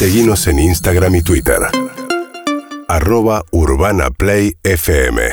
Seguimos 0.00 0.46
en 0.46 0.58
Instagram 0.58 1.16
y 1.16 1.20
Twitter. 1.20 1.58
Arroba 2.88 3.44
Urbana 3.50 4.08
Play 4.08 4.56
FM. 4.62 5.30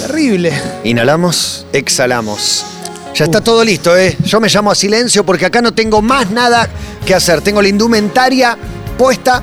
Terrible. 0.00 0.50
Inhalamos, 0.84 1.66
exhalamos. 1.74 2.64
Ya 3.14 3.26
está 3.26 3.42
todo 3.42 3.62
listo, 3.62 3.94
¿eh? 3.98 4.16
Yo 4.24 4.40
me 4.40 4.48
llamo 4.48 4.70
a 4.70 4.74
silencio 4.74 5.26
porque 5.26 5.44
acá 5.44 5.60
no 5.60 5.74
tengo 5.74 6.00
más 6.00 6.30
nada 6.30 6.70
que 7.04 7.14
hacer. 7.14 7.42
Tengo 7.42 7.60
la 7.60 7.68
indumentaria 7.68 8.56
puesta, 8.96 9.42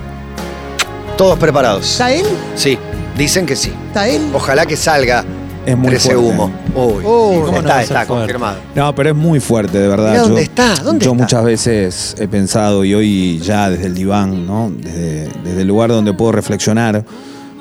todos 1.20 1.38
preparados. 1.38 1.92
¿Está 1.92 2.12
él? 2.12 2.26
Sí, 2.56 2.76
dicen 3.16 3.46
que 3.46 3.56
sí. 3.56 3.72
¿Está 3.90 4.08
él? 4.10 4.32
Ojalá 4.34 4.66
que 4.66 4.78
salga 4.78 5.24
Es 5.66 5.78
muy 5.78 5.94
ese 5.94 6.14
fuerte. 6.14 6.32
humo. 6.34 6.52
Uy, 6.76 7.04
Oh, 7.06 7.32
está, 7.34 7.46
¿cómo 7.46 7.62
no 7.62 7.68
va 7.70 7.76
a 7.78 7.82
está 7.84 7.94
fuerte? 7.94 8.08
confirmado. 8.08 8.58
No, 8.76 8.96
pero 8.96 9.10
es 9.10 9.16
muy 9.16 9.40
fuerte, 9.40 9.78
de 9.78 9.88
verdad. 9.88 10.10
Mirá 10.12 10.18
Yo- 10.24 10.28
dónde 10.28 10.42
está, 10.42 10.76
dónde 10.84 11.06
yo 11.06 11.12
está. 11.12 11.24
muchas 11.24 11.44
veces 11.44 12.16
he 12.20 12.28
pensado, 12.28 12.84
y 12.84 12.94
hoy 12.96 13.40
ya 13.40 13.70
desde 13.70 13.86
el 13.86 13.94
diván, 13.94 14.48
¿no? 14.48 14.72
Desde, 14.76 15.30
desde 15.44 15.62
el 15.62 15.68
lugar 15.68 15.90
donde 15.92 16.14
puedo 16.14 16.32
reflexionar, 16.32 17.06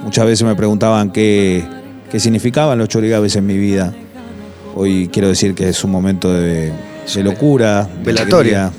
muchas 0.02 0.25
veces 0.25 0.47
me 0.47 0.55
preguntaban 0.55 1.11
qué, 1.12 1.62
qué 2.11 2.19
significaban 2.19 2.78
los 2.78 2.89
chorigaves 2.89 3.37
en 3.37 3.47
mi 3.47 3.59
vida. 3.59 3.92
Hoy 4.75 5.11
quiero 5.12 5.28
decir 5.28 5.55
que 5.55 5.69
es 5.69 5.84
un 5.84 5.91
momento 5.91 6.33
de, 6.33 6.73
de 7.14 7.23
locura, 7.23 7.84
de 7.84 8.05
Velatorio. 8.05 8.37
alegría. 8.59 8.73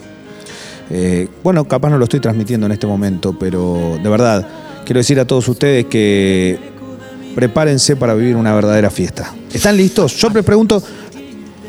Eh, 0.89 1.27
bueno, 1.43 1.65
capaz 1.65 1.89
no 1.89 1.97
lo 1.97 2.05
estoy 2.05 2.19
transmitiendo 2.19 2.65
en 2.65 2.71
este 2.71 2.87
momento, 2.87 3.35
pero 3.39 3.99
de 4.01 4.09
verdad, 4.09 4.47
quiero 4.83 4.99
decir 4.99 5.19
a 5.19 5.25
todos 5.25 5.47
ustedes 5.47 5.85
que 5.85 6.70
prepárense 7.35 7.95
para 7.95 8.13
vivir 8.13 8.35
una 8.35 8.53
verdadera 8.53 8.89
fiesta. 8.89 9.33
¿Están 9.53 9.77
listos? 9.77 10.15
Yo 10.17 10.29
les 10.29 10.43
pregunto, 10.43 10.81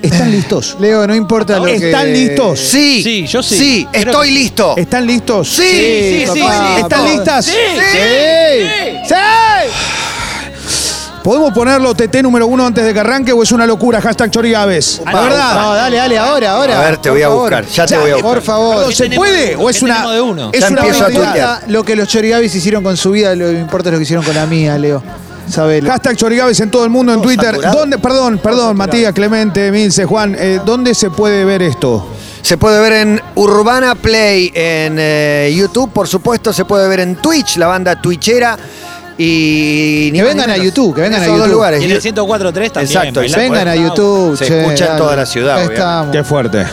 ¿están 0.02 0.30
listos? 0.30 0.76
Leo, 0.80 1.06
no 1.06 1.14
importa 1.14 1.58
lo 1.58 1.64
que... 1.64 1.74
¿Están 1.76 2.12
listos? 2.12 2.58
Sí, 2.60 3.02
Sí, 3.02 3.26
yo 3.26 3.42
sí. 3.42 3.56
Sí, 3.56 3.88
estoy 3.92 4.30
listo. 4.30 4.74
¿Están 4.76 5.06
listos? 5.06 5.48
Sí, 5.48 5.62
sí, 5.62 6.26
sí, 6.32 6.40
papá. 6.40 6.74
sí. 6.76 6.80
¿Están 6.82 7.04
listas? 7.04 7.44
Sí. 7.46 7.52
¡Sí! 9.08 9.14
¿Podemos 11.22 11.52
ponerlo 11.52 11.94
TT 11.94 12.16
número 12.20 12.48
uno 12.48 12.66
antes 12.66 12.84
de 12.84 12.92
que 12.92 12.98
arranque 12.98 13.32
o 13.32 13.44
es 13.44 13.52
una 13.52 13.64
locura? 13.64 14.00
Hashtag 14.00 14.28
Chorigaves. 14.32 15.00
Ah, 15.06 15.12
La 15.12 15.20
no, 15.20 15.22
verdad. 15.28 15.54
No, 15.62 15.74
dale, 15.74 15.96
dale, 15.98 16.18
ahora, 16.18 16.50
ahora. 16.50 16.80
A 16.80 16.84
ver, 16.90 16.96
te 16.96 17.10
voy 17.10 17.22
a 17.22 17.28
buscar, 17.28 17.64
ya 17.64 17.86
te 17.86 17.96
voy 17.96 18.10
a 18.10 18.14
buscar. 18.14 18.32
Por 18.32 18.42
favor. 18.42 18.92
¿Se 18.92 19.08
puede 19.08 19.54
o 19.54 19.70
es 19.70 19.78
¿Qué 19.78 19.84
una, 19.84 19.94
tenemos 19.98 20.14
de 20.14 20.20
uno? 20.20 20.50
es 20.52 20.60
Ya 20.60 20.66
una 20.68 20.80
empiezo 20.80 20.98
a 20.98 21.02
barbaridad? 21.04 21.30
tuitear. 21.60 21.70
Lo 21.70 21.84
que 21.84 21.94
los 21.94 22.08
chorigavis 22.08 22.52
hicieron 22.56 22.82
con 22.82 22.96
su 22.96 23.12
vida, 23.12 23.36
lo 23.36 23.46
que 23.50 23.52
importa 23.60 23.88
es 23.88 23.92
lo 23.92 23.98
que 24.00 24.02
hicieron 24.02 24.24
con 24.24 24.34
la 24.34 24.46
mía, 24.46 24.76
Leo. 24.76 25.00
Sabelo. 25.48 25.90
Hashtag 25.90 26.16
Chorigaves 26.16 26.58
en 26.60 26.70
todo 26.70 26.84
el 26.84 26.90
mundo 26.90 27.12
en 27.12 27.18
Todo 27.18 27.28
Twitter. 27.28 27.50
saturado. 27.50 27.78
¿Dónde, 27.78 27.98
perdón, 27.98 28.38
perdón, 28.42 28.76
Matías, 28.76 29.12
Clemente, 29.12 29.70
Milce, 29.70 30.04
Juan, 30.04 30.36
eh, 30.38 30.60
¿dónde 30.64 30.94
se 30.94 31.10
puede 31.10 31.44
ver 31.44 31.62
esto? 31.62 32.06
Se 32.42 32.56
puede 32.56 32.80
ver 32.80 32.92
en 32.92 33.20
Urbana 33.36 33.94
Play 33.94 34.50
en 34.54 34.96
eh, 34.98 35.54
YouTube, 35.56 35.92
por 35.92 36.08
supuesto, 36.08 36.52
se 36.52 36.64
puede 36.64 36.88
ver 36.88 37.00
en 37.00 37.16
Twitch, 37.16 37.56
la 37.56 37.66
banda 37.68 38.00
Twitchera. 38.00 38.58
Y 39.18 40.08
ni 40.12 40.18
Que 40.18 40.24
vengan 40.24 40.50
a. 40.50 40.56
YouTube, 40.56 40.94
que 40.94 41.02
vengan 41.02 41.22
En 41.22 41.28
a 41.28 41.30
dos 41.32 41.38
YouTube. 41.38 41.52
lugares. 41.52 41.82
Y 41.82 41.84
en 41.84 41.90
el 41.92 42.00
104.3 42.00 42.72
también. 42.72 42.84
Exacto, 42.84 43.20
Vengan 43.36 43.68
a. 43.68 43.76
YouTube, 43.76 44.36
Se 44.36 44.46
che, 44.46 44.60
escucha 44.62 44.92
en 44.92 44.96
toda 44.98 45.14
la 45.16 45.26
ciudad, 45.26 45.62
estamos. 45.62 46.12
Qué 46.16 46.24
fuerte. 46.24 46.64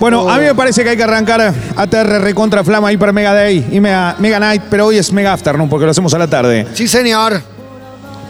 Bueno, 0.00 0.22
Oh. 0.24 0.28
a 0.30 0.36
mí 0.36 0.44
me 0.44 0.54
parece 0.54 0.82
que 0.84 0.90
hay 0.90 0.96
que 0.96 1.04
arrancar 1.04 1.54
ATR 1.76 2.20
recontra 2.20 2.62
Flama 2.62 2.92
Hiper 2.92 3.12
Mega 3.14 3.32
Day 3.32 3.66
y 3.72 3.80
Mega, 3.80 4.14
Mega 4.18 4.38
Night, 4.38 4.62
pero 4.68 4.86
hoy 4.86 4.98
es 4.98 5.10
Mega 5.12 5.32
Afternoon 5.32 5.70
porque 5.70 5.86
lo 5.86 5.92
hacemos 5.92 6.12
a 6.12 6.18
la 6.18 6.26
tarde. 6.26 6.66
Sí, 6.74 6.86
señor. 6.86 7.40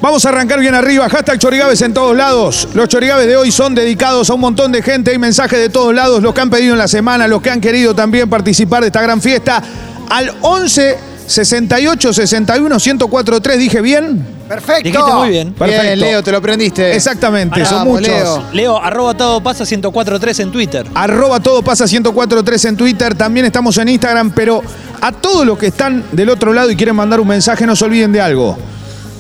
Vamos 0.01 0.25
a 0.27 0.29
arrancar 0.29 0.61
bien 0.61 0.75
arriba. 0.75 1.09
Hashtag 1.09 1.39
Chorigaves 1.39 1.81
en 1.81 1.95
todos 1.95 2.15
lados. 2.15 2.69
Los 2.75 2.89
Chorigaves 2.89 3.27
de 3.27 3.37
hoy 3.37 3.51
son 3.51 3.75
dedicados 3.75 4.29
a 4.29 4.35
un 4.35 4.41
montón 4.41 4.71
de 4.71 4.83
gente. 4.83 5.11
Hay 5.11 5.19
mensajes 5.19 5.59
de 5.59 5.71
todos 5.71 5.95
lados. 5.95 6.23
Los 6.23 6.35
que 6.35 6.43
han 6.43 6.51
pedido 6.51 6.75
en 6.75 6.79
la 6.79 6.89
semana, 6.89 7.27
los 7.27 7.41
que 7.41 7.51
han 7.51 7.61
querido 7.61 7.95
también 7.95 8.29
participar 8.29 8.83
de 8.83 8.89
esta 8.89 9.01
gran 9.01 9.23
fiesta. 9.23 9.63
Al 10.11 10.33
11 10.43 10.99
68 11.27 12.13
61 12.13 12.77
1043. 12.77 13.59
¿Dije 13.59 13.81
bien? 13.81 14.25
Perfecto. 14.47 14.83
Dijiste 14.85 15.13
muy 15.13 15.29
bien. 15.31 15.55
Perfecto. 15.55 15.83
Bien, 15.83 15.99
Leo, 15.99 16.23
te 16.23 16.31
lo 16.31 16.39
aprendiste. 16.39 16.95
Exactamente, 16.95 17.65
son 17.65 17.79
Vamos, 17.79 18.01
muchos. 18.01 18.09
Leo. 18.09 18.45
Leo, 18.53 18.79
arroba 18.79 19.15
todo 19.15 19.43
pasa 19.43 19.65
104.3 19.65 20.41
en 20.41 20.53
Twitter. 20.53 20.87
Arroba 20.95 21.41
todo 21.41 21.63
pasa 21.63 21.87
1043 21.87 22.65
en 22.67 22.77
Twitter. 22.77 23.15
También 23.15 23.47
estamos 23.47 23.77
en 23.79 23.89
Instagram. 23.89 24.31
Pero 24.33 24.63
a 25.01 25.11
todos 25.11 25.47
los 25.47 25.59
que 25.59 25.69
están 25.69 26.05
del 26.13 26.29
otro 26.29 26.53
lado 26.53 26.71
y 26.71 26.77
quieren 26.77 26.95
mandar 26.95 27.19
un 27.19 27.29
mensaje, 27.29 27.67
no 27.67 27.75
se 27.75 27.87
olviden 27.87 28.13
de 28.13 28.21
algo. 28.21 28.57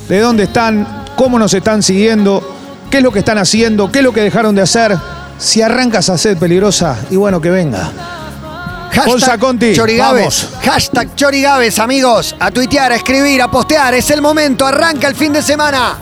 De 0.08 0.20
dónde 0.20 0.44
están, 0.44 1.04
cómo 1.16 1.38
nos 1.38 1.52
están 1.54 1.82
siguiendo, 1.82 2.56
qué 2.90 2.98
es 2.98 3.02
lo 3.02 3.12
que 3.12 3.20
están 3.20 3.38
haciendo, 3.38 3.90
qué 3.90 3.98
es 3.98 4.04
lo 4.04 4.12
que 4.12 4.20
dejaron 4.20 4.54
de 4.54 4.62
hacer. 4.62 4.96
Si 5.38 5.62
arrancas 5.62 6.08
a 6.08 6.16
ser 6.16 6.36
peligrosa, 6.36 6.96
y 7.10 7.16
bueno, 7.16 7.40
que 7.40 7.50
venga. 7.50 7.90
Bolsa 9.04 9.36
Conti, 9.36 9.74
Chorigaves. 9.74 10.48
vamos. 10.50 10.64
Hashtag 10.64 11.14
Chorigaves, 11.14 11.78
amigos. 11.78 12.34
A 12.38 12.50
tuitear, 12.50 12.92
a 12.92 12.96
escribir, 12.96 13.42
a 13.42 13.50
postear. 13.50 13.94
Es 13.94 14.10
el 14.10 14.22
momento. 14.22 14.66
Arranca 14.66 15.08
el 15.08 15.14
fin 15.14 15.32
de 15.32 15.42
semana. 15.42 15.98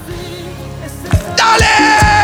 ¡Dale! 1.37 2.24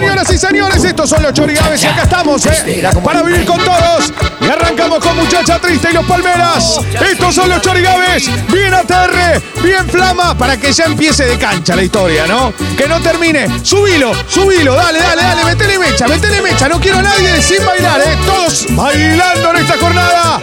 Señoras 0.00 0.32
y 0.32 0.38
señores, 0.38 0.82
estos 0.82 1.10
son 1.10 1.22
los 1.22 1.34
chorigaves 1.34 1.82
y 1.82 1.86
acá 1.86 2.04
estamos, 2.04 2.46
¿eh? 2.46 2.82
Para 3.04 3.22
vivir 3.22 3.44
con 3.44 3.58
todos. 3.58 4.10
Y 4.40 4.48
arrancamos 4.48 4.98
con 4.98 5.14
Muchacha 5.14 5.58
Triste 5.58 5.88
y 5.90 5.92
los 5.92 6.06
Palmeras. 6.06 6.80
Estos 7.06 7.34
son 7.34 7.50
los 7.50 7.60
chorigaves. 7.60 8.30
Bien 8.50 8.72
ATR, 8.72 9.42
bien 9.62 9.86
Flama, 9.90 10.34
para 10.38 10.56
que 10.56 10.72
ya 10.72 10.86
empiece 10.86 11.26
de 11.26 11.36
cancha 11.36 11.76
la 11.76 11.82
historia, 11.82 12.26
¿no? 12.26 12.54
Que 12.78 12.88
no 12.88 12.98
termine. 13.02 13.46
Subilo, 13.62 14.12
subilo, 14.26 14.74
dale, 14.74 15.00
dale, 15.00 15.22
dale, 15.22 15.44
metele 15.44 15.78
mecha, 15.78 16.08
metele 16.08 16.40
mecha. 16.40 16.66
No 16.66 16.80
quiero 16.80 17.00
a 17.00 17.02
nadie 17.02 17.42
sin 17.42 17.62
bailar, 17.66 18.00
¿eh? 18.00 18.16
Todos 18.24 18.68
bailando 18.70 19.50
en 19.50 19.56
esta 19.58 19.76
jornada. 19.76 20.40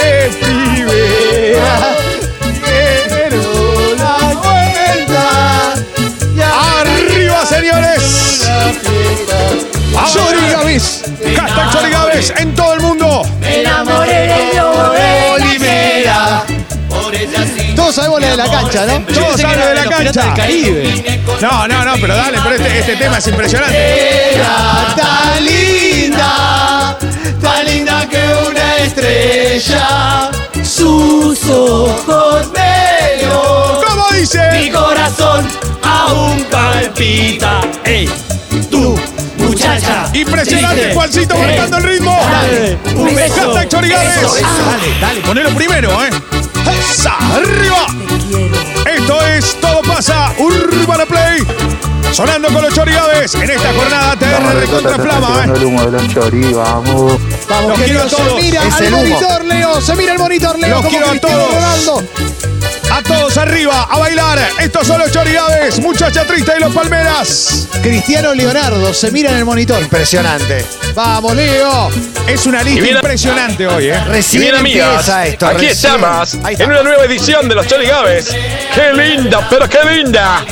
¡Eh, 0.00 0.30
pibe! 0.40 1.58
Quiero 2.64 3.96
la 3.96 4.18
vuelta. 4.34 5.74
¡Arriba, 6.78 7.44
señores! 7.44 7.95
Chorigaves. 10.12 11.02
Hashtag 11.36 11.72
Chorigaves 11.72 12.34
en 12.36 12.54
todo 12.54 12.74
el 12.74 12.80
mundo. 12.80 13.22
Todos 17.74 17.94
sabemos 17.94 18.20
la 18.20 18.30
de 18.30 18.36
la 18.36 18.50
cancha, 18.50 18.86
¿no? 18.86 19.00
Todos 19.00 19.44
hablan 19.44 19.68
de 19.68 19.74
la 19.74 19.84
Los 19.84 19.94
Piratas 19.94 20.14
del 20.14 20.24
cancha. 20.24 20.34
Caribe. 20.34 21.22
No, 21.40 21.68
no, 21.68 21.84
no, 21.84 21.94
pero 22.00 22.16
dale, 22.16 22.38
pero 22.42 22.54
este, 22.56 22.78
este 22.78 22.96
tema 22.96 23.18
es 23.18 23.26
impresionante. 23.28 24.40
Tan 24.96 25.44
linda, 25.44 26.98
tan 27.40 27.66
linda 27.66 28.08
que 28.08 28.22
una 28.48 28.76
estrella. 28.78 30.30
Sus 30.64 31.44
ojos 31.48 32.48
negros. 32.52 33.84
¿Cómo 33.86 34.08
dice? 34.12 34.70
corazón 34.72 35.46
aún 35.82 36.44
palpita. 36.50 37.60
¡Ey! 37.84 38.25
Impresionante. 40.20 40.94
Juancito 40.94 41.36
marcando 41.36 41.76
el 41.78 41.82
ritmo. 41.82 42.18
Dale, 42.30 42.78
un 42.94 43.14
beso. 43.14 43.34
Hashtag 43.34 43.68
Chorigaves. 43.68 44.16
Eso, 44.16 44.36
eso. 44.36 44.46
Dale, 44.46 45.00
dale, 45.00 45.20
ponelo 45.20 45.50
primero, 45.50 45.90
¿eh? 46.04 46.10
¡Esa! 46.90 47.16
¡Arriba! 47.34 47.86
Esto 48.86 49.26
es 49.26 49.60
Todo 49.60 49.82
pasa 49.82 50.32
Urbana 50.38 51.06
Play. 51.06 51.44
Sonando 52.12 52.48
con 52.48 52.62
los 52.62 52.72
Chorigaves 52.72 53.34
en 53.34 53.50
esta 53.50 53.72
jornada 53.74 54.16
TR 54.16 54.54
recontra 54.60 54.94
Flama, 54.94 55.44
¿eh? 55.44 55.52
el 55.54 55.64
humo 55.64 55.84
de 55.84 55.90
los 55.92 56.08
chorí, 56.08 56.52
vamos. 56.52 57.18
Vamos, 57.48 57.68
Los 57.68 57.78
quiero 57.78 58.00
a 58.00 58.04
Leo 58.04 58.08
se 58.08 58.16
todos. 58.16 58.40
mira 58.40 58.62
Es 58.66 58.74
al 58.74 58.84
el 58.84 58.90
monitor, 58.92 59.44
Leo. 59.44 59.80
Se 59.82 59.94
mira 59.96 60.12
el 60.12 60.18
monitor, 60.18 60.58
Leo. 60.58 60.70
Los 60.70 60.78
como 60.78 60.90
quiero 60.90 61.10
a 61.10 61.20
todos. 61.20 61.54
Ronaldo. 61.54 62.02
A 62.96 63.02
todos 63.02 63.36
arriba, 63.36 63.86
a 63.90 63.98
bailar. 63.98 64.38
Estos 64.58 64.86
son 64.86 64.98
los 64.98 65.10
Chorigaves, 65.12 65.78
Muchacha 65.80 66.24
Triste 66.24 66.52
y 66.56 66.60
los 66.60 66.72
Palmeras. 66.74 67.68
Cristiano 67.82 68.32
Leonardo 68.34 68.94
se 68.94 69.10
mira 69.10 69.30
en 69.32 69.36
el 69.36 69.44
monitor. 69.44 69.82
Impresionante. 69.82 70.64
Vamos, 70.94 71.34
Leo. 71.36 71.90
Es 72.26 72.46
una 72.46 72.62
lista 72.62 72.80
bien- 72.82 72.96
impresionante 72.96 73.66
hoy, 73.66 73.88
¿eh? 73.88 74.00
Recién 74.06 74.42
bien, 74.42 74.54
amigas, 74.54 74.88
empieza 74.88 75.26
esto. 75.26 75.46
aquí 75.46 75.66
recién. 75.66 75.72
estamos 75.94 76.34
está. 76.34 76.64
en 76.64 76.70
una 76.70 76.82
nueva 76.82 77.04
edición 77.04 77.46
de 77.48 77.54
los 77.54 77.66
Chorigaves. 77.66 78.30
¡Qué 78.74 78.92
linda, 78.94 79.46
pero 79.50 79.68
qué 79.68 79.78
linda! 79.84 80.42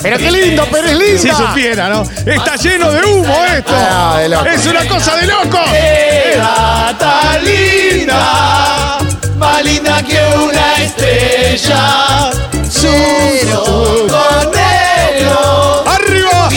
Pero 0.00 0.16
qué 0.16 0.30
lindo, 0.30 0.64
pero 0.70 0.86
es 0.88 0.96
linda. 0.96 1.18
Si 1.20 1.28
supiera, 1.30 1.88
¿no? 1.88 2.02
Está 2.24 2.54
lleno 2.54 2.92
de 2.92 3.04
humo 3.04 3.44
esto. 3.46 3.74
Ah, 3.74 4.20
de. 4.22 4.46
Es 4.54 4.64
una 4.64 4.86
cosa 4.86 5.16
de 5.16 5.26
loco. 5.26 5.58
Era 5.74 6.94
tan 6.96 7.44
linda, 7.44 8.97
más 9.38 9.64
linda 9.64 10.02
que 10.02 10.18
una 10.36 10.82
estrella. 10.82 12.30
Sus 12.70 13.54
ojos 13.54 14.48
negros. 14.54 15.86
¡Arriba! 15.86 16.48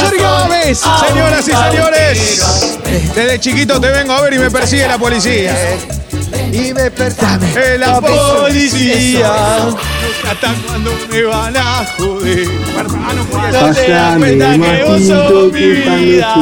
Chorigaves. 0.00 0.78
Señoras 0.78 1.48
y 1.48 1.52
señores, 1.52 2.78
desde 3.14 3.40
chiquito 3.40 3.80
te 3.80 3.90
vengo 3.90 4.12
a 4.12 4.22
ver 4.22 4.34
y 4.34 4.38
me 4.38 4.50
persigue 4.50 4.86
la 4.86 4.98
policía. 4.98 5.54
Y 6.52 6.72
me 6.72 6.90
pertame. 6.90 7.46
Eh, 7.56 7.78
la 7.78 8.00
policía. 8.00 9.68
hasta 10.30 10.54
cuando 10.66 10.92
me 11.10 11.22
van 11.22 11.56
a 11.56 11.84
joder. 11.96 12.48
No 13.52 13.74
te 13.74 13.90
das 13.90 14.16
cuenta 14.16 14.52
que 14.52 14.84
vos 14.84 15.02
sos 15.02 15.52
mi 15.52 15.60
vida. 15.60 16.34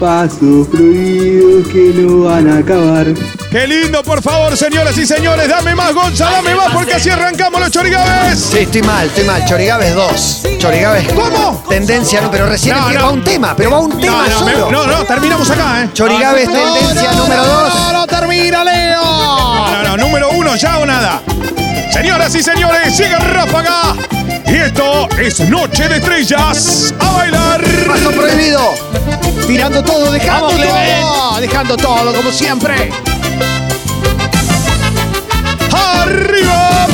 pasos 0.00 0.66
prohibidos 0.68 1.68
que 1.68 1.92
no 1.94 2.24
van 2.24 2.48
a 2.48 2.58
acabar. 2.58 3.06
Qué 3.50 3.66
lindo, 3.66 4.02
por 4.02 4.22
favor, 4.22 4.54
señoras 4.58 4.96
y 4.98 5.06
señores. 5.06 5.48
Dame 5.48 5.74
más, 5.74 5.94
Gonza, 5.94 6.30
dame 6.30 6.54
más, 6.54 6.68
porque 6.70 6.94
así 6.94 7.08
arrancamos 7.08 7.58
los 7.60 7.70
chorigabes. 7.70 8.38
Sí, 8.38 8.58
estoy 8.58 8.82
mal, 8.82 9.06
estoy 9.06 9.24
mal. 9.24 9.42
Chorigaves 9.46 9.94
2. 9.94 10.42
Chorigaves. 10.58 11.10
¿Cómo? 11.14 11.64
Tendencia, 11.66 12.20
no, 12.20 12.30
pero 12.30 12.46
recién 12.46 12.74
No, 12.76 12.82
empieza- 12.82 13.00
no. 13.00 13.06
va 13.06 13.12
un 13.12 13.24
tema, 13.24 13.54
pero 13.56 13.70
va 13.70 13.78
un 13.78 13.98
tema 13.98 14.26
No, 14.28 14.44
me- 14.44 14.52
solo. 14.52 14.70
no, 14.70 14.86
no, 14.86 15.04
terminamos 15.04 15.50
acá, 15.50 15.82
¿eh? 15.82 15.88
Chorigaves, 15.94 16.46
tendencia 16.46 17.12
número 17.12 17.42
2. 17.46 17.74
No, 17.74 17.92
no, 17.94 18.06
termina, 18.06 18.64
Leo. 18.64 19.02
No, 19.02 19.68
no, 19.70 19.82
no, 19.82 19.96
número 19.96 20.28
uno, 20.30 20.54
ya 20.54 20.78
o 20.78 20.84
nada. 20.86 21.22
Señoras 21.90 22.34
y 22.34 22.42
señores, 22.42 22.94
sigue 22.94 23.16
Ráfaga. 23.16 23.94
Y 24.46 24.56
esto 24.56 25.08
es 25.18 25.40
Noche 25.40 25.88
de 25.88 25.96
Estrellas. 25.96 26.92
A 27.00 27.12
bailar. 27.12 27.62
Paso 27.86 28.10
prohibido. 28.10 28.74
Tirando 29.46 29.82
todo, 29.82 30.10
dejando 30.12 30.48
Vamos, 30.48 30.62
todo. 30.66 31.40
Dejando 31.40 31.76
todo, 31.78 32.12
como 32.14 32.30
siempre. 32.30 32.90
Arriba. 35.72 36.86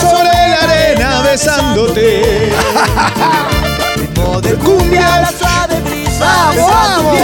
Sobre 0.00 0.48
la 0.48 0.60
arena 0.62 1.22
besándote. 1.22 2.52
Cumbia. 4.62 5.32
Vamos, 6.18 6.70
vamos. 6.70 7.16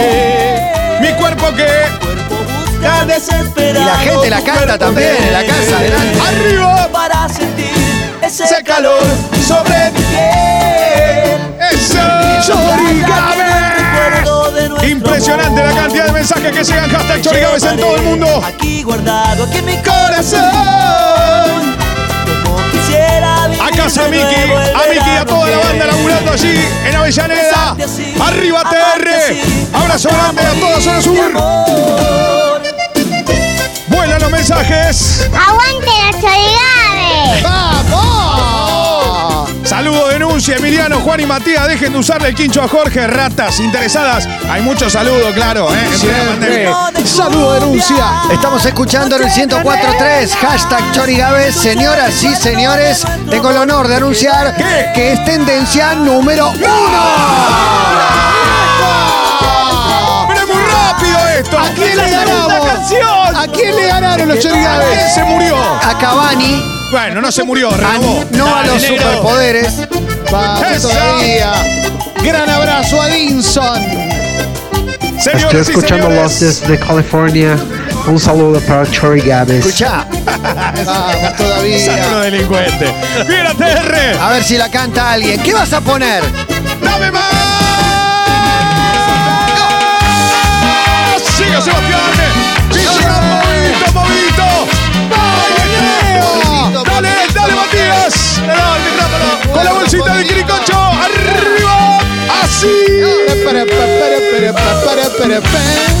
Mi 1.01 1.13
cuerpo 1.13 1.53
que. 1.55 2.03
Y 2.83 3.73
la 3.85 3.97
gente 3.97 4.29
la 4.29 4.41
canta 4.41 4.77
también 4.77 5.15
en 5.15 5.33
la 5.33 5.45
casa. 5.45 5.77
adelante. 5.77 6.19
Arriba. 6.27 6.89
para 6.91 7.29
sentir 7.29 7.71
ese 8.21 8.63
calor 8.63 9.01
sobre 9.47 9.91
mi 9.91 10.01
piel. 10.01 11.39
Eso. 11.71 11.97
De 14.53 14.89
Impresionante 14.89 15.63
la 15.63 15.71
cantidad 15.71 16.02
de 16.02 16.02
mensajes 16.23 16.51
que 16.53 16.63
llegan 16.63 16.89
hashtag 16.89 17.21
Chorigaves 17.21 17.63
en 17.63 17.77
todo 17.77 17.95
el 17.97 18.01
mundo. 18.03 18.41
Aquí 18.45 18.81
guardado, 18.83 19.43
aquí 19.43 19.57
en 19.57 19.65
mi 19.65 19.75
Corazón. 19.79 20.39
como 22.45 22.57
quisiera 22.71 23.47
vivir 23.49 23.61
A 23.61 23.69
casa 23.71 24.07
Miki, 24.07 24.23
a 24.23 24.89
Miki 24.89 25.09
y 25.09 25.17
a 25.17 25.25
toda 25.25 25.49
la 25.49 25.57
banda 25.57 25.85
laburando 25.85 26.31
allí 26.31 26.65
en 26.85 26.95
Avellaneda. 26.95 27.75
Arriba 28.25 28.63
TR. 28.63 29.77
Abrazo 29.77 30.09
grande 30.09 30.43
a 30.43 30.53
toda 30.53 30.79
zona 30.79 31.01
sur. 31.01 31.33
Vuelan 33.89 34.21
los 34.21 34.31
mensajes. 34.31 35.27
¡Aguante 35.27 35.91
los 36.05 36.21
chorigaves! 36.21 37.43
¡Vamos! 37.43 38.52
Saludo, 39.73 40.07
denuncia, 40.07 40.57
Emiliano, 40.57 40.99
Juan 40.99 41.21
y 41.21 41.25
Matías. 41.25 41.67
Dejen 41.67 41.93
de 41.93 41.97
usarle 41.97 42.27
el 42.27 42.35
quincho 42.35 42.61
a 42.61 42.67
Jorge. 42.67 43.07
Ratas 43.07 43.59
interesadas. 43.59 44.29
Hay 44.47 44.61
muchos 44.61 44.93
saludos, 44.93 45.33
claro. 45.33 45.67
¿eh? 45.73 45.97
Siempre. 45.97 46.69
Saludo, 47.03 47.55
denuncia. 47.55 48.21
Estamos 48.31 48.63
escuchando 48.63 49.15
en 49.15 49.23
el 49.23 49.29
104.3, 49.29 50.29
hashtag 50.29 50.91
Chorigaves. 50.91 51.55
Señoras 51.55 52.23
y 52.23 52.35
señores, 52.35 53.03
tengo 53.31 53.49
el 53.49 53.57
honor 53.57 53.87
de 53.87 53.95
anunciar 53.95 54.55
¿Qué? 54.55 54.91
que 54.93 55.13
es 55.13 55.25
tendencia 55.25 55.95
número 55.95 56.51
uno. 56.51 58.42
Esto. 61.39 61.57
¿A 61.59 61.69
quién 61.75 61.95
le 61.97 62.05
¡Es 62.05 62.11
la 62.11 62.19
segunda 62.19 62.47
ganamos? 62.47 62.67
canción! 62.67 63.35
¿A 63.35 63.47
quién 63.47 63.75
le 63.75 63.87
ganaron 63.87 64.27
los 64.27 64.37
¿Quién 64.39 64.51
chorigaves? 64.53 65.13
se 65.13 65.23
murió? 65.23 65.55
A 65.57 65.97
Cavani, 65.99 66.63
Bueno, 66.91 67.21
no 67.21 67.31
se 67.31 67.43
murió, 67.43 67.69
a- 67.73 67.77
renovó. 67.77 68.23
no 68.31 68.55
a 68.55 68.63
los 68.65 68.81
negro. 68.81 68.97
superpoderes. 68.97 69.73
Vamos 70.31 70.81
todavía. 70.81 71.53
Gran 72.23 72.49
abrazo 72.49 73.01
a 73.01 73.07
Dinson. 73.07 73.81
Estoy 75.17 75.39
Señores 75.39 75.67
y 75.67 75.71
escuchando 75.71 76.07
señores. 76.07 76.23
los 76.23 76.39
desde 76.39 76.79
California. 76.79 77.57
Un 78.07 78.19
saludo 78.19 78.59
para 78.61 78.85
Chorigaves. 78.89 79.65
Escucha, 79.65 80.05
Vamos 80.25 80.85
Saludo 80.85 81.31
todavía. 81.37 82.19
delincuente. 82.23 82.93
Bien, 83.27 83.47
ATR. 83.47 84.17
a 84.21 84.29
ver 84.31 84.43
si 84.43 84.57
la 84.57 84.69
canta 84.69 85.11
alguien. 85.11 85.41
¿Qué 85.41 85.53
vas 85.53 85.71
a 85.71 85.79
poner? 85.81 86.21
¡Dame 86.81 87.11
más! 87.11 87.62
Movidito, 93.73 93.85
movidito! 93.93 94.45
¡Vamos! 95.09 96.83
¡Dale, 96.85 97.09
dale, 97.33 97.53
Matías! 97.55 98.41
Le 98.41 98.47
da 98.47 98.77
el 98.77 98.83
micrófono. 98.83 99.53
Con 99.53 99.63
la 99.63 99.71
bolsita 99.73 100.15
de 100.15 100.25
Quiricocho. 100.25 100.77
¡Arriba! 100.77 101.99
¡Así! 102.43 102.67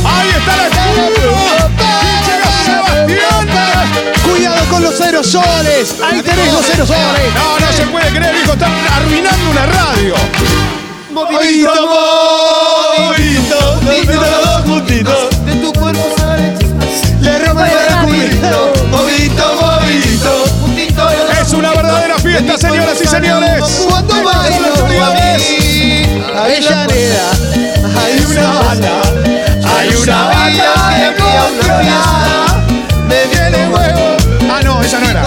¡Ahí 0.05 0.29
está 0.29 0.55
la 0.57 0.63
curva! 0.69 1.69
¡Y 2.01 2.05
llega 2.25 2.49
Sebastián! 2.65 3.45
Cuidado 4.23 4.65
con 4.69 4.83
los 4.83 5.01
aerosoles. 5.01 5.95
Ahí 6.03 6.21
tenés 6.21 6.53
los 6.53 6.69
aerosoles. 6.69 7.33
No, 7.35 7.59
no 7.59 7.71
se 7.71 7.83
puede 7.87 8.09
creer, 8.09 8.35
hijo. 8.35 8.53
Están 8.53 8.73
arruinando 8.95 9.51
una 9.51 9.65
radio. 9.65 10.15
Movidito, 11.11 11.71
movidito, 12.97 13.81
los 13.85 14.65
dos 14.65 15.32
movidito, 18.89 19.55
movidito. 19.61 20.33
Es 21.41 21.53
una 21.53 21.71
verdadera 21.73 22.17
fiesta, 22.19 22.57
señoras 22.57 22.99
y 23.01 23.07
señores. 23.07 23.85
Cuando 23.89 24.13
bailo 24.23 24.67
a 26.33 26.43
Avellaneda, 26.43 27.31
hay 28.01 28.25
una 28.25 28.47
banda, 28.59 29.01
Hay 29.77 29.95
una 29.95 30.23
banda 30.27 30.73
que 30.97 31.21
controla. 31.21 32.01
me 33.07 33.25
viene 33.27 33.67
huevo, 33.69 34.17
Ah, 34.51 34.61
no, 34.63 34.81
esa 34.81 34.99
no 34.99 35.09
era. 35.09 35.23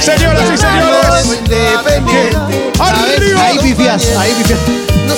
Señoras 0.00 0.44
y 0.52 0.56
señores. 0.58 1.38
independiente. 1.38 2.72
Arriba. 2.78 3.42
Ahí 3.46 3.58
pifias, 3.58 4.02
ahí 4.18 4.32
pifias. 4.34 4.58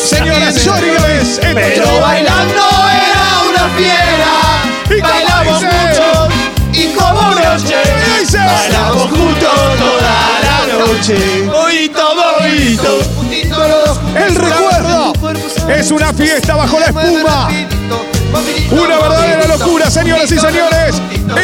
Señoras 0.08 0.56
y 0.56 0.60
señores. 0.60 1.40
Pero 1.42 2.00
bailando 2.00 2.62
era 2.92 3.25
una 3.49 3.69
fiera, 3.76 4.32
bailamos 5.08 5.62
noche, 7.58 7.74
bailamos 8.32 9.02
juntos 9.04 9.78
toda 9.78 10.40
la 10.42 10.86
noche. 10.86 11.44
Movidito, 11.46 12.02
movidito. 12.14 12.98
El 14.14 14.34
recuerdo. 14.34 15.12
Es 15.68 15.90
una 15.90 16.12
fiesta 16.12 16.56
bajo 16.56 16.78
la 16.78 16.86
espuma. 16.86 17.48
Una 18.70 18.98
verdadera 18.98 19.46
locura, 19.46 19.90
señoras 19.90 20.30
y 20.30 20.38
señores. 20.38 20.86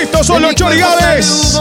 Estos 0.00 0.26
son 0.26 0.42
los 0.42 0.54
chorigaves. 0.54 1.60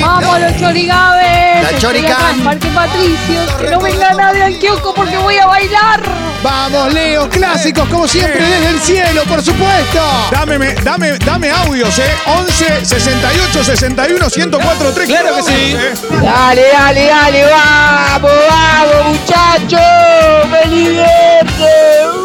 ¡Vamos 0.00 0.40
los 0.40 0.56
chorigaves! 0.58 1.62
La 1.62 1.70
Estoy 1.70 1.78
chorican. 1.80 2.40
Parque 2.44 2.68
Patricios. 2.68 3.50
Que 3.60 3.70
no 3.70 3.80
venga 3.80 4.12
nadie 4.14 4.42
al 4.44 4.58
kiosco 4.58 4.94
porque 4.94 5.16
voy 5.16 5.36
a 5.36 5.46
bailar. 5.46 6.00
Vamos, 6.42 6.92
Leo, 6.94 7.28
clásicos 7.28 7.88
como 7.88 8.06
siempre 8.06 8.40
desde 8.44 8.68
el 8.68 8.80
cielo, 8.80 9.22
por 9.24 9.42
supuesto. 9.42 10.00
Dame, 10.30 10.56
me- 10.58 10.74
dame, 10.74 11.18
dame 11.18 11.50
audios, 11.50 11.98
¿eh? 11.98 12.10
11 12.26 12.84
68 12.86 13.64
61 13.64 14.30
104 14.30 14.92
3. 14.92 15.06
Claro 15.08 15.36
que 15.36 15.42
sí. 15.42 15.76
Dale, 16.22 16.62
dale, 16.72 17.06
dale, 17.06 17.44
vamos, 17.46 18.30
vamos, 18.48 19.18
muchachos, 19.18 20.70
divierte. 20.70 21.72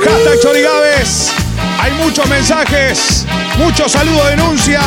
Hashtag 0.05 0.39
Chorigaves. 0.41 1.33
Hay 1.83 1.91
muchos 1.95 2.25
mensajes, 2.29 3.25
mucho 3.57 3.89
saludo, 3.89 4.25
denuncia. 4.27 4.79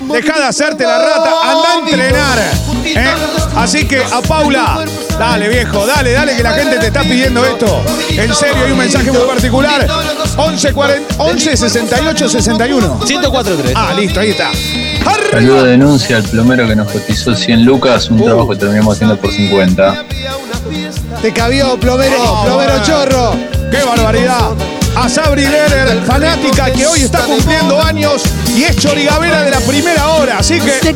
Deja 0.00 0.40
de 0.40 0.44
hacerte 0.44 0.82
la 0.82 0.98
rata, 0.98 1.30
anda 1.52 1.68
a 1.72 1.78
entrenar. 1.78 2.38
¿eh? 2.84 3.14
Así 3.54 3.86
que 3.86 4.02
a 4.02 4.20
Paula, 4.20 4.84
dale 5.16 5.48
viejo, 5.48 5.86
dale, 5.86 6.10
dale 6.10 6.34
que 6.34 6.42
la 6.42 6.54
gente 6.54 6.78
te 6.80 6.86
está 6.88 7.02
pidiendo 7.02 7.44
esto. 7.44 7.84
En 8.10 8.34
serio, 8.34 8.64
hay 8.64 8.72
un 8.72 8.78
mensaje 8.78 9.12
muy 9.12 9.22
particular. 9.22 9.86
11, 10.36 10.72
40, 10.72 11.14
11 11.22 11.56
68 11.56 12.28
61. 12.28 13.00
104.3. 13.02 13.72
Ah, 13.76 13.92
listo, 13.96 14.18
ahí 14.18 14.30
está. 14.30 14.50
Saludo 15.30 15.62
denuncia 15.62 16.16
al 16.16 16.24
plomero 16.24 16.66
que 16.66 16.74
nos 16.74 16.90
cotizó 16.90 17.36
100 17.36 17.64
lucas, 17.64 18.10
un 18.10 18.20
trabajo 18.20 18.48
que 18.48 18.56
terminamos 18.56 18.96
haciendo 18.96 19.16
por 19.16 19.30
50. 19.30 20.06
Te 21.22 21.32
cabió, 21.32 21.78
plomero, 21.78 22.42
plomero 22.44 22.82
chorro. 22.82 23.36
¡Qué 23.70 23.84
barbaridad! 23.84 24.56
A 24.96 25.08
Sabri 25.08 25.44
Derer, 25.44 26.02
fanática 26.04 26.70
que 26.72 26.86
hoy 26.86 27.02
está 27.02 27.20
cumpliendo 27.20 27.80
años 27.82 28.22
y 28.54 28.64
es 28.64 28.76
chorigavera 28.76 29.42
de 29.42 29.50
la 29.50 29.60
primera 29.60 30.08
hora. 30.08 30.38
Así 30.38 30.60
que 30.60 30.94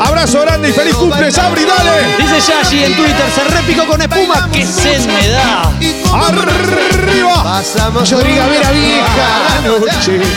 abrazo 0.00 0.40
grande 0.40 0.70
y 0.70 0.72
feliz 0.72 0.94
cumple, 0.94 1.30
Sabri, 1.30 1.64
dale. 1.64 2.06
Dice 2.18 2.52
Yashi 2.52 2.84
en 2.84 2.96
Twitter, 2.96 3.26
se 3.34 3.44
repicó 3.44 3.86
con 3.86 4.00
espuma, 4.00 4.48
que 4.50 4.66
se 4.66 4.98
me 5.06 5.28
da. 5.28 5.70
Arriba. 6.12 7.44
pasamos 7.44 8.08
Chorigavera 8.08 8.70
vieja. 8.72 9.48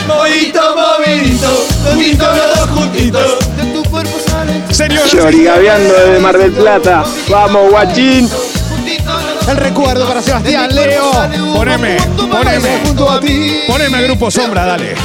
Movidito, 0.07 0.61
movidito, 0.75 1.67
juntitos 1.89 2.37
los 2.37 2.59
dos 2.59 2.69
juntitos. 2.69 3.39
De 3.57 3.63
tu 3.73 3.89
cuerpo 3.89 4.17
salen 4.27 4.63
Señoras 4.69 5.09
Chorigabeando 5.09 5.93
desde 5.93 6.19
Mar 6.19 6.37
del 6.37 6.51
Plata. 6.51 7.03
Vamos, 7.29 7.69
guachín. 7.69 8.29
El 9.47 9.57
recuerdo 9.57 10.07
para 10.07 10.21
Sebastián 10.21 10.73
Leo. 10.73 11.11
Poneme, 11.53 11.97
poneme. 12.31 12.79
Junto 12.85 13.09
a 13.09 13.19
ti. 13.19 13.59
Poneme 13.67 14.01
Grupo 14.03 14.31
Sombra, 14.31 14.65
dale. 14.65 14.95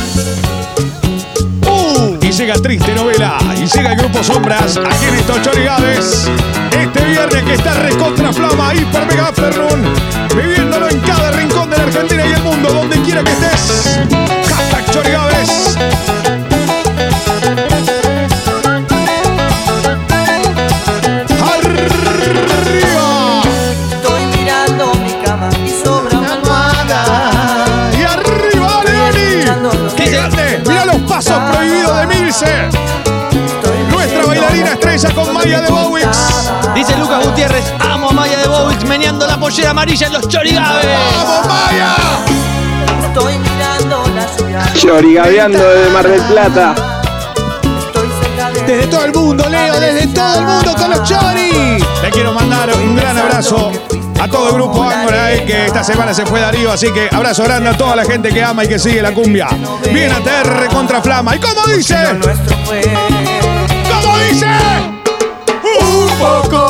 Uh, 1.67 2.17
y 2.23 2.31
llega 2.31 2.55
Triste 2.55 2.95
Novela. 2.95 3.39
Y 3.57 3.67
llega 3.67 3.93
el 3.93 3.99
Grupo 3.99 4.23
Sombras. 4.23 4.77
Aquí 4.77 5.05
en 5.09 5.15
estos 5.15 5.43
Chorigaves. 5.43 6.31
Este 6.73 7.05
viernes 7.05 7.43
que 7.43 7.55
está 7.55 7.75
recontra 7.75 8.33
flama, 8.33 8.75
hiper 8.75 9.07
mega 9.07 9.29
afternoon. 9.29 9.95
Viviéndolo 10.35 10.89
en 10.89 11.01
cada 11.01 11.31
rincón 11.33 11.71
de 11.71 11.79
la 11.79 11.85
Argentina 11.85 12.27
y 12.27 12.33
el 12.33 12.43
mundo, 12.43 12.73
donde 12.73 13.01
quiera 13.03 13.25
que 13.25 13.33
estés. 13.33 14.36
Pollera 39.47 39.71
amarilla 39.71 40.09
en 40.09 40.13
los 40.13 40.27
chorigaves. 40.27 40.87
¡Vamos, 41.15 41.47
Maya! 41.47 41.95
Estoy 43.07 43.39
mirando 43.39 44.05
la 44.13 44.27
ciudad. 44.27 44.75
Chorigabeando 44.75 45.71
desde 45.71 45.91
Mar 45.91 46.09
del 46.09 46.21
Plata. 46.23 46.75
Desde 48.67 48.87
todo 48.89 49.05
el 49.05 49.13
mundo, 49.13 49.49
Leo, 49.49 49.79
desde 49.79 50.09
todo 50.09 50.41
el 50.41 50.47
mundo 50.47 50.75
con 50.75 50.91
los 50.91 51.09
Chori. 51.09 51.79
Le 52.03 52.11
quiero 52.11 52.33
mandar 52.33 52.75
un 52.75 52.97
gran 52.97 53.17
abrazo 53.17 53.71
a 54.21 54.27
todo 54.27 54.49
el 54.49 54.55
grupo 54.55 54.83
Ángora, 54.83 55.33
eh, 55.33 55.45
que 55.45 55.67
esta 55.67 55.85
semana 55.85 56.13
se 56.13 56.27
fue 56.27 56.41
Darío, 56.41 56.73
así 56.73 56.91
que 56.91 57.09
abrazo 57.15 57.45
grande 57.45 57.71
a 57.71 57.77
toda 57.77 57.95
la 57.95 58.05
gente 58.05 58.31
que 58.31 58.43
ama 58.43 58.65
y 58.65 58.69
que 58.69 58.81
sigue 58.81 59.01
la 59.01 59.15
cumbia. 59.15 59.47
Bien 59.93 60.11
ATR 60.11 60.67
contra 60.75 61.01
Flama. 61.01 61.37
¿Y 61.37 61.39
cómo 61.39 61.65
dice? 61.69 62.19
¿Cómo 63.89 64.19
dice? 64.19 64.49
Un 65.81 66.09
poco 66.19 66.66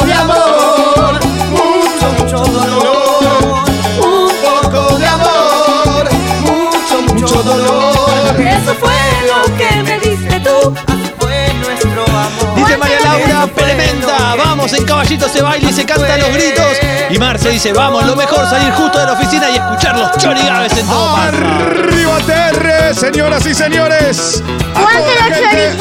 Vamos, 14.66 14.80
en 14.80 14.84
caballito 14.84 15.28
se 15.28 15.42
baila 15.42 15.70
y 15.70 15.72
se 15.72 15.86
cantan 15.86 16.18
los 16.18 16.28
gritos. 16.30 16.76
Y 17.08 17.18
Marce 17.18 17.50
dice, 17.50 17.72
vamos, 17.72 18.04
lo 18.04 18.16
mejor 18.16 18.50
salir 18.50 18.72
justo 18.72 18.98
de 18.98 19.06
la 19.06 19.12
oficina 19.12 19.48
y 19.48 19.54
escuchar 19.54 19.96
los 19.96 20.10
chorigaves 20.16 20.76
en 20.76 20.84
todo. 20.88 21.16
Arriba 21.16 22.16
ATR, 22.16 22.92
señoras 22.92 23.46
y 23.46 23.54
señores. 23.54 24.42
A 24.74 24.80
toda 24.80 25.14
la 25.14 25.36
gente. 25.36 25.76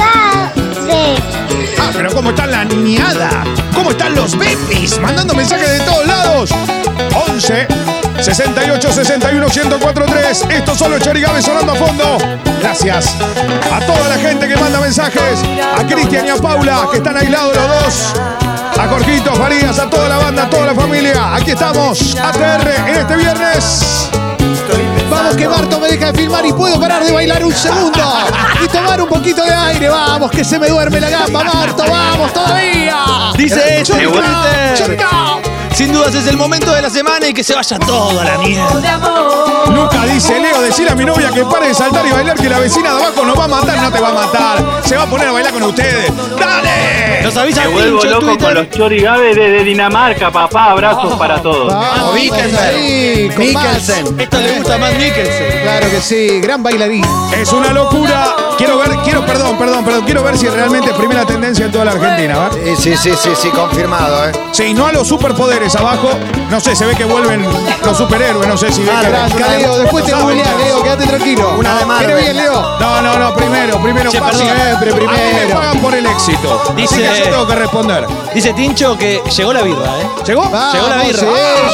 Ah, 1.80 1.90
pero 1.94 2.12
¿cómo 2.12 2.30
está 2.30 2.46
la 2.46 2.64
niñada? 2.64 3.44
¿Cómo 3.74 3.90
están 3.90 4.14
los 4.14 4.38
babies? 4.38 5.00
Mandando 5.00 5.34
mensajes 5.34 5.68
de 5.68 5.80
todos 5.80 6.06
lados. 6.06 6.52
11 7.28 7.68
68 8.22 8.94
61 8.94 9.48
1043. 9.48 10.46
Estos 10.52 10.78
son 10.78 10.92
los 10.92 11.02
chorigaves 11.02 11.44
sonando 11.44 11.72
a 11.72 11.76
fondo. 11.76 12.18
Gracias 12.62 13.16
a 13.74 13.80
toda 13.80 14.10
la 14.10 14.18
gente 14.20 14.48
que 14.48 14.56
manda 14.58 14.80
mensajes. 14.80 15.40
A 15.76 15.84
Cristian 15.88 16.28
y 16.28 16.30
a 16.30 16.36
Paula, 16.36 16.88
que 16.92 16.98
están 16.98 17.18
aislados 17.18 17.56
los 17.56 17.68
dos. 17.68 18.45
A 18.78 18.88
Jorgito, 18.88 19.34
Farías, 19.34 19.80
a 19.80 19.90
toda 19.90 20.10
la 20.10 20.18
banda, 20.18 20.44
a 20.44 20.50
toda 20.50 20.68
la 20.68 20.76
familia. 20.76 21.36
Aquí 21.36 21.52
estamos, 21.52 22.16
ATR, 22.16 22.90
en 22.90 22.96
este 22.96 23.16
viernes. 23.16 24.10
Vamos 25.10 25.36
que 25.36 25.48
Marto 25.48 25.80
me 25.80 25.88
deja 25.88 26.12
de 26.12 26.18
filmar 26.18 26.46
y 26.46 26.52
puedo 26.52 26.80
parar 26.80 27.04
de 27.04 27.12
bailar 27.12 27.44
un 27.44 27.54
segundo. 27.54 28.00
Y 28.64 28.68
tomar 28.68 29.02
un 29.02 29.08
poquito 29.08 29.44
de 29.46 29.54
aire. 29.54 29.90
Vamos, 29.90 30.30
que 30.32 30.44
se 30.44 30.60
me 30.60 30.68
duerme 30.68 31.00
la 31.00 31.10
gamba, 31.10 31.44
Marto. 31.44 31.84
Vamos 31.90 32.34
todavía. 32.34 33.32
Dice 33.38 33.80
este 33.80 34.04
choricao. 34.76 35.55
Sin 35.76 35.92
dudas 35.92 36.16
es 36.16 36.26
el 36.28 36.38
momento 36.38 36.72
de 36.74 36.82
la 36.82 36.90
semana 36.90 37.28
y 37.28 37.34
que 37.34 37.44
se 37.44 37.54
vaya 37.54 37.78
todo 37.80 38.20
a 38.22 38.24
la 38.24 38.38
mierda. 38.38 39.66
Luca 39.74 40.06
dice, 40.06 40.40
Leo, 40.40 40.62
decirle 40.62 40.92
a 40.92 40.96
mi 40.96 41.04
novia 41.04 41.32
que 41.32 41.44
pare 41.44 41.68
de 41.68 41.74
saltar 41.74 42.06
y 42.06 42.12
bailar 42.12 42.38
que 42.38 42.48
la 42.50 42.60
vecina 42.60 42.94
de 42.94 43.04
abajo 43.04 43.26
nos 43.26 43.38
va 43.38 43.44
a 43.44 43.48
matar, 43.48 43.82
no 43.82 43.92
te 43.92 44.00
va 44.00 44.10
a 44.10 44.14
matar. 44.14 44.82
Se 44.86 44.96
va 44.96 45.04
a 45.04 45.06
poner 45.06 45.28
a 45.28 45.32
bailar 45.34 45.52
con 45.52 45.64
ustedes. 45.64 46.12
¡Dale! 46.40 47.22
Nos 47.24 47.36
avisa 47.36 47.62
Me 47.64 47.68
vuelvo 47.70 48.04
loco 48.06 48.20
con 48.20 48.38
Twitter. 48.38 48.54
los 48.54 48.70
chorigaves 48.70 49.36
desde 49.36 49.64
Dinamarca, 49.66 50.32
papá. 50.32 50.72
Abrazos 50.72 51.14
para 51.16 51.42
todos. 51.42 51.74
Vamos, 51.74 52.14
Mikkelsen. 52.14 53.32
con. 53.34 53.46
Mikkelsen. 53.46 54.20
Esto 54.22 54.40
le 54.40 54.52
gusta 54.60 54.78
más 54.78 54.94
Mikkelsen. 54.94 55.62
Claro 55.62 55.90
que 55.90 56.02
sí, 56.02 56.40
gran 56.40 56.64
bailarín. 56.64 57.06
Es 57.36 57.52
una 57.52 57.74
locura. 57.74 58.36
Quiero 58.58 58.78
ver, 58.78 58.90
quiero, 59.04 59.26
perdón, 59.26 59.58
perdón, 59.58 59.84
perdón, 59.84 60.04
quiero 60.06 60.24
ver 60.24 60.38
si 60.38 60.48
realmente 60.48 60.90
es 60.90 60.96
primera 60.96 61.26
tendencia 61.26 61.66
en 61.66 61.72
toda 61.72 61.86
la 61.86 61.92
Argentina, 61.92 62.38
¿va? 62.38 62.50
Sí, 62.78 62.96
sí, 62.96 63.12
sí, 63.22 63.30
sí, 63.36 63.50
confirmado, 63.50 64.28
¿eh? 64.30 64.32
Sí, 64.54 64.74
no 64.74 64.88
a 64.88 64.94
los 64.94 65.08
superpoderes 65.08 65.76
abajo. 65.76 66.10
No 66.50 66.60
sé, 66.62 66.74
se 66.76 66.86
ve 66.86 66.96
que 66.96 67.04
vuelven 67.04 67.46
los 67.84 67.98
superhéroes, 67.98 68.48
no 68.48 68.56
sé 68.58 68.72
si 68.72 68.82
ven 68.84 68.98
que- 69.00 69.08
Arranca, 69.08 69.48
Leo. 69.58 69.78
Después 69.80 70.06
te 70.06 70.14
googleás. 70.14 70.58
Leo. 70.58 70.84
Quédate 70.84 71.06
tranquilo. 71.06 71.56
Una 71.58 71.78
de 71.80 71.86
Marvel. 71.86 72.08
¿Viene 72.08 72.22
bien, 72.22 72.38
Leo? 72.38 72.78
No, 72.80 73.02
no, 73.02 73.20
no, 73.20 73.34
primero, 73.36 73.78
primero 73.82 74.10
Che, 74.12 74.20
paso. 74.20 74.40
perdón. 74.40 74.56
Siempre, 74.56 74.92
A 74.92 74.94
mí 74.96 75.00
me 75.06 75.08
primero. 75.32 75.56
pagan 75.60 75.80
por 75.80 75.94
el 75.96 76.06
éxito. 76.06 76.62
Dice- 76.78 76.96
Así 76.96 77.04
que 77.20 77.26
yo 77.26 77.32
tengo 77.32 77.48
que 77.48 77.56
responder. 77.56 78.08
Dice 78.34 78.54
Tincho 78.54 78.98
que 78.98 79.22
llegó 79.36 79.52
la 79.54 79.62
birra, 79.64 80.00
¿eh? 80.02 80.08
¿Llegó? 80.26 80.50
Vamos, 80.50 80.74
Llegó 80.74 80.88
la 80.90 80.98
birra. 81.04 81.20
sí, 81.20 81.26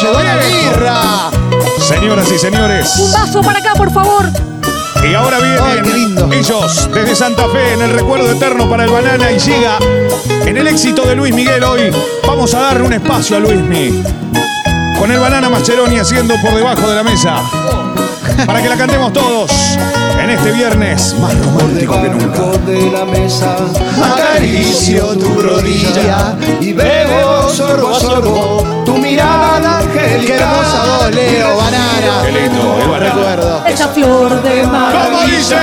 llegó 0.06 0.20
la 0.24 0.36
birra. 0.38 1.00
Señoras 1.80 2.32
y 2.32 2.40
señores. 2.40 2.96
Un 2.98 3.12
vaso 3.12 3.42
para 3.42 3.60
acá, 3.60 3.74
por 3.76 3.92
favor. 3.92 4.26
Y 5.10 5.14
ahora 5.16 5.38
Ay, 5.38 5.82
vienen 5.82 5.94
lindo. 5.94 6.30
ellos 6.32 6.90
desde 6.94 7.16
Santa 7.16 7.48
Fe 7.50 7.74
en 7.74 7.82
el 7.82 7.92
recuerdo 7.92 8.32
eterno 8.32 8.70
para 8.70 8.84
el 8.84 8.90
banana 8.92 9.32
y 9.32 9.40
llega 9.40 9.78
en 10.46 10.58
el 10.58 10.68
éxito 10.68 11.04
de 11.06 11.16
Luis 11.16 11.34
Miguel 11.34 11.64
hoy. 11.64 11.92
Vamos 12.28 12.54
a 12.54 12.60
darle 12.62 12.84
un 12.84 12.94
espacio 12.94 13.38
a 13.38 13.40
Luismi. 13.40 14.04
Con 15.00 15.12
el 15.12 15.20
banana 15.20 15.50
Mascheroni 15.50 15.98
haciendo 15.98 16.36
por 16.42 16.54
debajo 16.54 16.88
de 16.88 16.96
la 16.96 17.04
mesa. 17.04 17.42
Para 18.46 18.62
que 18.62 18.70
la 18.70 18.78
cantemos 18.78 19.12
todos 19.14 19.52
en 20.22 20.30
este 20.30 20.52
viernes 20.52 21.16
más 21.20 21.34
romántico 21.46 22.02
que 22.02 22.10
nunca. 22.10 22.42
de 22.66 22.92
la 22.92 23.06
mesa 23.06 23.56
acaricio 24.04 25.18
tu 25.18 25.42
rodilla 25.42 26.36
y 26.60 26.74
bebo 26.74 27.50
sorbo 27.50 27.90
a 27.96 28.00
sorbo 28.00 28.84
tu 28.86 28.98
mirada 28.98 29.51
angelical. 30.04 30.38
Qué 30.38 30.44
hermosa 30.44 30.84
voz, 30.86 31.16
Leo. 31.16 31.58
Banana. 31.58 32.22
Qué 32.24 32.32
lindo, 32.32 32.78
banana. 32.92 33.14
Recuerdo. 33.14 33.64
Esa 33.68 33.88
flor 33.90 34.42
de 34.44 34.68
mar. 34.68 34.94
¿Cómo 35.06 35.22
dice? 35.24 35.58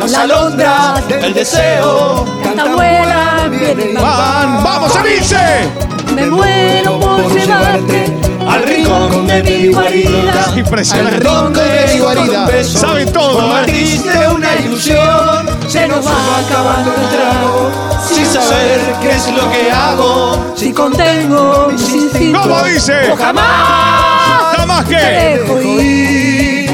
Las 0.00 0.14
alondras 0.14 1.06
del 1.08 1.34
deseo 1.34 2.24
Canta 2.42 2.64
vuela, 2.74 3.48
viene 3.50 3.92
la 3.92 4.00
Van, 4.00 4.62
vamos 4.64 4.96
a 4.96 5.02
dice. 5.02 5.36
Me 6.14 6.26
muero 6.26 6.98
por 6.98 7.32
llevarte 7.32 8.16
al 8.48 8.62
rincón 8.64 9.26
de 9.26 9.42
mi 9.42 9.68
guarida. 9.68 10.44
Al 10.50 10.58
Impresionante. 10.58 11.18
rincón 11.18 11.52
de 11.52 11.90
mi 11.92 11.98
guarida. 12.00 12.48
Sabe 12.64 13.06
todo, 13.06 13.58
¿eh? 13.66 14.28
Una 14.34 14.54
ilusión, 14.56 15.19
se 15.70 15.86
nos 15.86 16.04
va 16.04 16.38
acabando 16.40 16.92
el 16.92 17.08
trago, 17.10 17.70
sin 18.08 18.26
saber 18.26 18.80
qué 19.00 19.10
es 19.12 19.28
lo 19.32 19.48
que 19.52 19.70
hago. 19.70 20.52
Si 20.56 20.72
contengo 20.72 21.68
mis 21.70 21.88
instintos. 21.94 22.42
¿Cómo 22.42 22.62
dice? 22.64 23.14
Jamás 23.16 24.56
Jamás 24.56 24.84
te 24.86 24.96
que. 24.96 25.00
dejo 25.00 25.60
ir. 25.60 26.70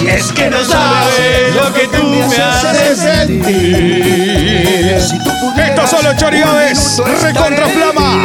Y 0.00 0.08
es 0.08 0.32
que 0.32 0.50
no 0.50 0.64
sabes 0.64 1.54
lo 1.54 1.72
que 1.74 1.86
tú 1.88 2.02
me 2.04 2.36
haces 2.36 2.98
sentir. 2.98 4.98
Estos 5.56 5.90
son 5.90 6.04
los 6.04 6.16
chorigaves 6.16 7.02
recontra 7.22 7.66
flama. 7.66 8.24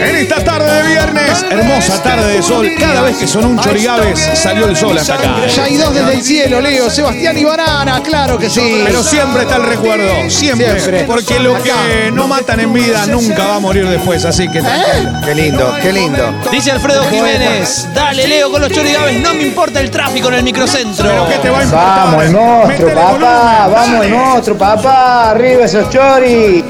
En 0.00 0.16
esta 0.16 0.42
tarde 0.42 0.82
de 0.82 0.88
viernes, 0.88 1.44
hermosa 1.50 2.02
tarde 2.02 2.36
de 2.36 2.42
sol. 2.42 2.66
Cada 2.78 3.02
vez 3.02 3.18
que 3.18 3.26
sonó 3.26 3.48
un 3.48 3.60
chorigaves, 3.60 4.18
salió 4.34 4.66
el 4.66 4.74
sol 4.74 4.96
hasta 4.96 5.14
acá. 5.14 5.46
Ya 5.46 5.64
hay 5.64 5.76
dos 5.76 5.94
desde 5.94 6.14
el 6.14 6.22
cielo, 6.22 6.60
Leo. 6.62 6.88
Sebastián 6.88 7.36
y 7.36 7.44
Banana, 7.44 8.02
claro 8.02 8.38
que 8.38 8.48
sí. 8.48 8.80
Pero 8.82 9.02
siempre 9.02 9.42
está 9.42 9.56
el 9.56 9.64
recuerdo, 9.64 10.30
siempre. 10.30 10.80
Siempre. 10.80 11.04
Porque 11.04 11.38
lo 11.38 11.62
que 11.62 12.10
no 12.12 12.28
matan 12.28 12.60
en 12.60 12.72
vida 12.72 13.04
nunca 13.06 13.46
va 13.46 13.56
a 13.56 13.60
morir 13.60 13.86
después, 13.88 14.24
así 14.24 14.48
que 14.48 14.62
tranquilo. 14.62 15.20
Qué 15.22 15.34
lindo, 15.34 15.74
qué 15.82 15.92
lindo. 15.92 16.34
Dice 16.50 16.70
Alfredo 16.70 17.04
Jiménez, 17.10 17.86
dale 17.94 18.26
Leo 18.26 18.50
con 18.50 18.62
los 18.62 18.72
chorigaves, 18.72 19.20
no 19.20 19.34
me 19.34 19.42
importa 19.42 19.80
el 19.80 19.90
tráfico 19.90 20.28
en 20.28 20.34
el 20.34 20.42
microcentro. 20.44 20.69
Pero 20.72 21.28
¿qué 21.28 21.38
te 21.38 21.50
va 21.50 21.58
a 21.58 21.62
importar? 21.64 21.96
Vamos, 21.96 22.24
el 22.24 22.30
monstruo, 22.32 22.94
papá. 22.94 23.10
volumen, 23.12 23.72
Vamos, 23.72 24.04
el 24.06 24.12
monstruo, 24.12 24.58
papá. 24.58 25.30
Arriba 25.30 25.64
esos 25.64 25.90
choris. 25.90 26.64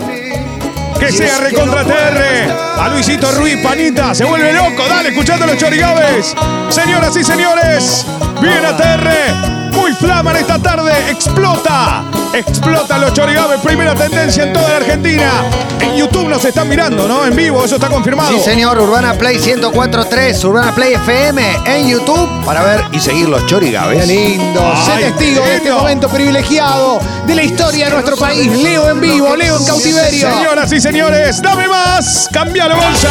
Que 0.98 1.12
sea 1.12 1.38
recontra 1.38 1.84
TR. 1.84 2.80
A 2.80 2.88
Luisito 2.88 3.30
Ruiz, 3.32 3.56
panita, 3.62 4.14
se 4.14 4.24
vuelve 4.24 4.52
loco. 4.52 4.86
Dale, 4.88 5.10
escuchando 5.10 5.46
los 5.46 5.56
chorigabes. 5.56 6.34
Señoras 6.68 7.16
y 7.16 7.24
señores, 7.24 8.06
viene 8.40 8.66
a 8.66 8.76
TR. 8.76 9.74
Muy 9.76 9.92
flaman 9.92 10.36
esta 10.36 10.58
tarde. 10.58 10.92
Explota. 11.10 12.04
Explota 12.32 12.98
los 12.98 13.12
chorigabes. 13.12 13.60
Primera 13.60 13.94
tendencia 13.94 14.44
en 14.44 14.52
toda 14.52 14.68
la 14.68 14.76
Argentina. 14.76 15.30
En 15.80 15.96
YouTube 15.96 16.28
nos 16.28 16.44
están 16.44 16.68
mirando, 16.68 17.08
¿no? 17.08 17.24
En 17.26 17.34
vivo, 17.34 17.64
eso 17.64 17.76
está 17.76 17.88
confirmado. 17.88 18.32
Sí, 18.32 18.40
señor, 18.40 18.78
Urbana 18.78 19.14
Play 19.14 19.38
1043, 19.38 20.44
Urbana 20.44 20.74
Play 20.74 20.94
FM 20.94 21.42
en 21.66 21.88
YouTube 21.88 22.29
para 22.50 22.64
ver 22.64 22.84
y 22.90 22.98
seguir 22.98 23.28
los 23.28 23.42
Qué 23.42 23.46
chorigabes. 23.50 24.08
lindo. 24.08 24.74
Sé 24.84 25.04
testigo 25.04 25.44
de 25.44 25.54
este 25.54 25.70
momento 25.70 26.08
privilegiado 26.08 26.98
de 27.24 27.36
la 27.36 27.44
historia 27.44 27.84
de 27.84 27.92
nuestro 27.92 28.16
país. 28.16 28.50
Leo 28.50 28.90
en 28.90 29.00
vivo, 29.00 29.36
Leo 29.36 29.56
en 29.56 29.64
cautiverio. 29.64 30.28
Señoras 30.28 30.72
y 30.72 30.80
señores, 30.80 31.40
dame 31.40 31.68
más. 31.68 32.28
Cambialo, 32.32 32.74
bolsa. 32.74 33.08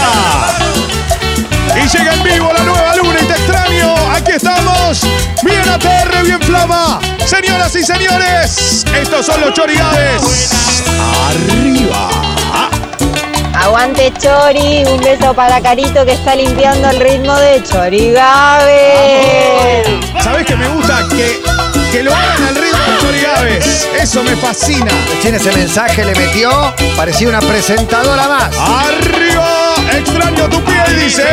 Y 1.73 1.87
llega 1.87 2.15
en 2.15 2.23
vivo 2.23 2.51
la 2.51 2.63
nueva 2.65 2.95
luna 2.97 3.17
y 3.21 3.25
te 3.27 3.31
extraño. 3.31 3.95
Aquí 4.13 4.33
estamos. 4.33 5.03
Bien 5.43 5.69
ATR, 5.69 6.21
bien 6.25 6.41
flama. 6.41 6.99
Señoras 7.25 7.73
y 7.77 7.83
señores, 7.85 8.85
estos 8.93 9.25
son 9.25 9.39
los 9.39 9.53
chorigabes. 9.53 10.51
Arriba. 11.29 12.09
Aguante 13.53 14.13
Chori, 14.17 14.83
un 14.85 14.99
beso 14.99 15.33
para 15.33 15.61
Carito 15.61 16.05
que 16.05 16.13
está 16.13 16.35
limpiando 16.35 16.89
el 16.89 16.99
ritmo 16.99 17.35
de 17.35 17.63
Chorigabe. 17.63 18.79
¿Sabés 20.23 20.45
que 20.45 20.55
me 20.55 20.67
gusta 20.69 21.05
que, 21.09 21.41
que 21.91 22.03
lo 22.03 22.13
hagan 22.13 22.43
al 22.47 22.55
ritmo 22.55 22.79
de 22.79 22.97
chorigabes? 23.01 23.89
Eso 23.99 24.23
me 24.23 24.35
fascina. 24.35 24.91
Recién 25.13 25.35
ese 25.35 25.51
mensaje 25.51 26.05
le 26.05 26.15
metió, 26.15 26.73
parecía 26.95 27.27
una 27.29 27.39
presentadora 27.41 28.27
más. 28.27 28.55
Arriba, 28.57 29.75
extraño 29.93 30.49
tu 30.49 30.61
piel, 30.63 30.99
dice. 30.99 31.25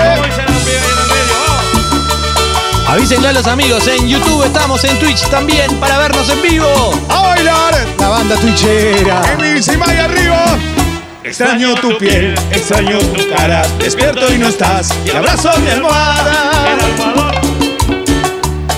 Avísenle 2.88 3.28
a 3.28 3.32
los 3.32 3.46
amigos, 3.46 3.86
en 3.88 4.08
YouTube 4.08 4.44
estamos, 4.44 4.84
en 4.84 4.98
Twitch 4.98 5.28
también, 5.28 5.74
para 5.80 5.98
vernos 5.98 6.28
en 6.30 6.40
vivo. 6.42 6.92
A 7.08 7.20
bailar. 7.20 7.74
La 7.98 8.08
banda 8.08 8.36
twitchera. 8.36 9.22
Emi 9.32 9.60
Simay 9.62 9.98
arriba. 9.98 10.56
Extraño 11.26 11.74
tu 11.74 11.98
piel, 11.98 12.34
extraño 12.52 13.00
tu 13.00 13.28
cara. 13.34 13.66
Despierto 13.80 14.32
y 14.32 14.38
no 14.38 14.46
estás. 14.46 14.94
Y 15.04 15.10
abrazo 15.10 15.50
mi 15.58 15.68
almohada. 15.70 16.78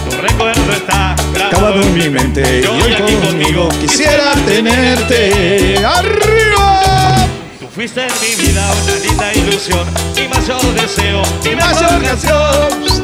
Tu 0.08 0.16
recuerdo 0.16 0.72
está 0.72 1.14
Acabado 1.46 1.82
en 1.82 1.92
mi 1.92 2.08
mente. 2.08 2.62
Y 2.62 2.66
hoy 2.66 3.16
conmigo 3.16 3.68
quisiera 3.78 4.32
tenerte. 4.46 5.84
¡Arriba! 5.84 7.26
Tú 7.60 7.68
fuiste 7.68 8.06
en 8.06 8.12
mi 8.22 8.42
vida 8.42 8.64
una 8.82 8.94
linda 8.96 9.34
ilusión. 9.34 9.86
Mi 10.16 10.26
mayor 10.28 10.74
deseo, 10.74 11.22
mi 11.44 11.54
mayor 11.54 12.02
canción. 12.02 12.98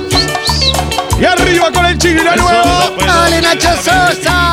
Y 1.21 1.25
arriba 1.27 1.71
con 1.71 1.85
el 1.85 1.99
chile 1.99 2.25
la 2.25 2.35
nueva. 2.35 2.91
¡Dale, 3.07 3.43
Nacho 3.43 3.77
Sosa! 3.77 4.44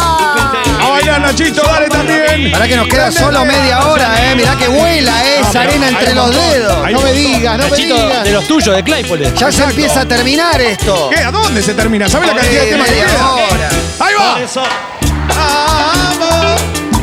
Para 2.49 2.67
que 2.67 2.75
nos 2.77 2.87
queda 2.87 3.11
solo 3.11 3.45
media 3.45 3.85
hora, 3.87 4.31
eh. 4.31 4.35
Mirá 4.35 4.55
que 4.55 4.67
vuela 4.67 5.23
eh, 5.25 5.41
esa 5.41 5.61
arena 5.61 5.89
entre 5.89 6.13
los 6.15 6.33
dedos. 6.35 6.91
No 6.91 7.01
me 7.01 7.13
digas, 7.13 7.57
no 7.57 7.63
me 7.65 7.69
Nachito, 7.69 7.95
digas. 7.95 8.23
de 8.23 8.31
los 8.31 8.47
tuyos, 8.47 8.75
de 8.75 8.83
Claypole. 8.83 9.33
Ya 9.35 9.51
se 9.51 9.63
empieza 9.63 10.01
a 10.01 10.05
terminar 10.05 10.59
esto. 10.61 11.09
¿Qué? 11.13 11.19
¿A 11.23 11.31
dónde 11.31 11.61
se 11.61 11.73
termina? 11.73 12.07
¿Sabes 12.09 12.29
la 12.29 12.35
cantidad 12.35 12.61
de 12.63 12.69
temas 12.71 12.87
que 12.87 12.93
media 12.95 13.07
queda? 13.07 13.31
hora. 13.33 13.69
¡Ahí 13.99 14.13
Por 14.15 14.25
va! 14.25 14.41
eso, 14.41 14.63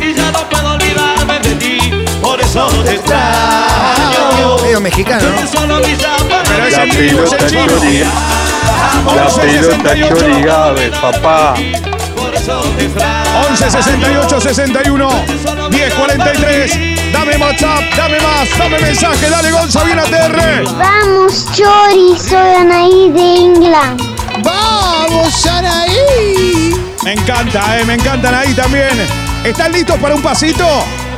y 0.00 0.14
ya 0.14 0.30
no 0.32 0.48
puedo 0.48 0.72
olvidarme 0.74 1.40
de 1.40 1.54
ti. 1.56 1.78
Por 2.22 2.40
eso 2.40 2.66
te 2.84 2.94
extraño. 2.94 4.58
Medio 4.62 4.80
mexicano, 4.80 5.28
¿no? 5.30 5.46
Solo 5.46 5.76
mis 5.80 5.98
Pero 6.48 6.66
es 6.66 6.72
La 6.76 6.82
pelota 6.84 7.36
en 7.38 7.46
chino. 7.48 7.66
chori, 7.66 7.98
la 8.00 9.24
11 9.26 9.40
pelota 9.40 9.90
68. 9.90 10.16
chorigabes, 10.16 10.90
papá. 10.98 11.54
11 12.78 13.70
68 13.70 14.40
61 14.40 15.08
10 15.70 15.94
43 15.94 16.98
Dame 17.12 17.36
WhatsApp, 17.38 17.82
dame 17.96 18.20
más, 18.20 18.58
dame 18.58 18.78
mensaje, 18.78 19.30
dale 19.30 19.50
Gonza, 19.50 19.82
bien 19.84 19.98
a 19.98 20.04
TR. 20.04 20.64
Vamos, 20.76 21.46
Chori, 21.52 22.16
soy 22.18 22.54
Anaí 22.60 23.10
de 23.10 23.36
England. 23.36 24.00
¡Vamos, 24.42 25.46
Anaí! 25.46 26.74
Me 27.02 27.14
encanta, 27.14 27.78
eh, 27.78 27.84
me 27.84 27.94
encantan 27.94 28.34
ahí 28.34 28.54
también. 28.54 29.06
¿Están 29.42 29.72
listos 29.72 29.96
para 29.98 30.14
un 30.14 30.22
pasito? 30.22 30.66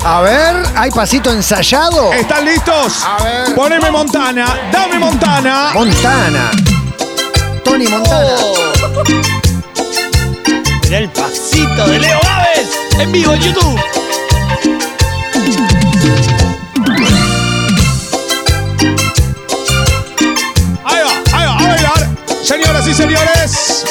A 0.04 0.20
ver, 0.22 0.64
¿hay 0.76 0.90
pasito 0.90 1.30
ensayado? 1.30 2.12
¿Están 2.12 2.44
listos? 2.44 3.04
A 3.04 3.22
ver. 3.22 3.54
Poneme 3.54 3.90
Montana, 3.90 4.70
dame 4.72 4.98
Montana. 4.98 5.70
Montana. 5.74 6.50
Tony 7.64 7.88
Montana. 7.88 8.36
El 10.90 11.08
pasito 11.10 11.86
de 11.86 12.00
Leo 12.00 12.18
Gávez, 12.20 12.68
en 12.98 13.12
vivo 13.12 13.32
en 13.32 13.40
YouTube. 13.40 13.80
Ahí 20.84 20.98
va, 21.04 21.38
ahí 21.38 21.46
va, 21.46 21.58
a 21.58 21.68
bailar. 21.68 22.08
Señoras 22.42 22.88
y 22.88 22.94
señores. 22.94 23.84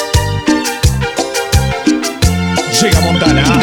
Llega 2.82 3.00
Montana. 3.00 3.60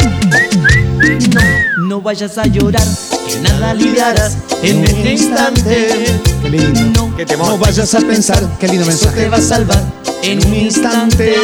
No 1.86 2.00
vayas 2.00 2.38
a 2.38 2.46
llorar, 2.46 2.86
que 3.28 3.38
nada 3.38 3.70
aliviarás 3.70 4.36
en 4.64 4.82
este 4.82 5.12
instante. 5.12 6.20
Qué 6.42 6.50
lindo. 6.50 7.08
No, 7.36 7.46
No 7.46 7.58
vayas 7.58 7.94
a 7.94 8.00
pensar, 8.00 8.44
qué 8.58 8.66
lindo 8.66 8.90
eso 8.90 9.10
te 9.10 9.28
mensaje. 9.28 9.28
va 9.28 9.36
a 9.36 9.40
salvar 9.40 9.82
en 10.24 10.44
un 10.44 10.54
instante. 10.56 11.36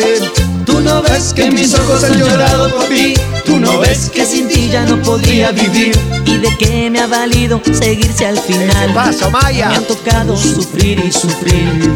Tú 0.75 0.81
no 0.81 1.03
ves 1.03 1.33
que 1.33 1.53
mis 1.53 1.73
ojos 1.73 2.03
han 2.03 2.19
llorado 2.19 2.69
por 2.69 2.87
ti. 2.87 3.15
Tú 3.47 3.61
no 3.61 3.79
ves 3.79 4.11
que 4.11 4.27
sin 4.27 4.49
ti 4.49 4.69
ya 4.73 4.85
no 4.85 5.01
podría 5.03 5.53
vivir. 5.53 5.97
Y 6.27 6.39
de 6.39 6.49
qué 6.59 6.91
me 6.91 6.99
ha 6.99 7.07
valido 7.07 7.63
seguirse 7.73 8.27
al 8.27 8.37
final. 8.37 8.93
paso, 8.93 9.31
Maya. 9.31 9.69
Me 9.69 9.77
ha 9.77 9.87
tocado 9.87 10.37
sufrir 10.37 10.99
y 10.99 11.13
sufrir. 11.13 11.95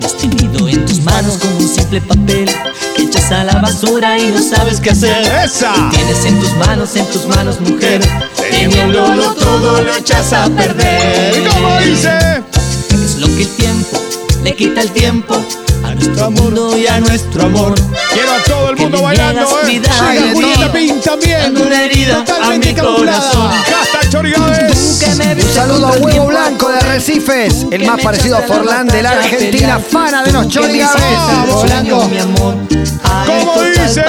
Me 0.00 0.06
has 0.06 0.16
tenido 0.16 0.66
en 0.66 0.86
tus 0.86 1.02
manos 1.02 1.36
como 1.36 1.58
un 1.58 1.68
simple 1.68 2.00
papel 2.00 2.50
que 2.96 3.02
echas 3.02 3.30
a 3.30 3.44
la 3.44 3.60
basura 3.60 4.18
y 4.18 4.28
no 4.28 4.40
sabes 4.40 4.80
qué 4.80 4.92
hacer. 4.92 5.22
¡Esa! 5.44 5.74
Tienes 5.90 6.24
en 6.24 6.40
tus 6.40 6.52
manos, 6.54 6.96
en 6.96 7.04
tus 7.10 7.26
manos, 7.26 7.60
mujer. 7.60 8.00
Teniéndolo 8.50 9.34
todo 9.34 9.82
lo 9.82 9.96
echas 9.96 10.32
a 10.32 10.48
perder. 10.48 11.42
¿Y 11.42 11.46
cómo 11.46 11.78
dice? 11.80 12.42
Es 12.90 13.18
lo 13.18 13.26
que 13.26 13.42
el 13.42 13.48
tiempo 13.50 14.00
le 14.42 14.56
quita 14.56 14.80
el 14.80 14.90
tiempo 14.92 15.44
nuestro 16.04 16.30
mundo 16.30 16.76
y 16.78 16.86
a 16.86 17.00
nuestro 17.00 17.42
amor. 17.44 17.74
Quiero 18.12 18.32
a 18.32 18.42
todo 18.44 18.70
el 18.70 18.76
Que 18.76 18.82
mundo 18.82 19.02
bailando, 19.02 19.40
eh. 19.42 19.66
vida 19.66 19.88
Llega 20.12 20.32
Julieta 20.34 20.72
Pin 20.72 21.00
también. 21.00 21.56
una 21.56 21.82
herida 21.82 22.18
a 22.20 22.24
Totalmente 22.24 22.68
mi 22.68 22.74
camuflada. 22.74 23.30
corazón. 23.32 23.50
Chorigaves. 24.10 25.02
Me 25.16 25.34
Un 25.34 25.54
saludo 25.54 25.86
a 25.88 25.90
Huevo. 25.92 26.26
Blanco 26.26 26.68
de 26.68 26.76
Arrecifes, 26.78 27.66
el 27.70 27.84
más 27.86 28.00
parecido 28.00 28.36
a 28.36 28.42
Forlán 28.42 28.86
de 28.86 29.02
la 29.02 29.10
a 29.10 29.12
Argentina, 29.14 29.78
fana 29.80 30.22
de 30.22 30.32
los 30.32 30.48
chorigaves. 30.48 31.00
Daño, 31.00 31.62
Blanco. 31.62 32.08
mi 32.08 32.18
amor. 32.18 32.54
A 33.04 33.24
¿Cómo 33.26 33.62
dice? 33.62 34.04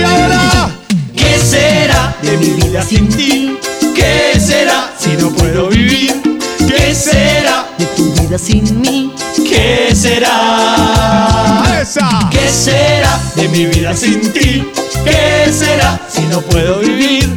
Y 0.00 0.02
ahora. 0.02 0.70
¿Qué 1.14 1.38
será 1.38 2.16
de 2.22 2.36
mi 2.38 2.50
vida 2.50 2.82
sin 2.82 3.08
ti? 3.08 3.58
¿Qué 3.94 4.40
será 4.40 4.90
si 4.98 5.10
no 5.10 5.30
puedo 5.30 5.68
vivir? 5.68 6.20
¿Qué 6.58 6.94
será 6.94 7.66
de 7.78 7.84
tu 7.86 8.12
vida 8.14 8.38
sin 8.38 8.80
mí? 8.80 9.12
¿Qué 9.52 9.94
será? 9.94 11.62
¡Esa! 11.78 12.08
¿Qué 12.30 12.48
será 12.48 13.20
de 13.36 13.48
mi 13.48 13.66
vida 13.66 13.94
sin 13.94 14.32
ti? 14.32 14.66
¿Qué 15.04 15.52
será 15.52 16.00
si 16.08 16.22
no 16.22 16.40
puedo 16.40 16.78
vivir? 16.78 17.28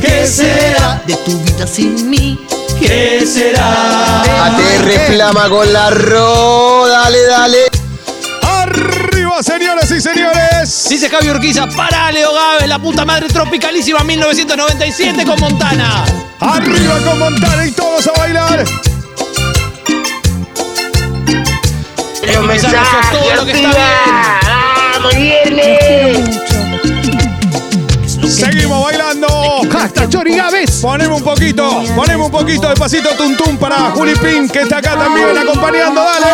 ¿Qué 0.00 0.26
será 0.26 1.00
de 1.06 1.14
tu 1.14 1.38
vida 1.42 1.68
sin 1.68 2.10
mí? 2.10 2.44
¿Qué 2.80 3.24
será? 3.24 4.22
ATR 4.46 5.12
Flama 5.12 5.48
con 5.48 5.72
la 5.72 5.90
ro, 5.90 6.88
dale, 6.88 7.22
dale. 7.26 7.58
Arriba, 8.42 9.40
señoras 9.40 9.88
y 9.92 10.00
señores. 10.00 10.88
Dice 10.88 11.08
Javi 11.08 11.30
Urquiza, 11.30 11.68
para 11.68 12.10
Leo 12.10 12.34
Gávez, 12.34 12.68
la 12.68 12.80
puta 12.80 13.04
madre 13.04 13.28
tropicalísima 13.28 14.02
1997 14.02 15.24
con 15.24 15.38
Montana. 15.38 16.04
Arriba 16.40 16.98
con 17.04 17.18
Montana 17.20 17.64
y 17.64 17.70
todos 17.70 18.08
a 18.08 18.12
bailar. 18.18 18.64
Mensajes 22.70 23.06
son 23.10 23.18
todo 23.18 23.34
lo 23.34 23.44
que 23.44 23.52
está 23.52 23.70
bien. 25.16 26.40
Seguimos 28.30 28.84
bailando. 28.84 29.28
Hashtag 29.70 30.08
Chorigaves. 30.08 30.80
Ponemos 30.80 31.18
un 31.18 31.24
poquito, 31.24 31.82
ponemos 31.96 32.26
un 32.26 32.32
poquito 32.32 32.68
de 32.68 32.74
pasito 32.74 33.10
tuntum 33.10 33.56
para 33.56 33.90
Juli 33.90 34.14
Pin, 34.14 34.48
que 34.48 34.60
está 34.62 34.78
acá 34.78 34.96
también 34.96 35.36
acompañando. 35.36 36.00
Dale. 36.00 36.26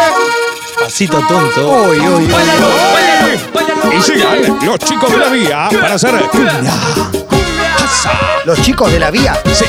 Pasito 0.79 1.19
tonto. 1.27 1.89
Uy, 1.89 1.99
uy, 1.99 2.25
uy. 2.25 2.31
Y 3.97 4.01
llegan 4.13 4.59
los 4.63 4.79
chicos 4.79 5.11
de 5.11 5.19
la 5.19 5.29
vía 5.29 5.69
para 5.81 5.95
hacer 5.95 6.21
cumbia. 6.31 6.61
Los 8.45 8.61
chicos 8.61 8.93
de 8.93 9.01
la 9.01 9.11
vía. 9.11 9.41
Sí. 9.55 9.65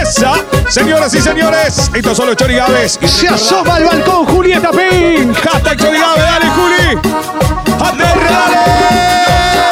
¡Esa! 0.00 0.34
Señoras 0.68 1.14
y 1.14 1.20
señores, 1.20 1.90
estos 1.94 2.16
son 2.16 2.26
los 2.28 2.36
chorigaves. 2.36 2.98
Y 3.02 3.08
Se 3.08 3.28
asoma 3.28 3.76
al 3.76 3.84
balcón 3.84 4.26
Julieta 4.26 4.70
Pink. 4.70 5.36
Hashtag 5.36 5.76
chorigabe, 5.78 6.20
dale, 6.20 6.46
Juli. 6.50 6.98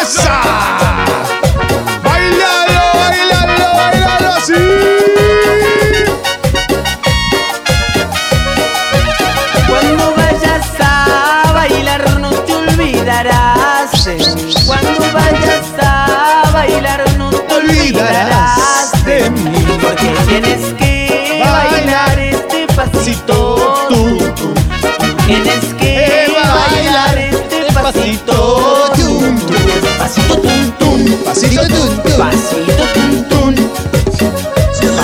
¡Esa! 0.02 0.99
Tienes 20.30 20.74
que 20.78 21.42
bailar 21.44 22.18
este 22.18 22.66
pasito 22.74 23.86
tú. 23.88 24.18
tú. 24.36 24.54
Tienes 25.26 25.64
que 25.78 26.26
bailar 26.54 27.18
este 27.18 27.72
pasito 27.72 28.92
tú. 28.94 29.18
tú. 29.18 29.56
Pasito 29.98 30.36
tum 30.40 30.70
tum. 30.78 31.24
Pasito 31.24 31.66
tum, 31.66 32.02
tum. 32.02 32.18
Pasito 32.18 32.84
tum 32.94 33.28
tum. 33.28 33.54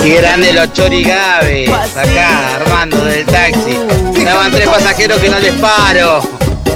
Qué 0.01 0.15
grande 0.21 0.53
los 0.53 0.71
chorigaves. 0.71 1.69
Acá, 1.69 2.55
Armando 2.55 3.03
del 3.03 3.25
taxi. 3.25 3.77
Estaban 4.15 4.51
tres 4.51 4.69
pasajeros 4.69 5.19
que 5.19 5.29
no 5.29 5.39
les 5.39 5.53
paro. 5.55 6.21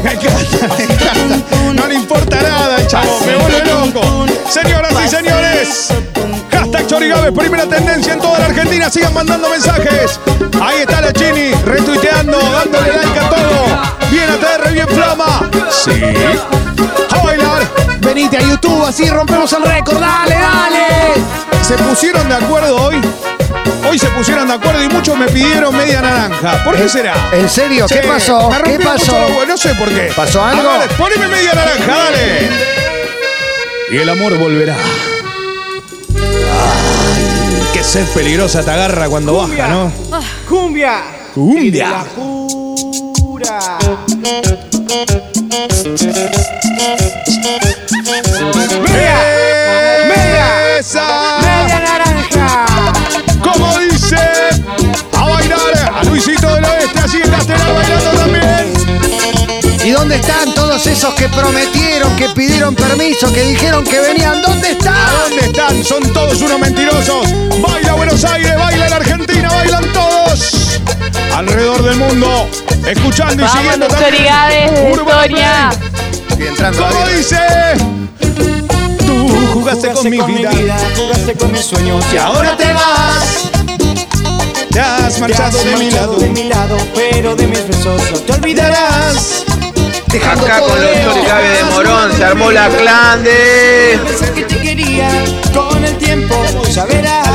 Me 0.03 0.11
encanta, 0.11 0.75
me 0.77 0.83
encanta. 0.83 1.73
No 1.73 1.87
le 1.87 1.95
importa 1.95 2.41
nada, 2.41 2.85
chavo. 2.87 3.19
Me 3.25 3.35
vuelve 3.37 3.65
loco. 3.65 4.25
Señoras 4.49 4.93
y 5.05 5.07
señores. 5.07 6.10
Chorigaves, 6.91 7.31
primera 7.31 7.65
tendencia 7.65 8.11
en 8.11 8.19
toda 8.19 8.37
la 8.37 8.45
Argentina. 8.47 8.89
Sigan 8.89 9.13
mandando 9.13 9.49
mensajes. 9.49 10.19
Ahí 10.61 10.79
está 10.81 10.99
la 10.99 11.13
Chini, 11.13 11.53
retuiteando, 11.63 12.37
dándole 12.37 12.91
like 12.97 13.17
a 13.17 13.29
todo. 13.29 13.65
Bien 14.11 14.29
ATR, 14.29 14.73
bien 14.73 14.87
Flama. 14.89 15.49
Sí. 15.69 16.03
A 17.11 17.23
bailar. 17.23 17.61
Venite 18.01 18.35
a 18.35 18.41
YouTube, 18.41 18.83
así 18.85 19.09
rompemos 19.09 19.53
el 19.53 19.63
récord. 19.63 20.01
Dale, 20.01 20.35
dale. 20.35 21.63
¿Se 21.65 21.75
pusieron 21.75 22.27
de 22.27 22.35
acuerdo 22.35 22.75
hoy? 22.75 22.99
Hoy 23.89 23.97
se 23.97 24.07
pusieron 24.09 24.49
de 24.49 24.55
acuerdo 24.55 24.83
y 24.83 24.89
muchos 24.89 25.17
me 25.17 25.27
pidieron 25.27 25.73
media 25.73 26.01
naranja. 26.01 26.61
¿Por 26.65 26.75
qué 26.75 26.89
será? 26.89 27.13
¿En 27.31 27.47
serio? 27.49 27.85
¿Qué 27.87 28.01
Sí, 28.01 28.07
pasó? 28.07 28.49
me 28.49 28.63
¿Qué 28.63 28.79
pasó? 28.83 29.17
los 29.39 29.47
No 29.47 29.55
sé 29.57 29.73
por 29.75 29.87
qué. 29.87 30.11
¿Pasó 30.13 30.43
algo? 30.43 30.61
Dale, 30.61 30.87
poneme 30.97 31.27
media 31.29 31.53
naranja, 31.53 31.87
dale. 32.03 32.49
Y 33.91 33.97
el 33.97 34.09
amor 34.09 34.37
volverá. 34.37 34.75
Qué 37.81 37.87
sed 37.87 38.07
peligrosa 38.09 38.63
te 38.63 38.69
agarra 38.69 39.09
cuando 39.09 39.33
baja, 39.33 39.67
¿no? 39.67 39.91
Cumbia. 40.47 41.01
Cumbia. 41.33 42.05
Pura. 42.15 43.79
Media. 50.07 50.77
Esa. 50.77 51.39
Media 51.41 51.79
naranja. 51.79 52.65
Como 53.43 53.79
dice. 53.79 54.15
A 55.17 55.27
bailar. 55.27 55.91
A 55.95 56.03
Luisito 56.03 56.53
del 56.53 56.63
Oeste, 56.63 56.99
así 56.99 57.17
en 57.17 57.31
Castelar 57.31 57.73
bailando 57.73 58.11
también. 58.11 58.73
¿Y 59.83 59.89
dónde 59.89 60.17
están 60.17 60.50
todos 60.71 60.87
esos 60.87 61.13
que 61.15 61.27
prometieron, 61.27 62.15
que 62.15 62.29
pidieron 62.29 62.73
permiso, 62.73 63.31
que 63.33 63.41
dijeron 63.41 63.83
que 63.83 63.99
venían? 63.99 64.41
¿Dónde 64.41 64.69
¿A 64.69 64.71
están? 64.71 64.95
dónde 65.19 65.45
están? 65.47 65.83
Son 65.83 66.01
todos 66.13 66.41
unos 66.41 66.59
mentirosos. 66.59 67.27
Baila 67.61 67.91
Buenos 67.91 68.23
Aires, 68.23 68.57
baila 68.57 68.87
la 68.87 68.95
Argentina, 68.95 69.49
bailan 69.49 69.83
todos. 69.91 70.79
Alrededor 71.35 71.83
del 71.83 71.97
mundo, 71.97 72.47
escuchando 72.87 73.33
y 73.33 73.45
Vamos, 73.45 73.51
siguiendo 73.51 73.87
los 73.89 73.97
también. 73.97 74.69
¿Cómo 76.77 77.07
dice? 77.17 77.37
Tú 79.05 79.27
jugaste 79.53 79.91
con 79.91 80.09
mi 80.09 80.21
vida 80.21 80.51
jugaste 80.95 81.33
con 81.33 81.51
mis 81.51 81.65
sueños 81.65 82.05
y 82.13 82.17
ahora 82.17 82.55
te 82.55 82.71
vas. 82.71 83.49
Te 84.71 84.79
has 84.79 85.19
marchado 85.19 85.61
de 85.65 85.75
mi 85.75 85.91
lado. 85.91 86.15
de 86.15 86.29
mi 86.29 86.43
lado, 86.45 86.77
pero 86.95 87.35
de 87.35 87.45
mis 87.45 87.67
besos 87.67 88.01
no 88.09 88.19
te 88.19 88.31
olvidarás. 88.31 89.43
Dejando 90.11 90.45
Acá 90.45 90.57
todo 90.59 90.67
con 90.67 90.81
los 90.81 91.03
chorigaves 91.05 91.57
de 91.57 91.63
Morón 91.71 92.11
se 92.11 92.25
armó 92.25 92.51
la 92.51 92.67
clan 92.67 93.23
de. 93.23 93.97
Sé 94.19 94.33
que 94.33 94.43
te 94.43 94.59
quería, 94.59 95.07
con 95.53 95.85
el 95.85 95.97
tiempo 95.97 96.35
ya 96.69 96.85
verás. 96.85 97.27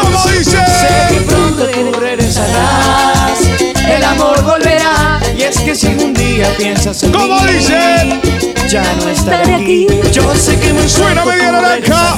¿Cómo 0.00 0.24
dice? 0.26 0.56
Sé 0.56 1.14
que 1.14 1.20
pronto 1.22 1.66
tú 1.66 1.98
regresarás. 1.98 3.40
El 3.88 4.04
amor 4.04 4.40
volverá. 4.44 5.18
Y 5.36 5.42
es 5.42 5.58
que 5.58 5.74
si 5.74 5.88
un 5.88 6.14
día 6.14 6.48
piensas 6.56 7.02
en 7.02 7.10
¿Cómo 7.10 7.40
mí, 7.40 7.52
dice? 7.54 8.20
Ya 8.68 8.84
no 9.02 9.08
estaré 9.08 9.54
aquí. 9.54 9.88
Yo 10.12 10.32
sé 10.36 10.56
que 10.60 10.72
muy 10.72 10.88
Suena 10.88 11.24
media 11.24 11.50
naranja. 11.50 12.16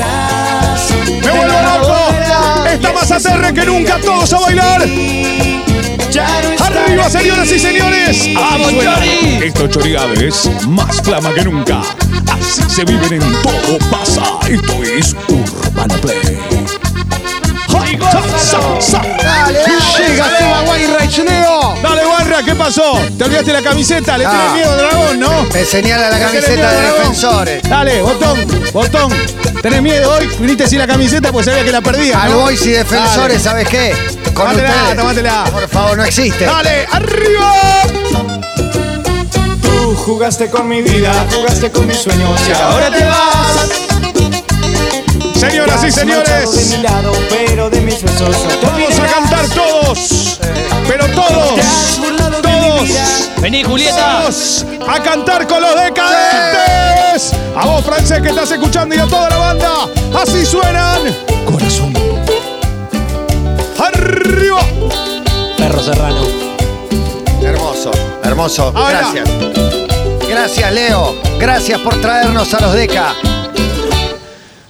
Me 1.09 1.31
vuelvo 1.31 1.63
loco. 1.63 1.97
Está 2.71 2.93
más 2.93 3.11
aterre 3.11 3.55
que 3.55 3.61
un 3.63 3.67
nunca. 3.79 3.99
Todos 4.05 4.35
a 4.35 4.39
bailar. 4.39 4.87
Ya 6.11 6.27
no 6.43 6.51
estaré 6.51 6.66
Arriba, 6.87 7.11
señoras 7.11 7.49
y 7.51 7.59
señores. 7.59 8.29
¡Vamos. 8.35 8.73
Chori! 8.73 9.41
Estos 9.45 9.71
chorigaves, 9.71 10.49
más 10.69 11.01
flama 11.03 11.33
que 11.35 11.43
nunca. 11.45 11.81
Así 12.31 12.63
se 12.69 12.85
viven 12.85 13.15
en 13.15 13.43
todo 13.43 13.79
pasa. 13.91 14.23
Esto 14.49 14.83
es 14.85 15.15
Urbana 15.29 15.95
Play. 15.97 16.39
¡Ay! 17.79 17.99
Dale. 17.99 19.59
Llega 19.99 20.39
Seba 20.39 20.63
Weinreich, 20.71 21.19
Leo. 21.19 21.75
Dale, 21.83 22.05
Barra, 22.05 22.43
¿qué 22.45 22.55
pasó? 22.55 22.99
¿Te 23.19 23.25
olvidaste 23.25 23.53
la 23.53 23.63
camiseta? 23.63 24.17
¿Le 24.19 24.27
Ah. 24.27 24.31
tienes 24.31 24.53
miedo, 24.55 24.77
dragón, 24.77 25.21
no? 25.21 25.45
Me 25.53 25.65
señala 25.65 26.09
la 26.11 26.19
¿Le 26.19 26.25
tenés 26.27 26.45
camiseta 26.45 26.55
miedo, 26.55 26.71
de 26.71 26.77
dragón? 26.83 26.99
defensores. 27.01 27.63
Dale, 27.69 28.03
botón, 28.03 28.47
botón. 28.73 29.13
¿Tenés 29.63 29.83
miedo 29.83 30.13
hoy? 30.13 30.29
Viniste 30.39 30.69
sin 30.69 30.79
la 30.79 30.87
camiseta 30.87 31.33
pues 31.33 31.47
sabía 31.47 31.65
que 31.65 31.73
la 31.73 31.81
perdía, 31.81 32.23
Al 32.23 32.33
¿no? 32.33 32.41
Boys 32.41 32.65
y 32.67 32.71
defensores, 32.71 33.43
¿sabes 33.43 33.69
qué? 33.69 33.95
Con 34.35 34.47
Tomátela, 34.57 35.05
ustedes. 35.05 35.51
Por 35.51 35.69
favor, 35.69 35.97
no 35.97 36.05
existe. 36.05 36.45
Dale, 36.45 36.87
arriba. 36.93 37.53
Tú 39.63 39.95
jugaste 39.97 40.51
con 40.51 40.69
mi 40.69 40.83
vida, 40.83 41.13
jugaste 41.35 41.71
con 41.71 41.87
mis 41.87 41.99
sueños 41.99 42.41
y 42.49 42.53
ahora 42.53 42.91
te 42.91 43.05
vas. 43.05 43.87
Señoras 45.39 45.83
y 45.83 45.87
de 45.87 45.93
señores, 45.93 46.71
mi 46.71 46.83
lado, 46.83 47.13
pero 47.29 47.71
de 47.71 47.81
mis 47.81 48.03
besos 48.03 48.37
vamos 48.63 48.99
a 48.99 49.07
cantar 49.07 49.47
todos. 49.49 50.41
Pero 50.89 51.07
todos, 51.09 51.61
todos. 52.43 52.89
Vení, 53.41 53.63
Julieta. 53.65 54.21
Vamos 54.21 54.67
a 54.89 55.03
cantar 55.03 55.47
con 55.47 55.61
los 55.63 55.75
decadentes. 55.75 57.33
A 57.59 57.65
vos, 57.65 57.83
francés, 57.83 58.21
que 58.21 58.29
estás 58.29 58.51
escuchando 58.51 58.95
y 58.95 58.99
a 58.99 59.07
toda 59.07 59.31
la 59.31 59.37
banda. 59.39 59.71
Así 60.15 60.45
suenan. 60.45 61.01
Corazón. 61.47 61.95
Arriba. 63.79 64.61
Perro 65.57 65.83
Serrano. 65.83 66.21
Hermoso, 67.41 67.91
hermoso. 68.23 68.73
Ahora. 68.75 69.11
Gracias. 69.15 69.29
Gracias, 70.29 70.73
Leo. 70.73 71.15
Gracias 71.39 71.81
por 71.81 71.99
traernos 71.99 72.53
a 72.53 72.61
los 72.61 72.75
Deca. 72.75 73.15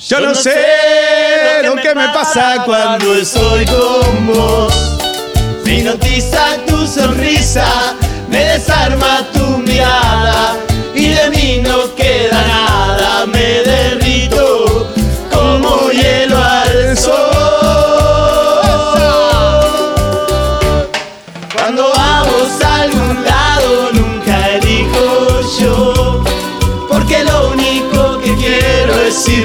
Yo 0.08 0.20
no 0.20 0.32
sé 0.32 0.54
lo 1.64 1.74
que 1.74 1.92
me 1.92 2.08
pasa 2.10 2.62
cuando 2.64 3.14
estoy 3.14 3.64
con 3.66 4.28
vos. 4.28 4.98
Me 5.64 5.80
hipnotiza 5.80 6.58
tu 6.68 6.86
sonrisa, 6.86 7.66
me 8.28 8.44
desarma 8.44 9.26
tu 9.32 9.58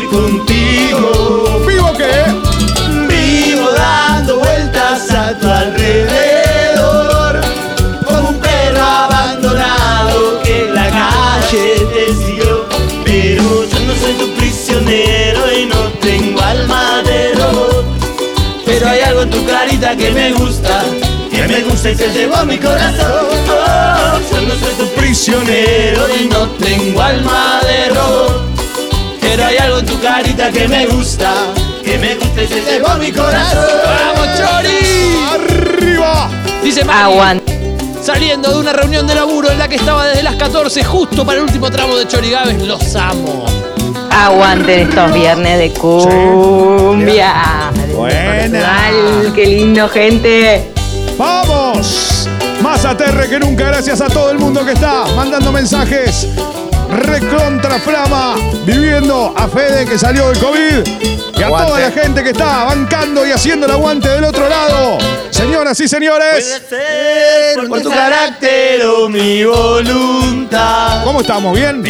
contigo. 0.09 1.61
¿Vivo 1.67 1.93
qué? 1.97 2.25
Vivo 3.07 3.71
dando 3.71 4.39
vueltas 4.39 5.11
a 5.11 5.37
tu 5.37 5.47
alrededor, 5.47 7.41
como 8.05 8.29
un 8.29 8.39
perro 8.39 8.81
abandonado 8.81 10.41
que 10.43 10.65
en 10.65 10.75
la 10.75 10.89
calle 10.89 11.87
te 11.93 12.13
siguió. 12.13 12.65
Pero 13.05 13.43
yo 13.65 13.79
no 13.87 13.95
soy 13.95 14.13
tu 14.13 14.33
prisionero 14.35 15.51
y 15.51 15.65
no 15.65 15.81
tengo 15.99 16.41
alma 16.41 17.01
de 17.03 17.33
robot. 17.33 17.85
Pero 18.65 18.87
hay 18.89 19.01
algo 19.01 19.21
en 19.23 19.29
tu 19.29 19.45
carita 19.45 19.95
que 19.95 20.11
me 20.11 20.31
gusta, 20.33 20.83
que 21.29 21.47
me 21.47 21.61
gusta 21.61 21.91
y 21.91 21.95
se 21.95 22.09
llevó 22.09 22.45
mi 22.45 22.57
corazón. 22.57 23.27
Oh, 23.49 24.19
yo 24.31 24.41
no 24.41 24.55
soy 24.55 24.73
tu 24.77 24.87
prisionero 24.99 26.07
y 26.19 26.25
no 26.25 26.47
tengo 26.51 27.01
alma 27.01 27.59
de 27.63 27.89
robot. 27.89 28.50
Pero 29.41 29.49
hay 29.49 29.57
algo 29.57 29.79
en 29.79 29.85
tu 29.87 29.99
carita 29.99 30.51
que 30.51 30.67
me 30.67 30.85
gusta, 30.85 31.33
que 31.83 31.97
me 31.97 32.13
gusta 32.13 32.43
y 32.43 32.47
se 32.47 32.61
llevó 32.61 32.93
mi 32.99 33.11
corazón. 33.11 33.65
¡Vamos, 33.83 34.27
Chori! 34.37 35.15
¡Arriba! 35.33 36.29
Dice 36.63 36.85
Mari. 36.85 37.41
Saliendo 38.03 38.51
de 38.51 38.59
una 38.59 38.71
reunión 38.71 39.07
de 39.07 39.15
laburo 39.15 39.49
en 39.49 39.57
la 39.57 39.67
que 39.67 39.77
estaba 39.77 40.05
desde 40.05 40.21
las 40.21 40.35
14, 40.35 40.83
justo 40.83 41.25
para 41.25 41.39
el 41.39 41.45
último 41.45 41.71
tramo 41.71 41.97
de 41.97 42.07
Chorigaves, 42.07 42.61
los 42.61 42.95
amo. 42.95 43.47
Aguanten 44.11 44.87
estos 44.87 45.11
viernes 45.11 45.57
de 45.57 45.71
cumbia. 45.71 47.71
Buena. 47.95 48.91
Qué 49.33 49.47
lindo, 49.47 49.89
gente. 49.89 50.71
¡Vamos! 51.17 52.29
Más 52.61 52.85
aterre 52.85 53.27
que 53.27 53.39
nunca, 53.39 53.65
gracias 53.65 54.01
a 54.01 54.07
todo 54.07 54.29
el 54.29 54.37
mundo 54.37 54.63
que 54.63 54.73
está 54.73 55.05
mandando 55.15 55.51
mensajes. 55.51 56.27
Recontra 56.91 57.79
Flama, 57.79 58.35
viviendo 58.65 59.33
a 59.37 59.47
Fede 59.47 59.85
que 59.85 59.97
salió 59.97 60.27
del 60.27 60.39
COVID. 60.39 60.87
Y 61.37 61.41
a 61.41 61.45
Aguante. 61.47 61.67
toda 61.67 61.79
la 61.79 61.91
gente 61.91 62.23
que 62.23 62.29
está 62.31 62.65
bancando 62.65 63.25
y 63.25 63.31
haciendo 63.31 63.65
el 63.65 63.71
aguante 63.71 64.09
del 64.09 64.25
otro 64.25 64.47
lado. 64.49 64.97
Señoras 65.29 65.79
y 65.79 65.87
señores. 65.87 66.61
Por 67.67 67.81
tu 67.81 67.89
carácter 67.89 68.85
o 68.85 69.07
mi 69.07 69.43
voluntad. 69.45 71.03
¿Cómo 71.05 71.21
estamos? 71.21 71.55
¿Bien? 71.55 71.81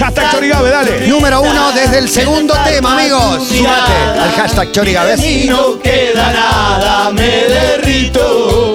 Hashtag 0.00 0.32
Chorigabe, 0.32 0.70
dale. 0.70 1.06
Número 1.06 1.42
uno 1.42 1.72
desde 1.72 1.98
el 1.98 2.08
segundo 2.08 2.54
tema, 2.64 2.98
amigos. 2.98 3.46
Súmate 3.46 3.92
al 4.20 4.32
hashtag 4.32 4.72
Chorigaves. 4.72 5.22
Y 5.22 5.44
no 5.44 5.78
queda 5.78 6.32
nada, 6.32 7.10
me 7.12 7.28
derrito 7.28 8.65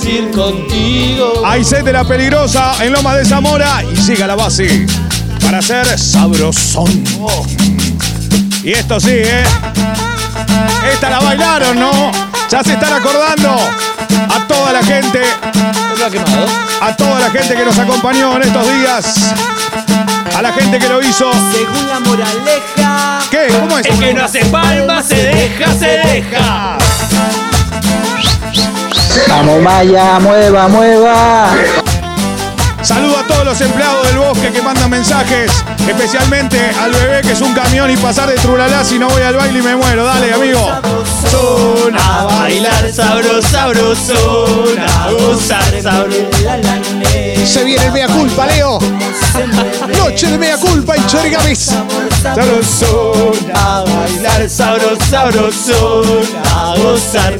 quiero 0.00 0.02
es 0.02 0.04
ir 0.04 0.30
contigo. 0.30 1.42
De 1.84 1.92
la 1.92 2.04
peligrosa 2.04 2.72
en 2.80 2.92
Loma 2.92 3.16
de 3.16 3.24
Zamora 3.24 3.82
y 3.82 3.96
siga 3.96 4.26
la 4.26 4.36
base 4.36 4.86
para 5.42 5.60
ser 5.62 5.98
sabrosón. 5.98 7.04
Y 8.62 8.72
esto 8.72 9.00
sí, 9.00 9.10
¿eh? 9.12 9.44
Esta 10.92 11.10
la 11.10 11.20
bailaron, 11.20 11.78
¿no? 11.78 12.12
Ya 12.50 12.62
se 12.62 12.72
están 12.74 12.92
acordando 12.92 13.50
a 13.50 14.46
toda 14.46 14.72
la 14.72 14.82
gente, 14.82 15.22
a 16.80 16.96
toda 16.96 17.20
la 17.20 17.30
gente 17.30 17.54
que 17.54 17.64
nos 17.64 17.78
acompañó 17.78 18.36
en 18.36 18.42
estos 18.42 18.66
días, 18.74 19.34
a 20.36 20.42
la 20.42 20.52
gente 20.52 20.78
que 20.78 20.88
lo 20.88 21.02
hizo. 21.02 21.30
Según 21.52 21.88
la 21.88 22.00
moraleja. 22.00 23.20
¿Qué? 23.30 23.48
¿Cómo 23.58 23.78
es? 23.78 23.86
El 23.86 23.98
que 23.98 24.14
no 24.14 24.24
hace 24.24 24.44
palmas 24.46 25.06
se 25.06 25.16
deja, 25.16 25.72
se 25.74 25.86
deja. 25.86 26.78
Vamos 29.26 29.62
Maya, 29.62 30.18
mueva, 30.20 30.68
mueva. 30.68 31.48
Saludo 32.82 33.18
a 33.18 33.26
todos 33.26 33.44
los 33.44 33.60
empleados 33.60 34.06
del 34.06 34.18
bosque 34.18 34.52
que 34.52 34.62
mandan 34.62 34.88
mensajes, 34.88 35.50
especialmente 35.86 36.70
al 36.80 36.92
bebé 36.92 37.22
que 37.22 37.32
es 37.32 37.40
un 37.40 37.52
camión 37.52 37.90
y 37.90 37.96
pasar 37.96 38.28
de 38.28 38.36
trulalá 38.36 38.84
si 38.84 38.98
no 38.98 39.08
voy 39.08 39.22
al 39.22 39.34
baile 39.34 39.58
y 39.58 39.62
me 39.62 39.76
muero. 39.76 40.04
Dale, 40.04 40.32
amigo. 40.32 40.70
A 41.98 42.24
bailar 42.24 42.92
sabroso, 42.92 43.42
sabroso, 43.42 44.64
a 44.88 45.10
gozar 45.10 45.82
sabroso. 45.82 46.28
Se 47.44 47.64
viene 47.64 47.86
el 47.86 47.92
mea 47.92 48.06
culpa, 48.06 48.46
Leo. 48.46 48.78
Noche 49.96 50.28
de 50.28 50.38
mea 50.38 50.56
culpa 50.56 50.94
en 50.96 51.06
Chorigaves. 51.06 51.70
Sabroso, 52.22 53.32
a 53.54 53.84
bailar 53.84 54.48
sabroso, 54.48 55.04
sabroso, 55.10 56.02
a 56.54 56.74
gozar. 56.78 57.38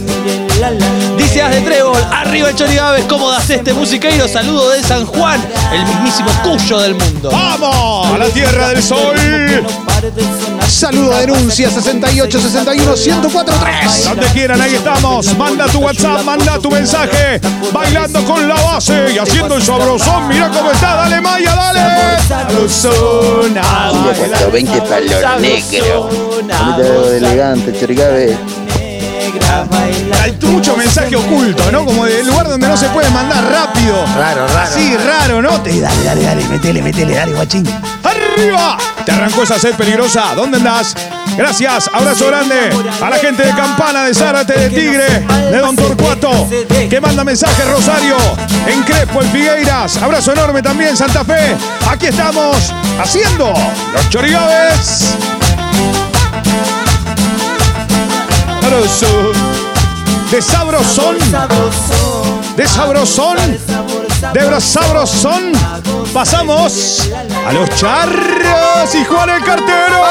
Arriba 2.29 2.51
el 2.51 2.55
Chorigaves, 2.55 3.05
¿cómo 3.07 3.31
das 3.31 3.49
este 3.49 3.73
musiqueiro? 3.73 4.29
Saludo 4.29 4.71
de 4.71 4.83
San 4.83 5.07
Juan, 5.07 5.41
el 5.73 5.85
mismísimo 5.85 6.29
cuyo 6.43 6.79
del 6.81 6.95
mundo. 6.95 7.31
¡Vamos! 7.31 8.07
A 8.15 8.19
la 8.19 8.27
tierra 8.27 8.69
del 8.69 8.83
sol. 8.83 9.17
Saludo 10.69 11.15
a 11.15 11.21
denuncia 11.21 11.71
68 11.71 12.41
61 12.41 12.97
104 12.97 13.55
3. 13.83 14.05
Donde 14.05 14.27
quieran, 14.27 14.61
ahí 14.61 14.75
estamos. 14.75 15.35
Manda 15.37 15.67
tu 15.67 15.79
WhatsApp, 15.79 16.23
manda 16.25 16.59
tu 16.59 16.71
mensaje. 16.71 17.41
Bailando 17.73 18.23
con 18.25 18.47
la 18.47 18.57
base 18.57 19.13
y 19.15 19.19
haciendo 19.19 19.57
el 19.57 19.63
sabrosón. 19.63 20.29
Mira 20.29 20.51
cómo 20.51 20.71
está. 20.71 20.97
Dale, 20.97 21.21
Maya, 21.23 21.55
dale. 21.55 22.23
Sabrosón, 22.29 23.57
a 23.57 23.91
bailar 23.91 24.51
420 24.51 24.81
para 24.83 25.01
los 25.01 25.23
Hay 30.23 30.37
mucho 30.43 30.77
mensaje 30.77 31.17
oculto, 31.17 31.71
¿no? 31.73 31.85
Como 31.85 32.05
del 32.05 32.27
lugar 32.27 32.49
donde 32.49 32.69
no 32.69 32.77
se 32.77 32.87
puede 32.89 33.09
mandar 33.11 33.43
rápido. 33.51 34.05
Raro, 34.17 34.47
raro. 34.49 34.71
Sí, 34.75 34.95
raro, 34.97 35.41
¿no? 35.43 35.61
Te- 35.63 35.81
dale, 35.81 36.05
dale, 36.05 36.23
dale, 36.23 36.45
metele, 36.49 36.83
metele, 36.83 37.15
dale, 37.15 37.33
guachín. 37.33 37.67
¡Arriba! 38.05 38.77
Te 39.05 39.13
arrancó 39.13 39.43
esa 39.45 39.59
sed 39.59 39.75
peligrosa. 39.75 40.35
¿Dónde 40.35 40.59
andás? 40.59 40.95
Gracias, 41.37 41.89
abrazo 41.93 42.27
grande 42.27 42.57
a 43.01 43.11
la 43.11 43.17
gente 43.19 43.45
de 43.45 43.51
Campana, 43.55 44.05
de 44.05 44.15
Zárate, 44.15 44.59
de 44.59 44.71
Tigre, 44.71 45.25
de 45.51 45.59
Don 45.59 45.77
Torcuato, 45.77 46.49
que 46.91 47.01
manda 47.01 47.23
mensaje 47.23 47.65
Rosario, 47.65 48.17
en 48.67 48.83
Crespo, 48.83 49.23
en 49.23 49.31
Figueiras. 49.31 49.97
Abrazo 49.99 50.33
enorme 50.33 50.63
también, 50.63 50.97
Santa 50.97 51.25
Fe. 51.25 51.57
Aquí 51.89 52.07
estamos 52.07 52.73
haciendo 53.01 53.55
los 53.95 54.11
chorigabes. 54.11 55.15
Sabroso. 58.69 59.33
De 60.31 60.43
sabrosón. 60.43 61.17
De 62.55 62.69
sabrosón. 62.69 63.39
De 64.35 64.61
sabrosón. 64.61 65.53
Pasamos 66.13 67.11
a 67.47 67.53
los 67.55 67.71
charros 67.71 68.95
y 68.95 69.07
Juan 69.07 69.31
el 69.31 69.43
cartero. 69.43 70.03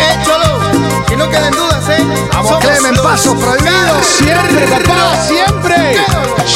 Échalo, 0.00 1.04
que 1.06 1.16
no 1.18 1.28
queden 1.28 1.52
dudas, 1.52 1.88
¿eh? 1.90 2.06
Vamos, 2.32 2.56
Clemen, 2.56 2.94
los 2.94 3.02
pasos 3.02 3.34
prohibidos. 3.34 4.06
Siempre, 4.16 4.66
papá, 4.66 5.14
siempre. 5.28 5.98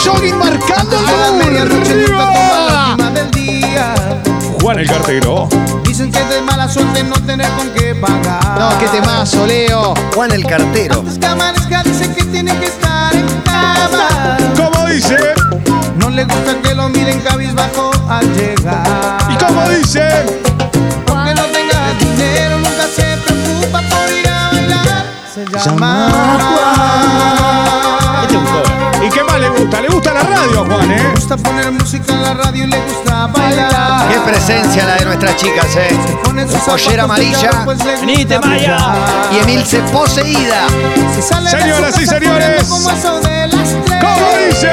Jogging 0.02 0.38
marcando 0.38 0.96
A 0.98 1.12
la 1.12 1.32
medianoche 1.32 1.92
el. 1.92 2.16
Juan 4.62 4.78
el 4.78 4.88
cartero. 4.88 5.48
Dicen 6.06 6.12
que 6.12 6.34
es 6.34 6.40
de 6.40 6.42
mala 6.42 6.68
suerte 6.68 7.02
no 7.02 7.16
tener 7.26 7.50
con 7.52 7.68
qué 7.70 7.92
pagar. 7.94 8.60
No, 8.60 8.78
qué 8.78 8.86
temazo, 8.86 9.44
Leo. 9.44 9.92
Juan 10.14 10.30
el 10.30 10.46
cartero. 10.46 11.02
Camaresca 11.20 11.82
dice 11.82 12.12
que 12.14 12.22
tiene 12.24 12.56
que 12.60 12.66
estar 12.66 13.12
en 13.12 13.26
cama. 13.42 14.36
¿Cómo 14.56 14.86
dice? 14.86 15.16
No 15.96 16.10
le 16.10 16.24
gusta 16.24 16.62
que 16.62 16.74
lo 16.76 16.88
miren 16.90 17.20
cabizbajo 17.22 17.90
al 18.08 18.32
llegar. 18.34 19.18
¿Y 19.28 19.36
cómo 19.36 19.68
dice? 19.68 20.06
Aunque 21.08 21.34
no 21.34 21.42
tenga 21.46 21.92
dinero, 21.98 22.58
nunca 22.58 22.86
se 22.94 23.16
preocupa 23.24 23.80
por 23.80 24.12
ir 24.16 24.28
a 24.28 24.50
bailar. 24.52 25.04
Se 25.34 25.44
llama 25.44 26.08
Juan. 26.38 26.65
Juan, 30.64 30.90
¿eh? 30.90 31.02
Le 31.02 31.10
gusta 31.10 31.36
poner 31.36 31.70
música 31.70 32.12
en 32.12 32.22
la 32.22 32.34
radio 32.34 32.64
y 32.64 32.66
le 32.66 32.78
gusta 32.80 33.26
bailar. 33.26 34.08
Qué 34.08 34.18
presencia 34.20 34.84
la 34.86 34.94
de 34.96 35.04
nuestras 35.04 35.36
chicas, 35.36 35.66
¿eh? 35.76 35.88
Pollera 36.66 37.04
amarilla. 37.04 37.50
pues 37.64 37.78
Venite, 37.84 38.38
Maya. 38.38 38.76
Y 39.32 39.38
Emilce 39.42 39.80
poseída. 39.92 40.66
Sale 41.20 41.50
de 41.50 41.60
Señoras 41.60 42.00
y 42.00 42.06
señores. 42.06 42.64
como 42.64 42.90
eso 42.90 43.20
de 43.20 43.46
las 43.48 43.68
tres. 43.84 44.00
¿Cómo 44.00 44.26
dice? 44.48 44.70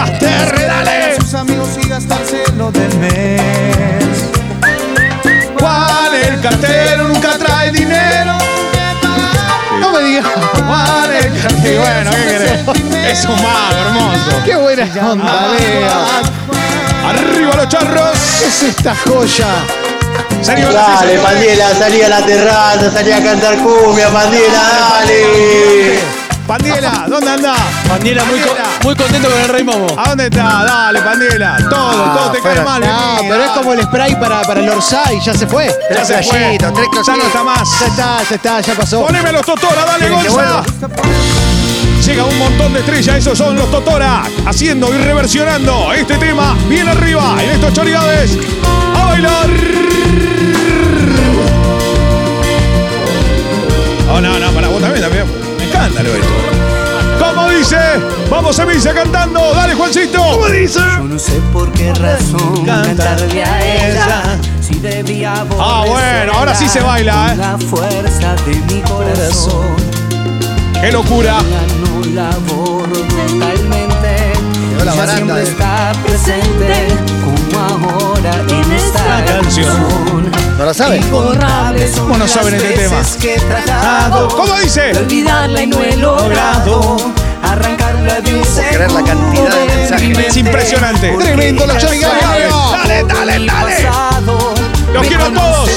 Aterre, 0.00 0.66
dale. 0.66 1.16
Sus 1.20 1.34
amigos 1.34 1.68
y 1.82 1.88
gastárselo 1.88 2.70
del 2.72 2.98
mes. 2.98 4.04
Juan 5.58 6.14
el 6.14 6.40
cartero 6.40 7.08
nunca 7.08 7.38
trae 7.38 7.70
dinero. 7.70 8.36
No 9.82 9.92
me 9.92 10.02
digas. 10.02 10.24
Cartero. 11.42 11.74
Y 11.74 11.78
bueno, 11.78 12.10
¿qué 12.12 12.24
querés? 12.28 13.18
Es 13.18 13.24
un 13.24 13.42
mago 13.42 13.76
hermoso. 13.84 14.42
Qué 14.44 14.54
buena 14.54 14.84
onda, 15.10 15.48
Leo. 15.58 17.08
Arriba 17.08 17.56
los 17.56 17.68
charros. 17.68 18.18
¿Qué 18.38 18.46
es 18.46 18.62
esta 18.62 18.94
joya? 18.94 19.48
Dale. 20.46 21.18
Pandiela, 21.18 21.74
salí 21.74 22.02
a 22.02 22.08
la 22.08 22.24
terraza, 22.24 22.90
salí 22.92 23.12
a 23.12 23.22
cantar 23.22 23.56
cumbia, 23.58 24.08
Pandiela, 24.08 24.62
dale. 24.90 26.21
Pandiela, 26.52 27.06
¿dónde 27.08 27.30
andás? 27.30 27.58
Pandiela 27.88 28.24
muy, 28.26 28.38
co- 28.40 28.54
muy 28.84 28.94
contento 28.94 29.30
con 29.30 29.40
el 29.40 29.48
Rey 29.48 29.64
Momo. 29.64 29.86
¿A 29.96 30.10
dónde 30.10 30.24
está? 30.26 30.64
Dale, 30.66 31.00
Pandiela. 31.00 31.56
Todo, 31.70 31.90
todo 32.12 32.30
te 32.32 32.40
cae 32.42 32.52
pero- 32.52 32.64
mal. 32.64 32.80
No, 32.82 33.16
vení, 33.16 33.28
pero 33.30 33.44
es 33.44 33.50
como 33.52 33.72
el 33.72 33.82
spray 33.82 34.20
para, 34.20 34.42
para 34.42 34.60
el 34.60 34.68
Orsay, 34.68 35.18
ya 35.24 35.32
se 35.32 35.46
fue. 35.46 35.74
Ya 35.90 36.04
se 36.04 36.22
fue. 36.22 36.38
Rayito, 36.38 36.70
tres 36.74 36.88
Ya 37.06 37.16
no 37.16 37.22
está 37.22 37.42
más. 37.42 37.80
Ya 37.80 37.86
está, 37.86 38.18
ya 38.28 38.34
está, 38.36 38.60
ya 38.60 38.74
pasó. 38.74 39.00
Poneme 39.06 39.32
los 39.32 39.46
Totora, 39.46 39.86
dale, 39.86 40.08
¿Quieren 40.08 40.20
que 40.20 40.28
Gonza. 40.28 40.62
Llega 42.04 42.24
un 42.26 42.38
montón 42.38 42.74
de 42.74 42.80
estrellas, 42.80 43.16
esos 43.16 43.38
son 43.38 43.56
los 43.56 43.70
Totora, 43.70 44.22
haciendo 44.44 44.94
y 44.94 44.98
reversionando 44.98 45.90
este 45.94 46.18
tema 46.18 46.54
bien 46.68 46.86
arriba 46.86 47.34
en 47.42 47.48
estos 47.48 47.72
chorigades. 47.72 48.36
¡A 48.94 49.04
bailar! 49.06 49.48
Oh, 54.14 54.20
no, 54.20 54.38
no, 54.38 54.50
para 54.52 54.68
vos 54.68 54.82
también, 54.82 55.00
también. 55.02 55.41
Me 55.72 55.78
encanta 55.78 56.02
lo 56.02 56.14
esto. 56.14 56.28
¿Cómo 57.18 57.48
dice? 57.48 57.76
Vamos, 58.30 58.58
Emilia 58.58 58.92
cantando. 58.94 59.54
Dale, 59.54 59.74
Juancito. 59.74 60.18
¿Cómo 60.18 60.46
dice? 60.48 60.80
Yo 60.80 61.04
no 61.04 61.18
sé 61.18 61.40
por 61.52 61.72
qué 61.72 61.94
razón 61.94 62.64
cantarle 62.66 63.42
a 63.42 63.88
ella. 63.88 64.22
Si 64.60 64.74
debía 64.74 65.32
Ah, 65.58 65.84
bueno, 65.86 66.32
ahora 66.34 66.54
sí 66.54 66.68
se 66.68 66.80
baila, 66.80 67.32
¿eh? 67.32 67.36
La 67.36 67.56
fuerza 67.58 68.34
de 68.46 68.54
mi 68.72 68.80
corazón. 68.82 69.76
¡Qué 70.80 70.92
locura! 70.92 71.38
No 71.80 72.04
la 72.14 72.30
borro 72.48 72.92
totalmente. 72.92 73.81
La 74.84 74.94
baranda, 74.94 75.14
siempre 75.14 75.42
eh. 75.42 75.48
está 75.48 75.92
presente 76.04 76.88
como 77.22 77.60
ahora 77.60 78.32
en 78.48 78.72
esta 78.72 79.24
canción. 79.24 80.30
¿No 80.58 80.64
la 80.66 80.74
saben? 80.74 81.02
¿Cómo 81.08 82.18
no 82.18 82.26
saben 82.26 82.54
este 82.54 82.72
tema? 82.72 82.96
Que 83.20 83.36
he 83.36 83.40
tratado 83.40 84.28
¿Cómo 84.28 84.58
dice? 84.58 84.92
de 84.92 84.98
olvidarla 84.98 85.62
y 85.62 85.66
no 85.68 85.80
he 85.82 85.96
logrado 85.96 86.96
arrancarla 87.44 88.20
de 88.20 88.34
un 88.34 88.42
creer 88.42 88.90
la 88.90 89.02
cantidad 89.04 89.54
de 89.54 89.76
mensajes. 89.76 90.18
Es 90.18 90.36
impresionante. 90.36 91.16
Tremendo 91.16 91.64
los 91.64 91.78
chorigaves. 91.78 92.52
Dale, 92.72 93.04
dale, 93.04 93.46
dale. 93.46 94.51
Los 94.92 95.06
quiero 95.06 95.24
a 95.24 95.30
todos. 95.32 95.70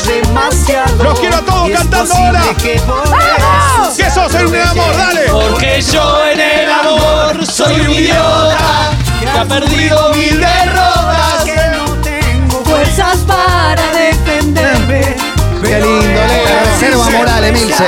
Los 1.01 1.19
quiero 1.19 1.35
a 1.37 1.41
todos 1.41 1.69
cantando 1.69 2.15
ahora. 2.15 2.41
que 2.61 2.79
por 2.81 3.03
eso 3.05 3.93
¿Qué 3.97 4.09
sos 4.09 4.35
en 4.35 4.47
un 4.47 4.55
amor? 4.55 4.97
Dale. 4.97 5.21
Porque 5.31 5.81
yo 5.81 6.25
en 6.25 6.39
el 6.39 6.71
amor 6.71 7.45
soy 7.45 7.79
un 7.79 7.91
idiota 7.91 8.91
que 9.19 9.29
ha 9.29 9.45
perdido 9.45 10.13
mil 10.13 10.39
derrotas. 10.39 11.43
que 11.45 11.55
no 11.55 11.85
tengo 12.01 12.63
fuerzas 12.65 13.17
para 13.19 13.81
defenderme. 13.93 15.15
Qué 15.63 15.79
lindo, 15.79 16.25
Leo. 16.27 16.65
Reserva 16.73 17.09
moral, 17.09 17.43
Emilce. 17.45 17.85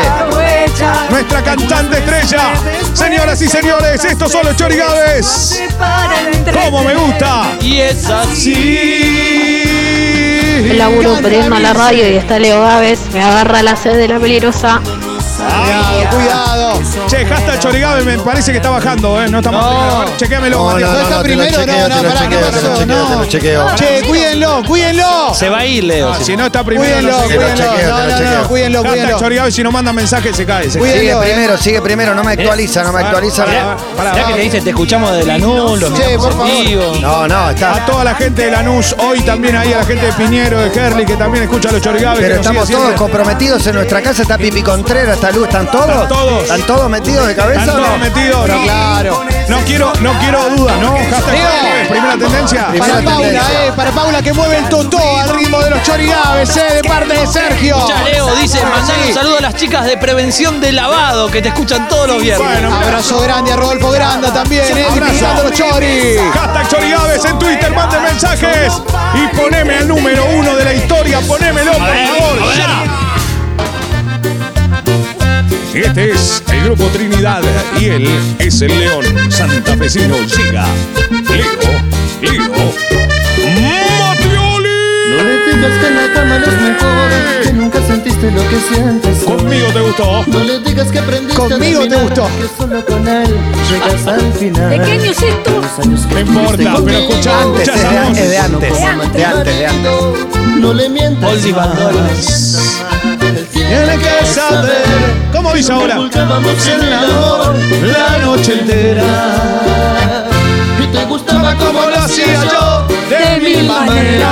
Nuestra 1.10 1.44
cantante 1.44 1.98
estrella. 1.98 2.54
Señoras 2.94 3.42
y 3.42 3.48
señores, 3.48 4.04
estos 4.06 4.32
son 4.32 4.46
los 4.46 4.56
chorigaves. 4.56 5.62
¿Cómo 6.54 6.84
me 6.84 6.96
gusta? 6.96 7.58
Y 7.62 7.82
es 7.82 8.10
así. 8.10 9.57
El 10.70 10.78
laburo 10.80 11.16
a 11.16 11.60
la 11.60 11.74
radio 11.74 12.10
y 12.10 12.16
está 12.16 12.40
Leo 12.40 12.62
Gávez, 12.62 13.00
me 13.14 13.24
agarra 13.24 13.64
la 13.64 13.76
sed 13.76 13.96
de 13.96 14.08
la 14.08 14.20
peligrosa. 14.20 14.82
Cuidado, 14.84 16.10
cuidado. 16.12 16.57
Che, 17.08 17.26
hashtag 17.26 17.60
chorigave 17.60 18.04
me 18.04 18.18
parece 18.20 18.52
que 18.52 18.58
está 18.58 18.70
bajando, 18.70 19.22
¿eh? 19.24 19.30
No 19.30 19.38
estamos 19.40 19.66
primero. 19.66 20.18
Chequéamelo, 20.18 20.58
No, 20.58 20.66
Matías. 20.66 20.90
¿No 20.92 20.98
está 20.98 21.08
te 21.10 21.16
lo 21.16 21.24
primero? 21.24 21.58
chequeo, 21.58 21.78
No, 21.78 21.84
te 21.88 21.90
no, 21.90 22.04
lo 22.04 22.10
pará, 22.10 22.20
¿qué 22.20 22.36
chequeo, 22.36 22.40
te 22.40 22.46
lo 22.46 22.52
pasó? 22.52 22.80
chequeo, 22.80 22.86
te 23.06 23.14
No. 23.14 23.20
lo 23.20 23.26
chequeo. 23.26 23.76
Che, 23.76 24.02
cuídenlo, 24.08 24.64
cuídenlo. 24.68 25.34
Se 25.34 25.50
va 25.50 25.58
a 25.60 25.66
ir, 25.66 25.84
Leo. 25.86 26.14
Si 26.22 26.36
no 26.36 26.46
está 26.48 26.64
primero, 26.64 26.88
Cuídenlo, 26.94 27.12
no 27.12 27.22
sé 27.22 27.28
qué. 27.30 27.34
Te 27.38 27.40
lo 27.40 27.46
cuídenlo. 27.48 27.74
chequeo, 27.74 27.90
No, 27.90 27.96
te 27.98 28.04
lo 28.04 28.10
no, 28.12 28.18
chequeo. 28.18 28.42
no, 28.42 28.48
cuídenlo, 28.48 28.78
Hashtag 28.80 28.92
cuídenlo. 29.00 29.20
chorigave, 29.20 29.52
si 29.52 29.64
no 29.64 29.72
manda 29.72 29.94
mensaje 29.94 30.34
se 30.34 30.46
cae. 30.46 30.70
Se. 30.70 30.80
Cuídenlo. 30.80 31.00
Sigue 31.02 31.12
eh. 31.14 31.34
primero, 31.34 31.58
sigue 31.58 31.82
primero, 31.82 32.14
no 32.16 32.24
me 32.24 32.32
actualiza, 32.34 32.84
no 32.84 32.92
me 32.92 33.00
actualiza. 33.02 33.46
Pará, 33.96 34.14
Ya 34.16 34.28
que 34.28 34.34
te 34.34 34.40
dice, 34.42 34.62
te 34.62 34.70
escuchamos 34.72 35.12
de 35.14 35.24
la 35.26 35.38
NUL, 35.38 35.80
los 35.80 35.94
Che, 35.94 36.18
por 36.18 36.32
favor. 36.34 36.48
No, 37.02 37.28
no, 37.28 37.36
A 37.48 37.52
está. 37.52 37.86
toda 37.86 38.04
la 38.04 38.16
gente 38.16 38.44
de 38.46 38.52
Lanús, 38.52 38.96
hoy 39.00 39.22
también 39.22 39.56
ahí 39.56 39.72
a 39.74 39.78
la 39.78 39.86
gente 39.86 40.06
de 40.08 40.12
Piñero, 40.14 40.60
de 40.60 40.68
Herli, 40.78 41.06
que 41.06 41.16
también 41.16 41.44
escucha 41.46 41.72
los 41.72 41.82
chorigaves. 41.82 42.20
Pero 42.20 42.34
que 42.34 42.38
nos 42.38 42.48
sigue 42.48 42.60
estamos 42.60 42.70
todos 42.70 42.82
siempre. 42.82 42.98
comprometidos 42.98 43.66
en 43.68 43.76
nuestra 43.76 44.02
casa. 44.02 44.22
Está 44.24 44.38
Pipi 44.38 44.62
Contreras, 44.62 45.16
está 45.16 45.32
Luz, 45.32 45.48
¿están 45.48 45.72
todos? 45.72 45.88
Están 45.90 46.08
todos. 46.10 46.44
¿Están 46.44 46.62
todos 46.64 46.90
metidos 47.00 47.28
de 47.28 47.36
cabeza 47.36 47.60
Están 47.62 47.76
o 47.76 47.80
todos 47.84 47.92
no? 47.92 47.98
metidos, 48.00 48.42
Pero 48.46 48.56
¿no? 48.58 48.64
claro. 48.64 49.26
No 49.48 49.58
quiero, 49.60 49.94
no 50.02 50.20
quiero 50.20 50.50
dudas, 50.50 50.78
¿no? 50.82 50.92
Hashtag 50.94 51.24
chorigaves, 51.26 51.88
primera 51.88 52.18
tendencia. 52.18 52.68
Primera 52.68 52.94
Para 52.94 53.06
Paula, 53.06 53.22
tendencia. 53.30 53.66
eh, 53.68 53.72
para 53.76 53.92
Paula 53.92 54.22
que 54.22 54.34
mueve 54.34 54.58
el 54.58 54.70
totó 54.70 55.18
al 55.20 55.30
ritmo 55.30 55.60
de 55.62 55.70
los 55.70 55.84
chorigaves, 55.84 56.58
eh, 56.58 56.74
de 56.76 56.84
parte 56.90 57.14
de 57.18 57.28
Sergio. 57.28 57.78
Escucha, 57.78 58.04
Leo 58.04 58.36
dice, 58.36 58.62
mandar 58.64 58.96
sí. 58.96 59.08
un 59.10 59.14
saludo 59.14 59.38
a 59.38 59.42
las 59.42 59.56
chicas 59.56 59.86
de 59.86 59.98
prevención 59.98 60.60
de 60.60 60.72
lavado 60.74 61.30
que 61.32 61.42
te 61.42 61.48
escuchan 61.50 61.88
todos 61.88 62.08
los 62.10 62.22
viernes. 62.22 62.46
Bueno, 62.46 62.76
Abrazo 62.76 63.22
grande 63.22 63.54
a 63.54 63.56
Rodolfo 63.56 63.92
Granda 63.92 64.34
también, 64.34 64.66
eh, 64.78 64.86
disfrutando 64.94 65.44
los 65.44 65.54
choris. 65.54 66.20
Hashtag 66.34 66.68
Chorigaves 66.70 67.26
en 67.26 67.40
Twitter, 67.40 67.72
manden 67.74 68.04
mensajes 68.04 68.74
y 69.14 69.36
poneme 69.38 69.78
el 69.78 69.88
número 69.88 70.26
uno 70.36 70.56
de 70.56 70.66
la 70.66 70.74
historia, 70.74 71.20
ponémelo, 71.22 71.72
por 71.72 71.80
favor, 71.82 72.56
ya. 72.58 72.84
Este 75.78 76.12
es 76.12 76.44
el 76.52 76.64
grupo 76.64 76.86
Trinidad 76.86 77.44
y 77.80 77.86
él 77.86 78.10
es 78.40 78.62
el 78.64 78.80
León 78.80 79.06
Santafesino. 79.32 80.16
Llega 80.26 80.66
Leo, 81.30 81.54
Leo, 82.20 82.74
Matioli. 84.00 84.70
No 85.10 85.24
le 85.24 85.46
digas 85.46 85.74
que 85.80 85.90
la 85.92 86.14
cama 86.14 86.38
es 86.38 86.62
mejor, 86.62 87.44
que 87.44 87.54
nunca 87.54 87.80
sentiste 87.86 88.32
lo 88.32 88.42
que 88.50 88.60
sientes. 88.74 89.24
Conmigo 89.24 89.68
te 89.72 89.80
gustó. 89.82 90.26
No 90.26 90.44
le 90.44 90.60
digas 90.62 90.88
que 90.88 90.98
aprendiste 90.98 91.36
Conmigo 91.40 91.84
a 91.84 91.88
te 91.88 91.96
gustó. 91.96 92.24
Que 92.26 92.48
solo 92.58 92.84
con 92.84 93.08
él 93.08 93.36
llegas 93.70 94.08
al 94.08 94.34
final. 94.34 94.70
¿De 94.72 94.78
qué 94.80 94.92
año 94.94 95.12
es 95.12 95.22
esto? 95.22 95.62
No 96.10 96.20
importa, 96.20 96.78
pero 96.84 96.98
escucha, 96.98 97.42
Antes, 97.44 97.68
es 97.68 97.76
de 97.76 97.98
antes, 97.98 98.30
de 98.30 98.38
antes. 98.40 99.14
De 99.14 99.26
antes, 99.26 99.58
de 99.60 99.68
antes. 99.68 99.92
No 100.60 100.74
le 100.74 100.90
mientas. 100.90 101.52
Bandolas. 101.54 102.87
Tiene 103.68 103.98
que 103.98 104.26
saber. 104.26 104.86
¿Cómo 105.34 105.54
dice 105.54 105.72
ahora? 105.74 105.98
Buscábamos 105.98 106.68
en 106.68 106.82
el 106.84 106.94
amor 106.94 107.56
La 107.84 108.18
noche 108.26 108.60
entera. 108.60 109.04
y 110.84 110.88
te 110.88 111.06
gustaba 111.06 111.54
como 111.56 111.82
lo 111.82 112.00
hacía 112.00 112.44
yo, 112.52 112.88
de 113.10 113.40
mil 113.42 113.68
maneras. 113.68 114.30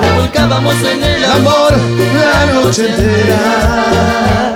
Revolcábamos 0.00 0.74
en 0.82 1.02
el 1.04 1.24
amor 1.24 1.72
la 2.14 2.52
noche 2.54 2.88
entera. 2.88 4.54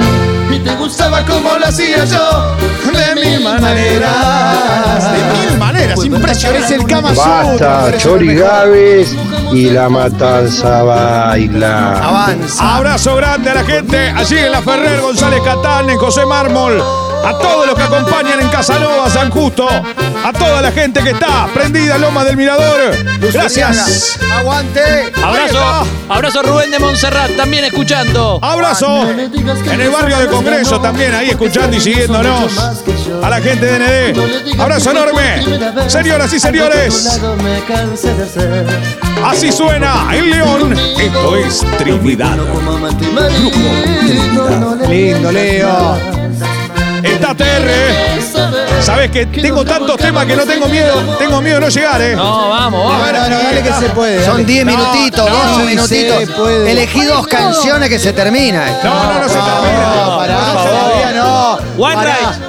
y 0.51 0.59
te 0.59 0.75
gustaba 0.77 1.23
como 1.25 1.59
lo 1.59 1.67
hacía 1.67 2.05
yo. 2.05 2.57
De 2.93 3.14
mil 3.25 3.41
maneras. 3.41 5.13
De 5.13 5.49
mil 5.49 5.59
maneras, 5.59 6.05
impresionante. 6.05 6.65
Es 6.65 6.71
el 6.71 6.87
Kama 6.87 7.13
Basta, 7.13 7.53
Sutra. 7.53 7.99
Chorigaves 7.99 9.15
y 9.53 9.71
la 9.71 9.89
matanza 9.89 10.83
baila. 10.83 11.99
Avanza. 11.99 12.77
Abrazo 12.77 13.17
grande 13.17 13.51
a 13.51 13.55
la 13.55 13.65
gente 13.65 14.11
allí 14.11 14.39
en 14.39 14.53
la 14.53 14.63
Ferrer, 14.63 15.01
González 15.01 15.41
Catán, 15.43 15.91
en 15.91 15.99
José 15.99 16.25
Mármol. 16.27 16.83
A 17.25 17.39
todos 17.39 17.67
los 17.67 17.75
que 17.75 17.83
acompañan 17.83 18.39
en 18.39 18.49
Casanova, 18.49 19.09
San 19.09 19.31
Justo. 19.31 19.67
A 19.69 20.33
toda 20.33 20.61
la 20.61 20.71
gente 20.73 21.03
que 21.03 21.11
está 21.11 21.49
prendida 21.55 21.97
en 21.97 22.03
Loma 22.03 22.23
del 22.23 22.37
Mirador. 22.37 22.95
Gracias. 23.33 24.19
Aguante. 24.39 25.13
Abrazo, 25.23 25.87
abrazo 26.09 26.43
Rubén 26.43 26.71
de 26.71 26.79
Montserrat, 26.79 27.35
también 27.37 27.65
escuchando. 27.65 28.39
Abrazo 28.43 29.11
en 29.11 29.81
el 29.81 29.91
barrio 29.91 30.19
de 30.19 30.27
Congreso 30.27 30.81
también, 30.81 31.15
ahí 31.15 31.31
escuchando 31.31 31.77
y 31.77 31.81
siguiéndonos. 31.81 32.53
A 33.23 33.31
la 33.31 33.41
gente 33.41 33.65
de 33.67 34.13
ND. 34.15 34.61
Abrazo 34.61 34.91
enorme. 34.91 35.43
Señoras 35.89 36.33
y 36.33 36.41
señores, 36.41 37.21
así 39.25 39.53
suena 39.53 40.09
el 40.15 40.31
León. 40.31 40.75
Esto 40.99 41.37
es 41.37 41.61
Trinidad. 41.79 42.37
No 42.37 42.79
le 44.77 44.89
Lindo, 44.89 45.33
Leo. 45.33 45.97
Está 47.03 47.35
TR. 47.35 47.71
Sabes 48.83 49.11
que 49.11 49.27
tengo 49.27 49.65
tantos 49.65 49.97
temas 49.99 50.27
que 50.27 50.37
no 50.37 50.45
tengo 50.45 50.67
miedo. 50.69 51.17
Tengo 51.19 51.41
miedo 51.41 51.57
de 51.57 51.61
no 51.63 51.69
llegar, 51.69 52.01
¿eh? 52.03 52.15
No, 52.17 52.49
vamos, 52.49 52.85
vamos. 52.91 53.13
no, 53.13 53.29
no, 53.29 53.39
dale 53.43 53.63
que 53.63 53.73
se 53.73 53.89
puede. 53.91 54.25
Son 54.25 54.35
dale. 54.37 54.45
10 54.45 54.65
No, 54.67 54.73
minutitos, 54.73 55.31
no, 55.31 55.37
12 55.37 55.61
se 55.61 55.67
minutitos. 55.67 56.23
Elegí 56.67 57.05
dos 57.05 57.27
canciones 57.27 57.89
que 57.89 57.99
se 57.99 58.13
termina. 58.13 58.71
esto. 58.71 58.89
No, 58.89 59.13
no, 59.13 59.21
no 59.21 59.29
se 59.29 59.37
No, 59.37 59.45
termina. 59.45 60.17
pará, 60.17 60.64
One 61.85 61.97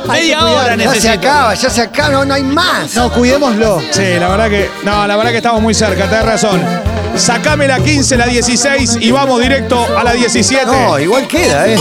hay 0.07 0.21
media 0.21 0.37
que 0.37 0.43
hora. 0.43 0.63
Ya 0.63 0.71
se 0.71 0.77
necesito. 0.77 1.13
acaba, 1.13 1.53
ya 1.53 1.69
se 1.69 1.81
acaba, 1.81 2.09
no, 2.09 2.25
no 2.25 2.33
hay 2.33 2.43
más. 2.43 2.95
No, 2.95 3.11
cuidémoslo. 3.11 3.81
Sí, 3.91 4.03
la 4.19 4.29
verdad 4.29 4.49
que. 4.49 4.69
No, 4.83 5.05
la 5.07 5.15
verdad 5.15 5.31
que 5.31 5.37
estamos 5.37 5.61
muy 5.61 5.73
cerca, 5.73 6.09
tenés 6.09 6.25
razón. 6.25 6.61
Sacame 7.15 7.67
la 7.67 7.79
15, 7.79 8.17
la 8.17 8.27
16 8.27 8.97
y 9.01 9.11
vamos 9.11 9.41
directo 9.41 9.85
a 9.97 10.03
la 10.03 10.13
17. 10.13 10.65
No, 10.65 10.99
igual 10.99 11.27
queda, 11.27 11.67
¿eh? 11.67 11.79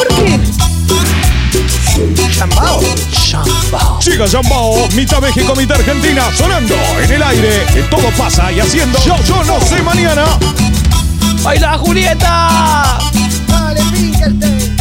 Chambao. 2.36 2.80
Siga 4.00 4.28
Zambao, 4.28 4.88
mitad 4.94 5.20
México, 5.20 5.54
mitad 5.56 5.78
Argentina, 5.78 6.22
sonando 6.36 6.74
en 7.02 7.10
el 7.10 7.22
aire. 7.22 7.66
Que 7.72 7.82
todo 7.82 8.08
pasa 8.16 8.50
y 8.52 8.60
haciendo. 8.60 8.98
Yo, 9.04 9.16
yo 9.24 9.44
no 9.44 9.60
sé 9.60 9.82
mañana. 9.82 10.24
¡Baila 11.42 11.78
Julieta! 11.78 12.98
Dale, 13.48 13.80
Pinkerton. 13.92 14.74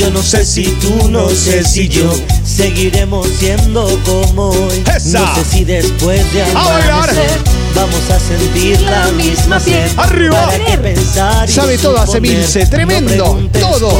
Yo 0.00 0.08
no 0.08 0.22
sé 0.22 0.46
si 0.46 0.62
tú, 0.62 1.10
no 1.10 1.28
sé 1.28 1.62
si 1.62 1.86
yo 1.86 2.10
seguiremos 2.42 3.28
siendo 3.38 3.86
como 4.06 4.48
hoy. 4.48 4.82
Esa. 4.96 5.20
No 5.20 5.34
sé 5.34 5.44
si 5.44 5.64
después 5.64 6.32
de 6.32 6.42
amanecer 6.42 7.30
vamos 7.74 8.08
a 8.08 8.18
sentir 8.18 8.80
la 8.80 9.08
misma 9.12 9.60
piel. 9.60 9.90
Arriba. 9.98 10.46
¿Para 10.46 10.64
qué 10.64 10.78
pensar 10.78 11.50
y 11.50 11.52
Sabe 11.52 11.76
todo, 11.76 11.98
hace? 11.98 12.18
Milce, 12.18 12.64
tremendo, 12.64 13.38
No 13.52 13.60
todo. 13.60 13.90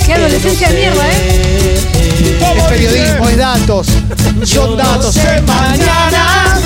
Qué 0.00 0.06
que 0.06 0.14
adolescencia 0.14 0.68
no 0.68 0.74
mierda, 0.74 1.04
sé. 1.12 1.74
Es 2.56 2.62
periodismo, 2.64 3.28
es 3.28 3.36
datos. 3.36 3.86
Son 4.42 4.76
datos. 4.76 5.14
sé 5.14 5.42
mañana, 5.42 6.58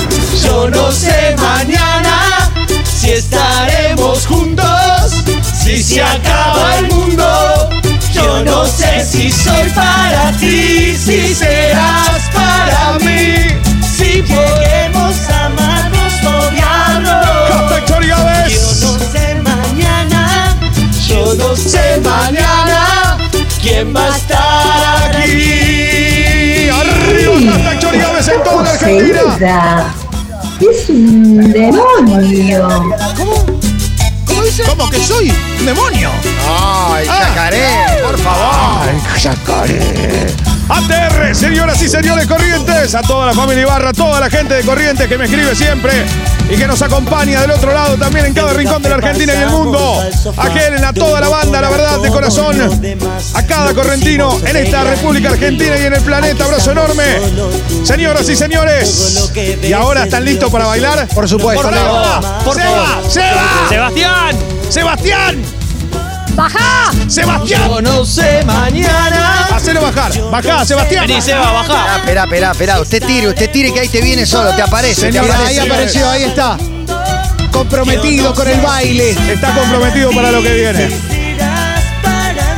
yo 0.43 0.67
no 0.71 0.91
sé 0.91 1.35
mañana 1.37 2.51
si 2.99 3.11
estaremos 3.11 4.25
juntos 4.25 5.21
se 5.83 6.01
acaba 6.01 6.79
el 6.79 6.87
mundo. 6.87 7.60
Yo 8.23 8.43
no 8.43 8.65
sé 8.65 9.05
si 9.05 9.31
soy 9.31 9.69
para 9.71 10.31
ti, 10.33 10.95
si 10.95 11.33
serás 11.33 12.29
para 12.33 12.97
mí. 12.99 13.47
Si 13.95 14.21
podemos 14.23 15.15
amarnos, 15.29 16.13
odiarnos. 16.23 17.25
Yo 18.49 18.61
no 18.81 18.99
sé 18.99 19.35
mañana, 19.35 20.55
yo 21.07 21.35
no 21.35 21.55
sé 21.55 22.01
mañana 22.03 23.17
quién 23.61 23.95
va 23.95 24.05
a 24.05 24.17
estar 24.17 25.15
aquí. 25.15 26.69
Arriba, 26.69 27.57
Gávez 27.91 28.27
en 28.27 28.43
toda 28.43 28.63
la 28.63 28.71
Argentina. 28.71 29.21
Poseída. 29.23 29.93
Es 30.59 30.89
un 30.89 31.51
demonio. 31.51 32.67
¿Cómo 34.25 34.43
dice? 34.43 34.63
¿Cómo 34.63 34.89
que 34.89 34.99
soy? 34.99 35.33
¿Un 35.61 35.67
demonio? 35.67 36.09
Ay, 36.49 37.05
Yacaré, 37.05 37.67
por 38.01 38.17
favor. 38.17 38.81
Ay, 38.81 39.21
Yacaré. 39.21 40.25
ATR, 40.67 41.35
señoras 41.35 41.79
y 41.83 41.87
señores 41.87 42.25
Corrientes, 42.25 42.95
a 42.95 43.03
toda 43.03 43.27
la 43.27 43.33
familia 43.33 43.61
Ibarra, 43.61 43.89
a 43.89 43.93
toda 43.93 44.19
la 44.19 44.27
gente 44.31 44.55
de 44.55 44.63
Corrientes 44.63 45.07
que 45.07 45.19
me 45.19 45.25
escribe 45.25 45.53
siempre 45.53 45.91
y 46.49 46.55
que 46.57 46.65
nos 46.65 46.81
acompaña 46.81 47.41
del 47.41 47.51
otro 47.51 47.75
lado 47.75 47.95
también 47.95 48.25
en 48.25 48.33
cada 48.33 48.53
rincón 48.53 48.81
de 48.81 48.89
la 48.89 48.95
Argentina 48.95 49.33
y 49.35 49.37
el 49.37 49.49
mundo. 49.51 50.03
A 50.35 50.47
Helen, 50.47 50.83
a 50.83 50.93
toda 50.93 51.21
la 51.21 51.29
banda, 51.29 51.61
la 51.61 51.69
verdad, 51.69 51.99
de 51.99 52.09
corazón, 52.09 52.57
a 53.35 53.45
cada 53.45 53.71
correntino 53.75 54.39
en 54.43 54.55
esta 54.57 54.83
República 54.83 55.29
Argentina 55.29 55.77
y 55.77 55.85
en 55.85 55.93
el 55.93 56.01
planeta. 56.01 56.45
Abrazo 56.45 56.71
enorme. 56.71 57.03
Señoras 57.83 58.27
y 58.29 58.35
señores, 58.35 59.31
¿y 59.61 59.73
ahora 59.73 60.05
están 60.05 60.25
listos 60.25 60.49
para 60.49 60.65
bailar? 60.65 61.07
Por 61.09 61.29
supuesto, 61.29 61.69
Por 61.69 61.71
Por 62.45 62.55
Seba, 62.55 62.83
favor. 62.87 63.11
Seba, 63.11 63.67
¡Sebastián! 63.69 64.60
Sebastián, 64.71 65.43
¡Baja! 66.33 66.91
Sebastián. 67.09 67.67
Yo 67.67 67.81
no 67.81 68.05
sé 68.05 68.41
mañana. 68.45 69.47
Hacelo 69.53 69.81
bajar. 69.81 70.13
Bajá, 70.31 70.63
Sebastián. 70.63 71.05
Vení, 71.07 71.21
Seba, 71.21 71.51
bajá. 71.51 71.97
Espera, 71.97 72.23
espera, 72.23 72.51
espera. 72.51 72.79
Usted 72.79 73.05
tire, 73.05 73.27
usted 73.27 73.51
tire 73.51 73.73
que 73.73 73.81
ahí 73.81 73.89
te 73.89 73.99
viene 73.99 74.25
solo, 74.25 74.55
te 74.55 74.61
aparece, 74.61 75.11
te 75.11 75.19
ahí 75.19 75.59
apareció, 75.59 76.09
ahí 76.09 76.23
está. 76.23 76.57
Comprometido 77.51 78.33
con 78.33 78.47
el 78.47 78.61
baile. 78.61 79.11
Está 79.11 79.53
comprometido 79.53 80.11
para 80.11 80.31
lo 80.31 80.41
que 80.41 80.53
viene. 80.53 80.89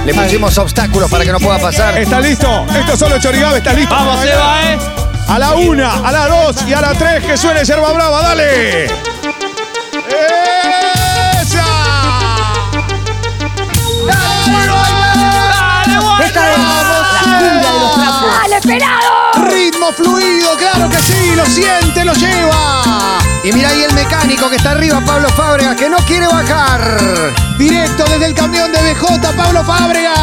Le 0.06 0.14
pusimos 0.14 0.56
obstáculos 0.60 1.10
para 1.10 1.26
que 1.26 1.32
no 1.32 1.40
pueda 1.40 1.58
pasar. 1.58 1.98
¿Está 1.98 2.20
listo? 2.20 2.68
Estos 2.78 3.00
son 3.00 3.10
los 3.10 3.20
chorigabes, 3.22 3.58
¿estás 3.58 3.76
listo? 3.76 3.96
Vamos, 3.96 4.20
Seba, 4.22 4.72
eh. 4.72 4.78
A 5.30 5.40
la 5.40 5.54
una, 5.54 5.94
a 6.08 6.12
la 6.12 6.28
dos 6.28 6.58
y 6.68 6.74
a 6.74 6.82
la 6.82 6.94
tres 6.94 7.24
que 7.24 7.36
suene 7.38 7.66
Yerba 7.66 7.92
Brava, 7.92 8.22
dale. 8.22 9.13
Ritmo 18.64 19.92
fluido, 19.92 20.56
claro 20.58 20.90
que 20.90 20.98
sí, 21.00 21.36
lo 21.36 21.46
siente, 21.46 22.06
lo 22.06 22.14
lleva. 22.14 23.20
Y 23.44 23.52
mira 23.52 23.68
ahí 23.68 23.84
el 23.84 23.94
mecánico 23.94 24.50
que 24.50 24.56
está 24.56 24.72
arriba, 24.72 25.02
Pablo 25.06 25.28
Fábrega, 25.30 25.76
que 25.76 25.90
no 25.90 25.98
quiere 26.06 26.28
bajar. 26.28 27.34
Directo 27.58 28.06
desde 28.06 28.28
el 28.28 28.34
camión 28.34 28.72
de 28.72 28.80
BJ, 28.82 29.34
Pablo 29.36 29.66
Fábrega. 29.66 30.14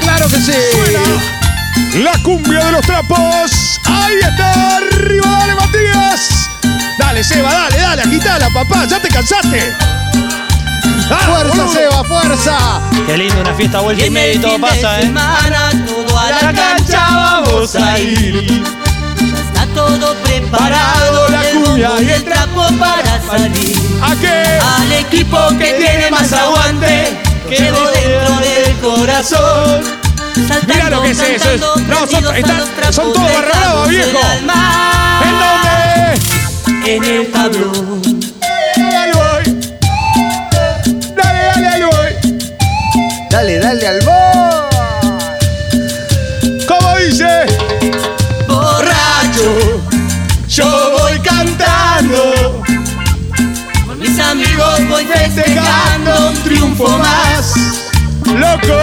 Claro 0.00 0.28
que 0.28 0.36
sí. 0.36 1.98
La 2.02 2.12
cumbia 2.22 2.66
de 2.66 2.72
los 2.72 2.82
trapos. 2.82 3.80
Ahí 3.86 4.16
está, 4.20 4.76
arriba, 4.76 5.26
dale, 5.38 5.54
Matías. 5.54 6.50
Dale, 6.98 7.24
Seba, 7.24 7.50
dale, 7.50 7.78
dale, 7.78 8.02
agitala, 8.02 8.48
papá, 8.52 8.84
ya 8.84 9.00
te 9.00 9.08
cansaste. 9.08 9.74
Ah, 11.10 11.18
Fuerza, 11.26 11.56
boludo. 11.56 11.72
Seba, 11.72 12.04
fuerza. 12.04 12.80
Qué 13.06 13.16
lindo, 13.16 13.40
una 13.40 13.54
fiesta 13.54 13.80
vuelta 13.80 14.04
y 14.04 14.10
media 14.10 14.34
y 14.34 14.38
todo 14.38 14.60
pasa, 14.60 15.00
¿eh? 15.00 15.04
semana, 15.04 15.70
todo 15.86 15.99
a 15.99 15.99
la 16.30 16.52
cancha 16.52 17.00
vamos 17.10 17.74
a 17.74 17.98
ir. 17.98 18.62
Ya 19.18 19.38
está 19.40 19.66
todo 19.74 20.14
preparado, 20.22 21.28
la 21.28 21.42
cumbia 21.52 21.90
y 22.00 22.10
el 22.10 22.24
trapo 22.24 22.66
para 22.78 23.20
salir. 23.22 23.74
¿A 24.02 24.14
qué? 24.16 24.58
Al 24.78 24.92
equipo 24.92 25.38
que 25.58 25.72
tiene 25.74 26.10
más 26.10 26.32
aguante, 26.32 27.16
que 27.48 27.60
dentro 27.62 27.90
del 28.40 28.76
corazón. 28.80 30.00
Saltando, 30.48 30.74
Mirá 30.74 30.90
lo 30.90 31.02
que 31.02 31.10
es 31.10 31.18
eso, 31.20 31.50
es- 31.50 31.60
cantando, 31.60 31.76
no, 31.88 32.06
son- 32.06 32.36
están- 32.36 32.64
todos 32.94 33.14
barra 33.14 33.40
brava, 33.40 33.86
dejamos 33.86 33.88
viejo. 33.88 34.20
¿En 35.22 35.34
dónde? 35.40 36.94
En 36.96 37.04
el 37.04 37.30
tablón. 37.30 38.02
Dale. 38.76 39.12
Dale, 41.16 41.42
dale, 41.44 41.62
dale, 41.62 41.84
voy. 41.84 42.12
Dale, 43.30 43.58
dale 43.58 43.86
al 43.88 43.99
festejando 55.20 56.30
un 56.30 56.36
triunfo 56.42 56.98
más. 56.98 57.54
Loco. 58.26 58.78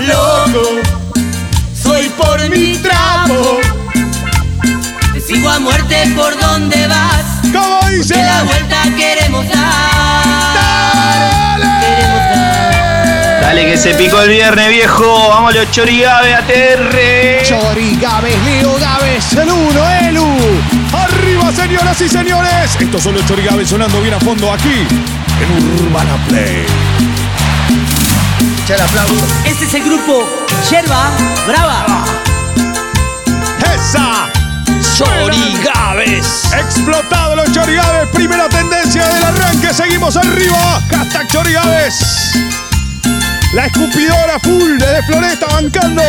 Loco, 0.00 0.62
soy 1.80 2.08
por 2.10 2.40
mi 2.48 2.76
trapo. 2.78 3.60
Te 5.12 5.20
sigo 5.20 5.48
a 5.48 5.58
muerte 5.60 5.96
por 6.16 6.38
donde 6.40 6.86
vas. 6.86 7.24
¿Cómo 7.52 7.80
dice? 7.90 8.14
Que 8.14 8.22
la 8.22 8.42
vuelta 8.44 8.82
queremos 8.96 9.46
dar. 9.48 11.60
Queremos 11.82 12.22
dar. 12.30 13.40
Dale 13.42 13.66
que 13.66 13.76
se 13.76 13.94
picó 13.94 14.22
el 14.22 14.30
viernes, 14.30 14.68
viejo. 14.68 15.28
Vamos 15.28 15.54
los 15.54 15.70
chorigabe 15.70 16.34
ATR. 16.34 17.42
Chori, 17.44 17.96
Gávez, 18.00 18.36
Leo 18.44 18.74
Gávez, 18.78 19.32
el 19.34 19.50
uno, 19.50 19.90
Elu. 20.08 20.26
Señoras 21.54 22.00
y 22.00 22.08
señores. 22.08 22.76
Estos 22.78 23.02
son 23.02 23.14
los 23.14 23.26
chorigaves 23.26 23.68
sonando 23.68 24.00
bien 24.00 24.14
a 24.14 24.20
fondo 24.20 24.52
aquí 24.52 24.86
en 25.40 25.86
Urbana 25.86 26.16
Play. 26.28 26.64
Echa 28.62 28.74
el 28.76 28.80
aplauso. 28.80 29.26
Este 29.44 29.64
es 29.64 29.74
el 29.74 29.84
grupo 29.84 30.24
Yerba 30.70 31.10
Brava. 31.46 32.04
¡Esa! 33.74 34.30
Chorigaves. 34.96 36.52
Explotado 36.52 37.36
los 37.36 37.50
chorigaves. 37.52 38.08
Primera 38.14 38.48
tendencia 38.48 39.06
del 39.08 39.24
arranque. 39.24 39.74
Seguimos 39.74 40.16
arriba. 40.16 40.80
Hashtag 40.90 41.28
chorigaves. 41.28 42.32
La 43.54 43.66
escupidora 43.66 44.38
full 44.40 44.78
de 44.78 45.02
Floresta 45.04 45.46
bancando. 45.46 46.02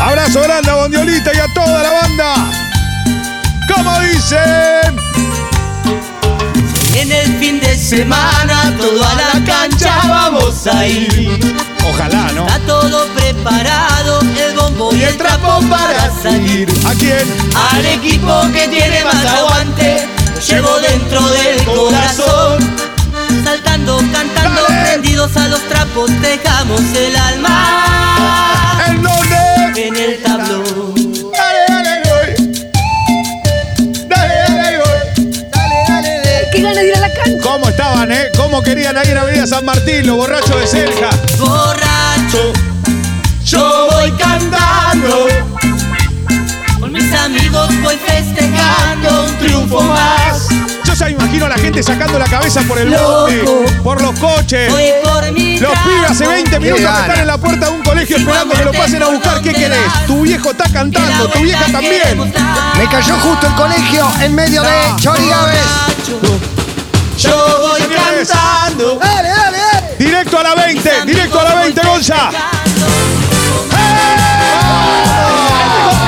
Abrazo 0.00 0.40
grande 0.40 0.70
a 0.70 0.74
Bondiolita 0.74 1.32
y 1.34 1.38
a 1.38 1.54
toda 1.54 1.82
la 1.82 1.90
banda. 1.90 2.63
Como 3.72 3.98
dicen. 4.00 4.96
En 6.94 7.12
el 7.12 7.38
fin 7.38 7.60
de 7.60 7.76
semana, 7.76 8.72
todo 8.78 9.04
a 9.04 9.14
la 9.14 9.44
cancha 9.44 10.00
vamos 10.08 10.66
a 10.66 10.86
ir. 10.86 11.56
Ojalá, 11.86 12.32
¿no? 12.32 12.46
Está 12.46 12.58
todo 12.60 13.06
preparado, 13.08 14.20
el 14.20 14.56
bombo 14.56 14.94
y 14.94 15.02
el 15.02 15.16
trapo 15.16 15.60
para 15.68 16.10
salir. 16.22 16.68
¿A 16.86 16.94
quién? 16.94 17.26
Al 17.72 17.84
equipo 17.84 18.42
que 18.52 18.68
tiene 18.68 19.04
más 19.04 19.24
aguante, 19.26 20.06
lo 20.34 20.40
llevo 20.40 20.78
dentro 20.80 21.20
del 21.28 21.64
corazón. 21.64 22.74
Saltando, 23.44 23.98
cantando, 24.12 24.62
Dale. 24.68 24.82
prendidos 24.84 25.36
a 25.36 25.48
los 25.48 25.60
trapos, 25.68 26.10
dejamos 26.22 26.80
el 26.96 27.14
alma 27.16 28.84
¿En 28.88 29.02
dónde? 29.02 29.86
en 29.86 29.96
el 29.96 30.22
tablón. 30.22 31.03
Estaban, 37.74 38.12
eh? 38.12 38.30
¿Cómo 38.36 38.62
querían 38.62 38.96
ahí 38.96 39.08
en 39.08 39.18
Avenida 39.18 39.46
San 39.46 39.64
Martín, 39.64 40.06
los 40.06 40.16
borrachos 40.16 40.60
de 40.60 40.66
Cerja? 40.66 41.10
Borracho, 41.38 42.52
yo 43.44 43.88
voy 43.90 44.12
cantando. 44.12 45.26
Con 46.78 46.92
mis 46.92 47.12
amigos 47.12 47.68
voy 47.82 47.96
festejando 47.96 49.24
un 49.24 49.38
triunfo 49.38 49.82
más. 49.82 50.48
Yo 50.84 50.94
ya 50.94 51.10
imagino 51.10 51.46
a 51.46 51.48
la 51.48 51.58
gente 51.58 51.82
sacando 51.82 52.16
la 52.18 52.26
cabeza 52.26 52.62
por 52.62 52.78
el 52.78 52.90
Loco. 52.92 53.22
bote, 53.22 53.44
por 53.82 54.00
los 54.00 54.18
coches. 54.20 54.70
Voy 54.70 54.90
por 55.02 55.32
mi 55.32 55.58
Los 55.58 55.76
pibes 55.80 56.10
hace 56.10 56.28
20 56.28 56.60
minutos 56.60 56.84
que 56.84 57.00
están 57.00 57.20
en 57.20 57.26
la 57.26 57.38
puerta 57.38 57.66
de 57.66 57.72
un 57.72 57.82
colegio 57.82 58.16
esperando 58.18 58.54
que 58.54 58.64
lo 58.64 58.72
pasen 58.72 59.02
a 59.02 59.08
buscar. 59.08 59.40
¿Qué 59.42 59.52
querés? 59.52 60.06
Tu 60.06 60.22
viejo 60.22 60.52
está 60.52 60.68
cantando, 60.72 61.28
tu 61.28 61.40
vieja 61.40 61.64
también. 61.72 62.18
Me 62.20 62.88
cayó 62.88 63.16
justo 63.16 63.46
el 63.48 63.54
colegio 63.54 64.06
en 64.20 64.34
medio 64.34 64.62
de 64.62 64.70
Chori 65.00 65.28
Gávez. 65.28 66.53
Yo 67.18 67.58
voy 67.60 67.80
cantando. 67.82 68.98
Dale, 68.98 69.28
dale, 69.28 69.58
dale. 69.58 69.94
Directo 69.98 70.38
a 70.38 70.42
la 70.42 70.54
20, 70.54 70.90
directo 71.06 71.40
a 71.40 71.44
la 71.44 71.54
20, 71.56 71.80
Gonza. 71.86 72.30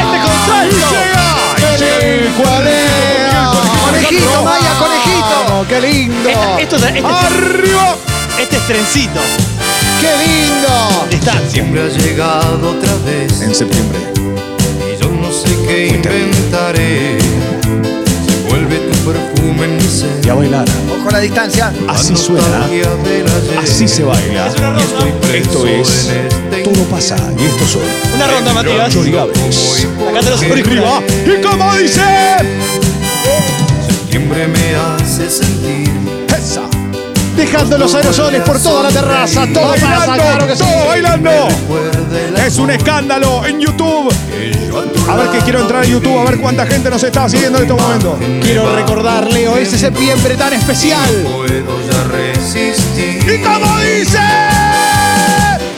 Este 0.00 0.18
con 0.22 0.36
salto. 0.46 0.76
Llega. 0.90 1.26
Sí, 1.78 2.32
¿cuál 2.42 2.66
es? 2.66 2.90
Conejito, 3.84 4.42
Maya, 4.44 4.72
conejito. 4.78 5.66
Qué 5.68 5.80
lindo. 5.80 6.28
Esta- 6.28 6.58
Esto 6.60 6.76
es. 6.76 6.82
este- 6.82 7.00
Arriba. 7.06 7.96
Este 8.38 8.56
es 8.56 8.66
trencito. 8.66 9.20
¡Qué 10.00 10.12
lindo! 10.26 11.06
Distancia. 11.10 11.50
Siempre 11.50 11.82
ha 11.82 11.88
llegado 11.88 12.70
otra 12.70 12.92
vez 13.06 13.40
En 13.40 13.54
septiembre. 13.54 13.98
y 14.14 15.02
yo 15.02 15.08
no 15.10 15.32
sé 15.32 15.48
qué 15.66 15.86
inventaré. 15.88 17.16
Perfume 19.06 19.66
en 19.66 19.76
mi 19.76 19.82
ser. 19.82 20.20
Y 20.24 20.28
a 20.28 20.34
bailar. 20.34 20.64
Ojo 20.90 21.08
a 21.08 21.12
la 21.12 21.20
distancia. 21.20 21.72
Así 21.86 22.16
suena. 22.16 22.66
Así 23.62 23.86
se 23.86 24.02
baila. 24.02 24.48
Esto 25.32 25.64
es 25.64 26.10
Todo 26.64 26.82
pasa. 26.90 27.16
Y 27.38 27.44
esto 27.44 27.66
son 27.66 27.82
Una 28.16 28.26
ronda, 28.26 28.52
Matías. 28.52 28.96
Acá 28.96 30.20
te 30.20 30.30
los 30.30 30.42
Arriba. 30.42 31.02
Y 31.24 31.40
como 31.40 31.76
dice. 31.76 32.02
Septiembre 33.86 34.48
me 34.48 34.74
hace 34.74 35.30
sentir. 35.30 35.85
Dejando 37.36 37.76
los 37.76 37.94
aerosoles 37.94 38.40
por 38.42 38.58
toda 38.60 38.84
la 38.84 38.88
terraza. 38.88 39.46
Todo 39.52 39.72
pasa, 39.74 39.86
Bailando. 40.06 40.14
claro 40.14 40.46
que 40.46 40.56
sí. 40.56 40.64
Todo 40.64 40.86
bailando. 40.88 41.30
Es 42.46 42.56
un 42.58 42.70
escándalo 42.70 43.44
en 43.46 43.60
YouTube. 43.60 44.12
A 45.08 45.16
ver 45.16 45.28
que 45.30 45.38
quiero 45.40 45.60
entrar 45.60 45.82
a 45.82 45.84
YouTube 45.86 46.18
a 46.18 46.24
ver 46.24 46.40
cuánta 46.40 46.66
gente 46.66 46.88
nos 46.90 47.02
está 47.02 47.28
siguiendo 47.28 47.58
en 47.58 47.64
estos 47.64 47.80
momentos. 47.80 48.14
Quiero 48.42 48.74
recordar, 48.74 49.30
Leo, 49.30 49.56
ese 49.56 49.78
septiembre 49.78 50.34
tan 50.36 50.54
especial. 50.54 51.10
puedo 51.24 51.78
ya 51.90 52.04
resistir. 52.04 53.22
Y 53.30 53.42
como 53.42 53.78
dice. 53.80 54.18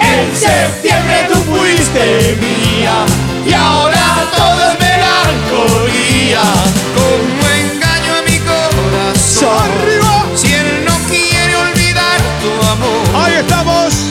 En 0.01 0.37
septiembre 0.37 1.29
tú 1.33 1.39
fuiste 1.53 2.39
mía 2.41 3.05
y 3.47 3.53
ahora 3.53 4.27
todo 4.37 4.73
es 4.73 4.79
melancolía. 4.81 6.43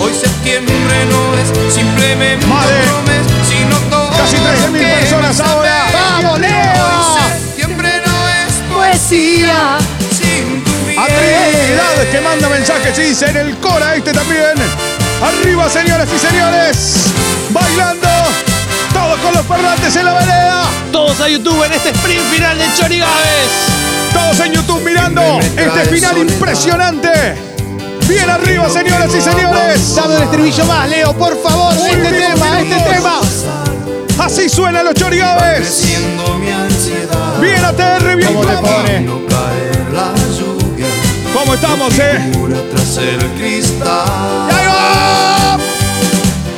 Hoy 0.08 0.14
septiembre 0.14 1.06
no 1.12 1.36
es 1.36 1.74
simplemente 1.74 2.46
Madre. 2.48 2.80
otro 2.84 3.02
mes, 3.02 3.28
sino 3.46 3.78
todo. 3.90 4.10
Casi 4.12 4.38
13.000 4.38 4.80
que 4.80 4.96
personas 5.02 5.40
ahora. 5.42 5.86
¡Vamos, 5.92 6.40
Leo! 6.40 6.52
Hoy 6.54 7.24
septiembre 7.30 8.02
no 8.06 8.30
es 8.30 8.54
poesía 8.74 9.78
sin 10.18 10.64
tu 10.64 10.72
A 10.98 11.08
Trinidad 11.08 12.10
que 12.10 12.22
manda 12.22 12.48
mensajes 12.48 12.98
y 13.00 13.02
dice 13.02 13.26
en 13.32 13.36
el 13.36 13.58
Cora 13.58 13.96
este 13.96 14.14
también. 14.14 14.54
Arriba, 15.22 15.70
señores 15.70 16.08
y 16.16 16.20
señores. 16.20 17.14
Bailando. 17.50 18.08
Todos 18.94 19.20
con 19.20 19.34
los 19.34 19.46
parlantes 19.46 19.94
en 19.94 20.06
la 20.06 20.14
vereda. 20.14 20.64
Todos 20.94 21.20
a 21.20 21.28
YouTube 21.28 21.66
en 21.66 21.74
este 21.74 21.90
sprint 21.90 22.24
final 22.32 22.58
de 22.58 22.66
Chorigaves. 22.80 23.52
Todos 24.14 24.40
en 24.40 24.54
YouTube 24.54 24.82
mirando 24.86 25.38
este 25.58 25.84
final 25.90 26.18
impresionante. 26.18 27.57
Bien 28.08 28.30
arriba, 28.30 28.70
señoras 28.70 29.14
y 29.14 29.22
señores. 29.22 29.96
Dame 29.96 30.16
un 30.16 30.24
estribillo 30.24 30.66
más, 30.66 30.90
Leo, 30.90 31.14
por 31.14 31.42
favor. 31.42 31.74
Uy, 31.78 31.90
Este 31.90 32.10
tema, 32.10 32.62
este 32.62 32.94
tema. 32.94 33.22
Así 34.20 34.50
suenan 34.50 34.86
los 34.86 34.94
ansiedad. 36.50 37.40
Bien 37.40 37.64
ATR, 37.64 38.16
bien 38.16 38.34
¿Cómo 38.34 38.42
te 38.42 38.48
clama. 38.48 38.68
¿Cómo 41.34 41.54
estamos, 41.54 41.94
eh? 42.00 42.32
Tras 42.72 42.98
el 42.98 43.20
cristal. 43.38 44.50
¡Y 44.50 44.54
ahí 44.56 44.68
va! 44.68 45.58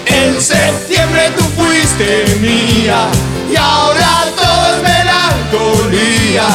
En 0.06 0.42
septiembre 0.42 1.32
tú 1.38 1.44
fuiste 1.62 2.38
mía 2.40 3.08
y 3.52 3.56
ahora 3.56 4.26
todo 4.36 4.76
es 4.76 4.82
melancolía. 4.84 6.48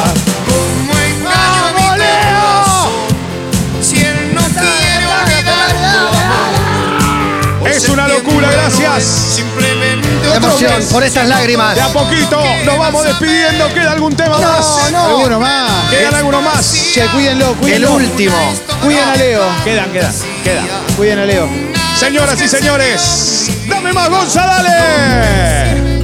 Otro 9.02 10.48
emoción 10.48 10.82
por 10.92 11.02
estas 11.02 11.28
lágrimas. 11.28 11.74
De 11.74 11.80
a 11.80 11.88
poquito 11.88 12.40
nos 12.64 12.78
vamos 12.78 13.04
despidiendo. 13.04 13.72
¿Queda 13.72 13.92
algún 13.92 14.14
tema 14.14 14.38
más? 14.38 14.92
Alguno 14.94 15.40
más. 15.40 15.90
¿Quedan 15.90 16.14
algunos 16.14 16.42
más? 16.42 16.90
Che, 16.92 17.06
cuídenlo, 17.06 17.56
El 17.66 17.86
último. 17.86 18.36
Cuiden 18.82 19.08
a 19.08 19.16
Leo. 19.16 19.42
Quedan, 19.64 19.90
quedan, 19.92 20.12
quedan. 20.42 20.66
Cuiden 20.96 21.18
a 21.18 21.24
Leo. 21.24 21.48
Señoras 21.96 22.40
y 22.42 22.48
señores, 22.48 23.50
dame 23.68 23.92
más 23.92 24.10
Gonza, 24.10 24.44
dale. 24.44 25.94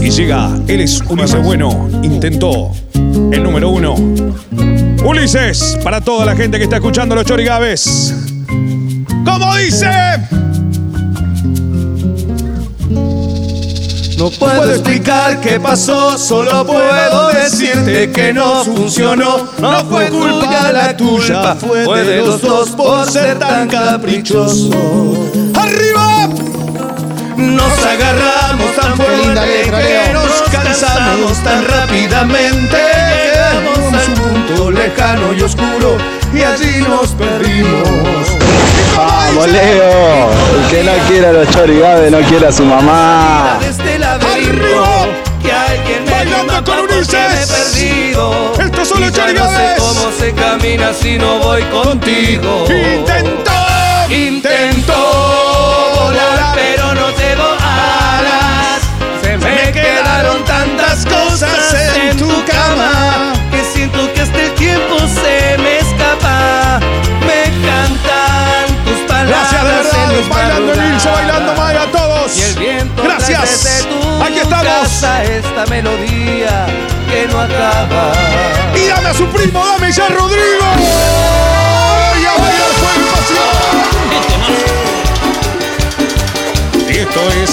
Y 0.00 0.10
llega, 0.10 0.50
él 0.68 0.80
es 0.80 1.00
Ulises 1.08 1.42
Bueno, 1.42 1.88
intentó 2.02 2.70
el 2.94 3.42
número 3.42 3.70
uno. 3.70 3.96
Ulises, 5.04 5.76
para 5.82 6.00
toda 6.00 6.24
la 6.24 6.36
gente 6.36 6.58
que 6.58 6.64
está 6.64 6.76
escuchando 6.76 7.14
los 7.14 7.26
chorigaves. 7.26 8.14
¿Cómo 9.24 9.56
dice? 9.56 9.90
No 14.16 14.30
puedo 14.30 14.70
explicar 14.72 15.40
qué 15.40 15.60
pasó, 15.60 16.16
solo 16.16 16.64
puedo 16.66 17.28
decirte 17.28 18.10
que 18.10 18.32
no 18.32 18.64
funcionó. 18.64 19.46
No 19.58 19.84
fue 19.84 20.08
culpa 20.08 20.72
la 20.72 20.96
tuya, 20.96 21.54
fue 21.56 22.02
de 22.02 22.22
los 22.22 22.40
dos 22.40 22.70
por 22.70 23.10
ser 23.10 23.38
tan 23.38 23.68
caprichoso. 23.68 24.70
¡Arriba! 25.54 26.28
Nos 27.36 27.78
agarramos 27.84 28.74
tan 28.80 28.96
fuerte 28.96 29.62
que 29.64 30.12
nos 30.14 30.42
cansamos 30.50 31.44
tan 31.44 31.66
rápidamente. 31.66 32.76
Llegamos 33.34 34.02
al 34.02 34.14
punto 34.14 34.70
lejano 34.70 35.34
y 35.34 35.42
oscuro 35.42 35.98
y 36.32 36.42
allí 36.42 36.80
nos 36.88 37.10
perdimos. 37.10 38.36
Vamos, 38.96 39.48
Leo. 39.48 40.30
El 40.56 40.70
que 40.70 40.84
no 40.84 40.92
quiera 41.08 41.28
a 41.28 41.32
los 41.32 41.50
chorigaves 41.50 42.10
no 42.10 42.18
quiere 42.20 42.46
a 42.46 42.52
su 42.52 42.64
mamá. 42.64 43.58
Este 44.38 44.52
que 45.42 45.52
alguien 45.52 46.04
me 46.04 46.10
Bailando 46.10 46.64
con 46.64 46.80
Ulises. 46.80 47.12
me 47.12 47.46
perdido. 47.46 48.52
Estos 48.58 48.88
son 48.88 49.00
los 49.00 49.12
ya 49.12 49.32
no 49.32 49.48
sé 49.48 49.74
cómo 49.78 50.12
se 50.18 50.32
camina 50.34 50.92
si 50.92 51.16
no 51.16 51.38
voy 51.38 51.62
contigo. 51.64 52.66
¡Intentó! 52.68 53.52
Intento 54.10 54.92
volar, 55.94 56.54
pero 56.54 56.94
no 56.94 57.06
tengo 57.14 57.44
alas. 57.60 58.82
Se 59.22 59.38
me 59.38 59.72
quedaron 59.72 60.44
tantas 60.44 61.06
cosas 61.06 61.74
en 61.94 62.18
tu 62.18 62.44
cama 62.44 63.32
que 63.50 63.64
siento 63.64 64.12
que 64.12 64.20
hasta 64.20 64.38
el 64.38 64.52
tiempo 64.54 64.98
se 64.98 65.56
me 65.58 65.78
escapa. 65.78 66.80
Me 67.20 67.44
cantan 67.66 68.84
tus 68.84 68.98
palabras. 69.08 69.50
Gracias 69.50 69.64
de 69.64 69.70
verdad, 69.70 70.20
en 70.20 70.28
bailando 70.28 70.72
el 70.74 70.92
Ilse, 70.92 71.08
bailando. 71.08 71.54
Maya 71.54 71.82
a 71.82 71.86
todos. 71.86 72.36
Y 72.36 72.42
el 72.42 72.54
viento 72.56 73.02
Gracias. 73.02 73.86
Estamos. 74.46 74.64
casa 74.64 75.24
esta 75.24 75.66
melodía 75.66 76.66
que 77.10 77.26
no 77.28 77.40
acaba. 77.40 78.12
Y 78.74 78.86
dame 78.88 79.08
a 79.08 79.14
su 79.14 79.26
primo, 79.28 79.64
dame 79.64 79.92
ya 79.92 80.08
Rodrigo. 80.08 80.66
Y 82.20 82.24
a 82.24 82.34
bailar 82.40 82.72
fuego 82.80 83.06
pasión. 83.14 83.56
Y 86.88 86.98
esto 86.98 87.20
es. 87.42 87.52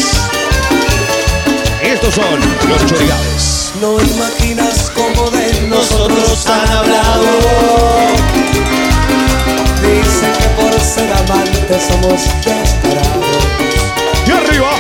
Estos 1.82 2.16
son 2.16 2.40
los 2.70 2.86
chorigaves. 2.86 3.74
No 3.82 4.00
imaginas 4.00 4.92
cómo 4.96 5.30
de 5.32 5.62
nosotros 5.68 6.48
han 6.48 6.72
hablado. 6.72 7.28
Dicen 9.82 10.32
que 10.40 10.48
por 10.62 10.80
ser 10.80 11.12
amantes 11.12 11.84
somos 11.84 12.22
descarados. 12.46 13.44
Y 14.26 14.32
arriba. 14.32 14.72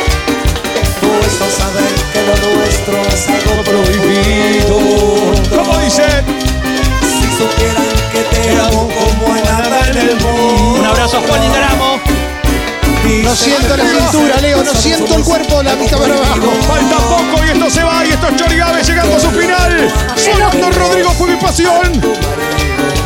Puesto 1.02 1.44
a 1.44 1.73
Como 5.50 5.80
dice. 5.80 6.04
Si 7.02 7.28
supieran 7.38 7.86
que 8.12 8.22
te 8.36 8.60
amo 8.60 8.90
como 8.90 9.34
a 9.34 9.42
nada 9.42 9.90
en 9.90 9.98
el 9.98 10.16
mundo. 10.18 10.80
Un 10.80 10.86
abrazo 10.86 11.18
a 11.18 11.22
Juan 11.22 11.44
Ingramo. 11.44 12.00
No 13.24 13.36
siento 13.36 13.76
la 13.76 13.84
cintura, 13.86 14.38
Leo. 14.42 14.64
No 14.64 14.74
siento 14.74 15.16
el 15.16 15.24
cuerpo 15.24 15.58
de 15.58 15.64
la 15.66 15.76
pista 15.76 15.98
para 15.98 16.16
abajo. 16.16 16.54
Falta 16.68 16.98
poco 16.98 17.46
y 17.46 17.50
esto 17.50 17.70
se 17.70 17.84
va. 17.84 18.06
Y 18.06 18.10
estos 18.10 18.36
chorigaves 18.36 18.88
llegando 18.88 19.16
a 19.16 19.20
su 19.20 19.30
final. 19.32 19.94
Sonando 20.16 20.72
Rodrigo 20.72 21.12
Fuego 21.12 21.34
y 21.34 21.38
Pasión. 21.38 21.92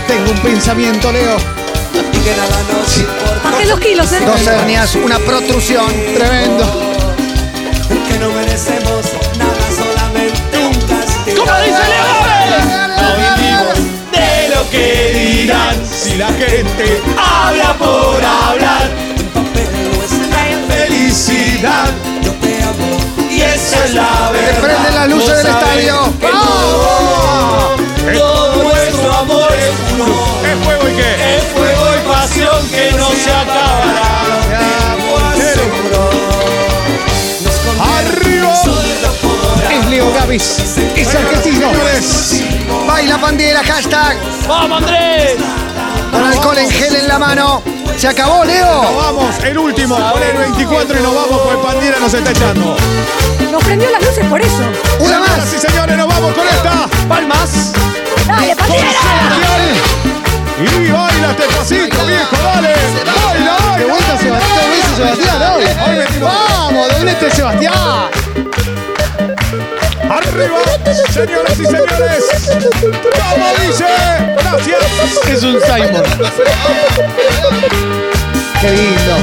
Tengo 0.07 0.31
un 0.31 0.39
pensamiento, 0.39 1.11
Leo. 1.11 1.37
Y. 2.13 3.43
Bajé 3.43 3.65
los 3.65 3.79
kilos, 3.79 4.11
¿eh? 4.13 4.21
Dos 4.25 4.45
hernias, 4.47 4.95
una 4.95 5.17
protrusión. 5.19 5.87
Tremendo. 6.13 6.86
La 16.17 16.27
gente 16.29 17.01
Habla 17.15 17.73
por 17.77 18.23
hablar. 18.23 18.89
Un 19.17 19.29
papel 19.29 19.67
nuestra 19.95 20.75
felicidad. 20.75 21.89
Yo 22.23 22.31
te 22.33 22.63
amo 22.63 23.29
y 23.29 23.41
esa 23.41 23.85
es 23.85 23.93
la 23.93 24.31
verdad. 24.31 24.61
prenden 24.61 24.95
las 24.95 25.09
luces 25.09 25.37
del 25.37 25.47
estadio. 25.47 26.13
que 26.19 26.27
todo, 26.27 27.75
todo 28.17 28.63
nuestro 28.63 29.13
amor 29.13 29.53
es 29.53 29.95
puro. 29.95 30.15
es 30.43 30.65
fuego 30.65 30.89
y 30.89 30.93
qué. 30.93 31.37
Es 31.37 31.43
fuego 31.53 31.85
y 31.95 32.07
pasión. 32.07 32.69
que 32.69 32.91
no 32.97 33.09
se 33.11 33.31
acabará. 33.31 34.17
¡Arriba! 37.99 38.53
Es 39.71 39.85
Leo 39.87 40.11
Gavis. 40.13 40.77
Es 40.95 41.15
argentino. 41.15 41.71
Baila 42.87 43.17
pandera, 43.19 43.63
hashtag. 43.63 44.17
¡Vamos, 44.47 44.81
Andrés! 44.81 45.37
Con 46.41 46.57
alcohol 46.57 46.57
en 46.59 46.69
gel 46.71 46.95
en 46.95 47.07
la 47.07 47.19
mano. 47.19 47.61
Se 47.97 48.07
acabó, 48.07 48.37
Nos 48.45 48.47
Leo. 48.47 48.95
vamos, 48.95 49.35
el 49.43 49.57
último, 49.57 49.95
con 49.95 50.21
el 50.21 50.37
24 50.37 50.99
y 50.99 51.01
nos 51.03 51.15
vamos 51.15 51.41
porque 51.41 51.63
Pandira 51.67 51.99
nos 51.99 52.13
está 52.13 52.29
echando. 52.31 52.75
Nos 53.51 53.63
prendió 53.63 53.89
las 53.89 54.03
luces 54.03 54.25
por 54.27 54.39
eso. 54.41 54.63
Una 54.99 55.19
más. 55.19 55.45
Sí, 55.49 55.57
señores, 55.57 55.97
nos 55.97 56.07
vamos 56.07 56.33
con 56.33 56.47
esta. 56.47 56.87
Palmas. 57.07 57.71
¡Dale! 58.27 58.55
Sebastián. 58.55 58.87
Y 60.59 60.91
baila 60.91 61.31
este 61.31 61.43
pasito, 61.55 62.05
viejo, 62.05 62.35
dale. 62.43 62.73
Baila, 63.05 63.77
De 63.77 63.85
baila. 63.85 63.87
vuelta 63.87 64.17
Sebastián, 64.95 65.53
hoy. 65.55 65.65
Vamos, 66.21 66.87
doblete 66.97 67.31
Sebastián. 67.31 67.73
Arriba, 70.09 70.59
señoras 71.11 71.59
y 71.59 71.65
señores. 71.65 72.25
Como 72.51 73.47
dice, 73.65 73.85
gracias. 74.37 75.27
Es 75.29 75.43
un 75.43 75.59
Simon. 75.61 76.03
Qué 78.61 78.69
lindo. 78.71 79.15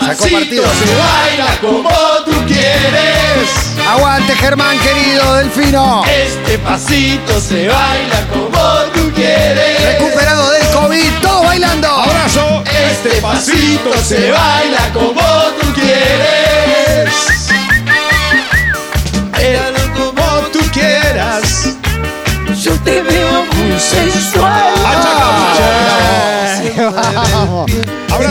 Sacó 0.00 0.28
partido. 0.32 0.64
Se 0.64 0.94
baila 0.94 1.58
como 1.60 1.90
tú 2.24 2.46
quieres. 2.46 3.50
Aguante, 3.86 4.34
Germán, 4.36 4.78
querido, 4.78 5.34
Delfino. 5.34 6.04
Este 6.06 6.58
pasito 6.58 7.40
se 7.40 7.68
baila 7.68 8.26
como 8.32 8.58
tú 8.94 9.12
quieres. 9.14 9.82
Recuperado 9.84 10.50
del 10.52 10.66
COVID, 10.68 11.12
todos 11.20 11.44
bailando. 11.44 11.88
Abrazo. 11.88 12.64
Este 12.90 13.20
pasito 13.20 13.92
se 14.02 14.30
baila 14.30 14.90
como 14.94 15.20
tú 15.60 15.72
quieres. 15.74 17.37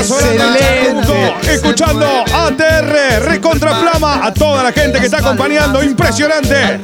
Excelente. 0.10 1.36
Escuchando 1.54 2.06
ATR, 2.34 3.24
Recontra 3.24 3.76
Flama, 3.76 4.26
a 4.26 4.34
toda 4.34 4.64
la 4.64 4.72
gente 4.72 5.00
que 5.00 5.06
está 5.06 5.18
acompañando. 5.18 5.84
Impresionante. 5.84 6.80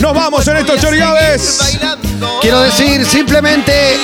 Nos 0.00 0.12
vamos 0.12 0.46
en 0.46 0.58
estos 0.58 0.80
chorigaves. 0.80 1.78
Quiero 2.42 2.60
decir 2.60 3.06
simplemente 3.06 3.96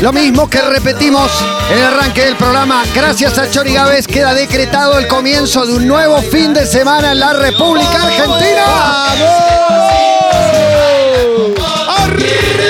lo 0.00 0.12
mismo 0.12 0.48
que 0.48 0.62
repetimos 0.62 1.30
en 1.70 1.78
el 1.78 1.84
arranque 1.84 2.24
del 2.24 2.36
programa. 2.36 2.84
Gracias 2.94 3.38
a 3.38 3.50
Chori 3.50 3.74
Gávez 3.74 4.06
queda 4.06 4.32
decretado 4.32 4.98
el 4.98 5.06
comienzo 5.08 5.66
de 5.66 5.74
un 5.74 5.86
nuevo 5.86 6.22
fin 6.22 6.54
de 6.54 6.66
semana 6.66 7.12
en 7.12 7.20
la 7.20 7.34
República 7.34 8.02
Argentina. 8.02 9.12
Este 9.14 9.34
¡Arriba! 11.88 12.66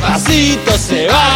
pasito 0.00 0.78
se 0.78 1.06
baila 1.06 1.27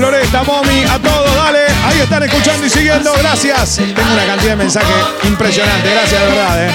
Floresta, 0.00 0.42
Momi, 0.44 0.82
a 0.84 0.98
todos, 0.98 1.34
dale. 1.34 1.66
Ahí 1.84 2.00
están 2.00 2.22
escuchando 2.22 2.66
y 2.66 2.70
siguiendo, 2.70 3.12
gracias. 3.18 3.76
Tengo 3.76 4.12
una 4.14 4.24
cantidad 4.24 4.52
de 4.52 4.56
mensajes 4.56 4.96
impresionante, 5.24 5.90
gracias 5.90 6.22
de 6.22 6.26
verdad, 6.26 6.64
eh. 6.64 6.70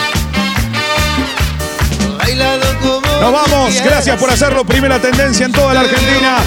Nos 3.19 3.33
vamos, 3.33 3.81
gracias 3.81 4.19
por 4.19 4.29
hacerlo. 4.29 4.63
Primera 4.63 4.99
tendencia 4.99 5.47
en 5.47 5.53
toda 5.53 5.73
la 5.73 5.79
Argentina. 5.79 6.37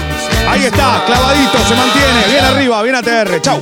Ahí 0.49 0.67
está, 0.67 1.03
clavadito, 1.05 1.59
se 1.67 1.75
mantiene. 1.75 2.29
Bien 2.31 2.45
arriba, 2.45 2.83
bien 2.85 2.95
ATR. 2.95 3.41
Chau. 3.41 3.61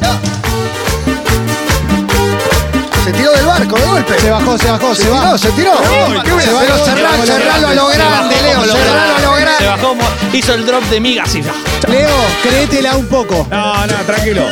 Se 3.07 3.13
tiró 3.13 3.31
del 3.31 3.47
barco 3.47 3.77
de 3.77 3.87
golpe. 3.87 4.19
Se 4.19 4.31
bajó, 4.31 4.59
se 4.59 4.69
bajó, 4.69 4.93
se 4.95 5.03
tiró, 5.05 5.15
va. 5.15 5.39
se 5.39 5.49
tiró. 5.53 5.73
Pero 5.81 6.07
bueno. 6.07 6.23
cerrá, 6.25 6.43
Se 6.43 6.53
bajó, 6.53 6.85
cerralo 7.25 7.69
a 7.69 7.75
lo 7.75 7.87
grande, 7.87 8.35
Se 8.37 8.43
Leo. 8.43 8.59
bajó 8.59 8.73
Cerralo 8.73 9.15
a 9.15 9.21
lo 9.21 9.35
Se 9.37 9.41
grande. 9.43 9.67
bajó, 9.69 9.89
como- 9.91 10.09
hizo 10.33 10.55
el 10.55 10.67
drop 10.67 10.83
de 10.85 10.99
migas 11.01 11.33
y 11.37 11.43
Leo, 11.89 12.11
créetela 12.43 12.97
un 12.97 13.07
poco. 13.07 13.47
No, 13.49 13.87
no, 13.87 13.95
tranquilo. 14.07 14.43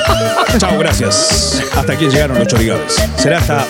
Chau, 0.59 0.78
gracias. 0.78 1.62
Hasta 1.76 1.92
aquí 1.94 2.07
llegaron 2.07 2.38
los 2.38 2.46
chorigaves. 2.46 2.94
Será 3.16 3.38
hasta 3.38 3.64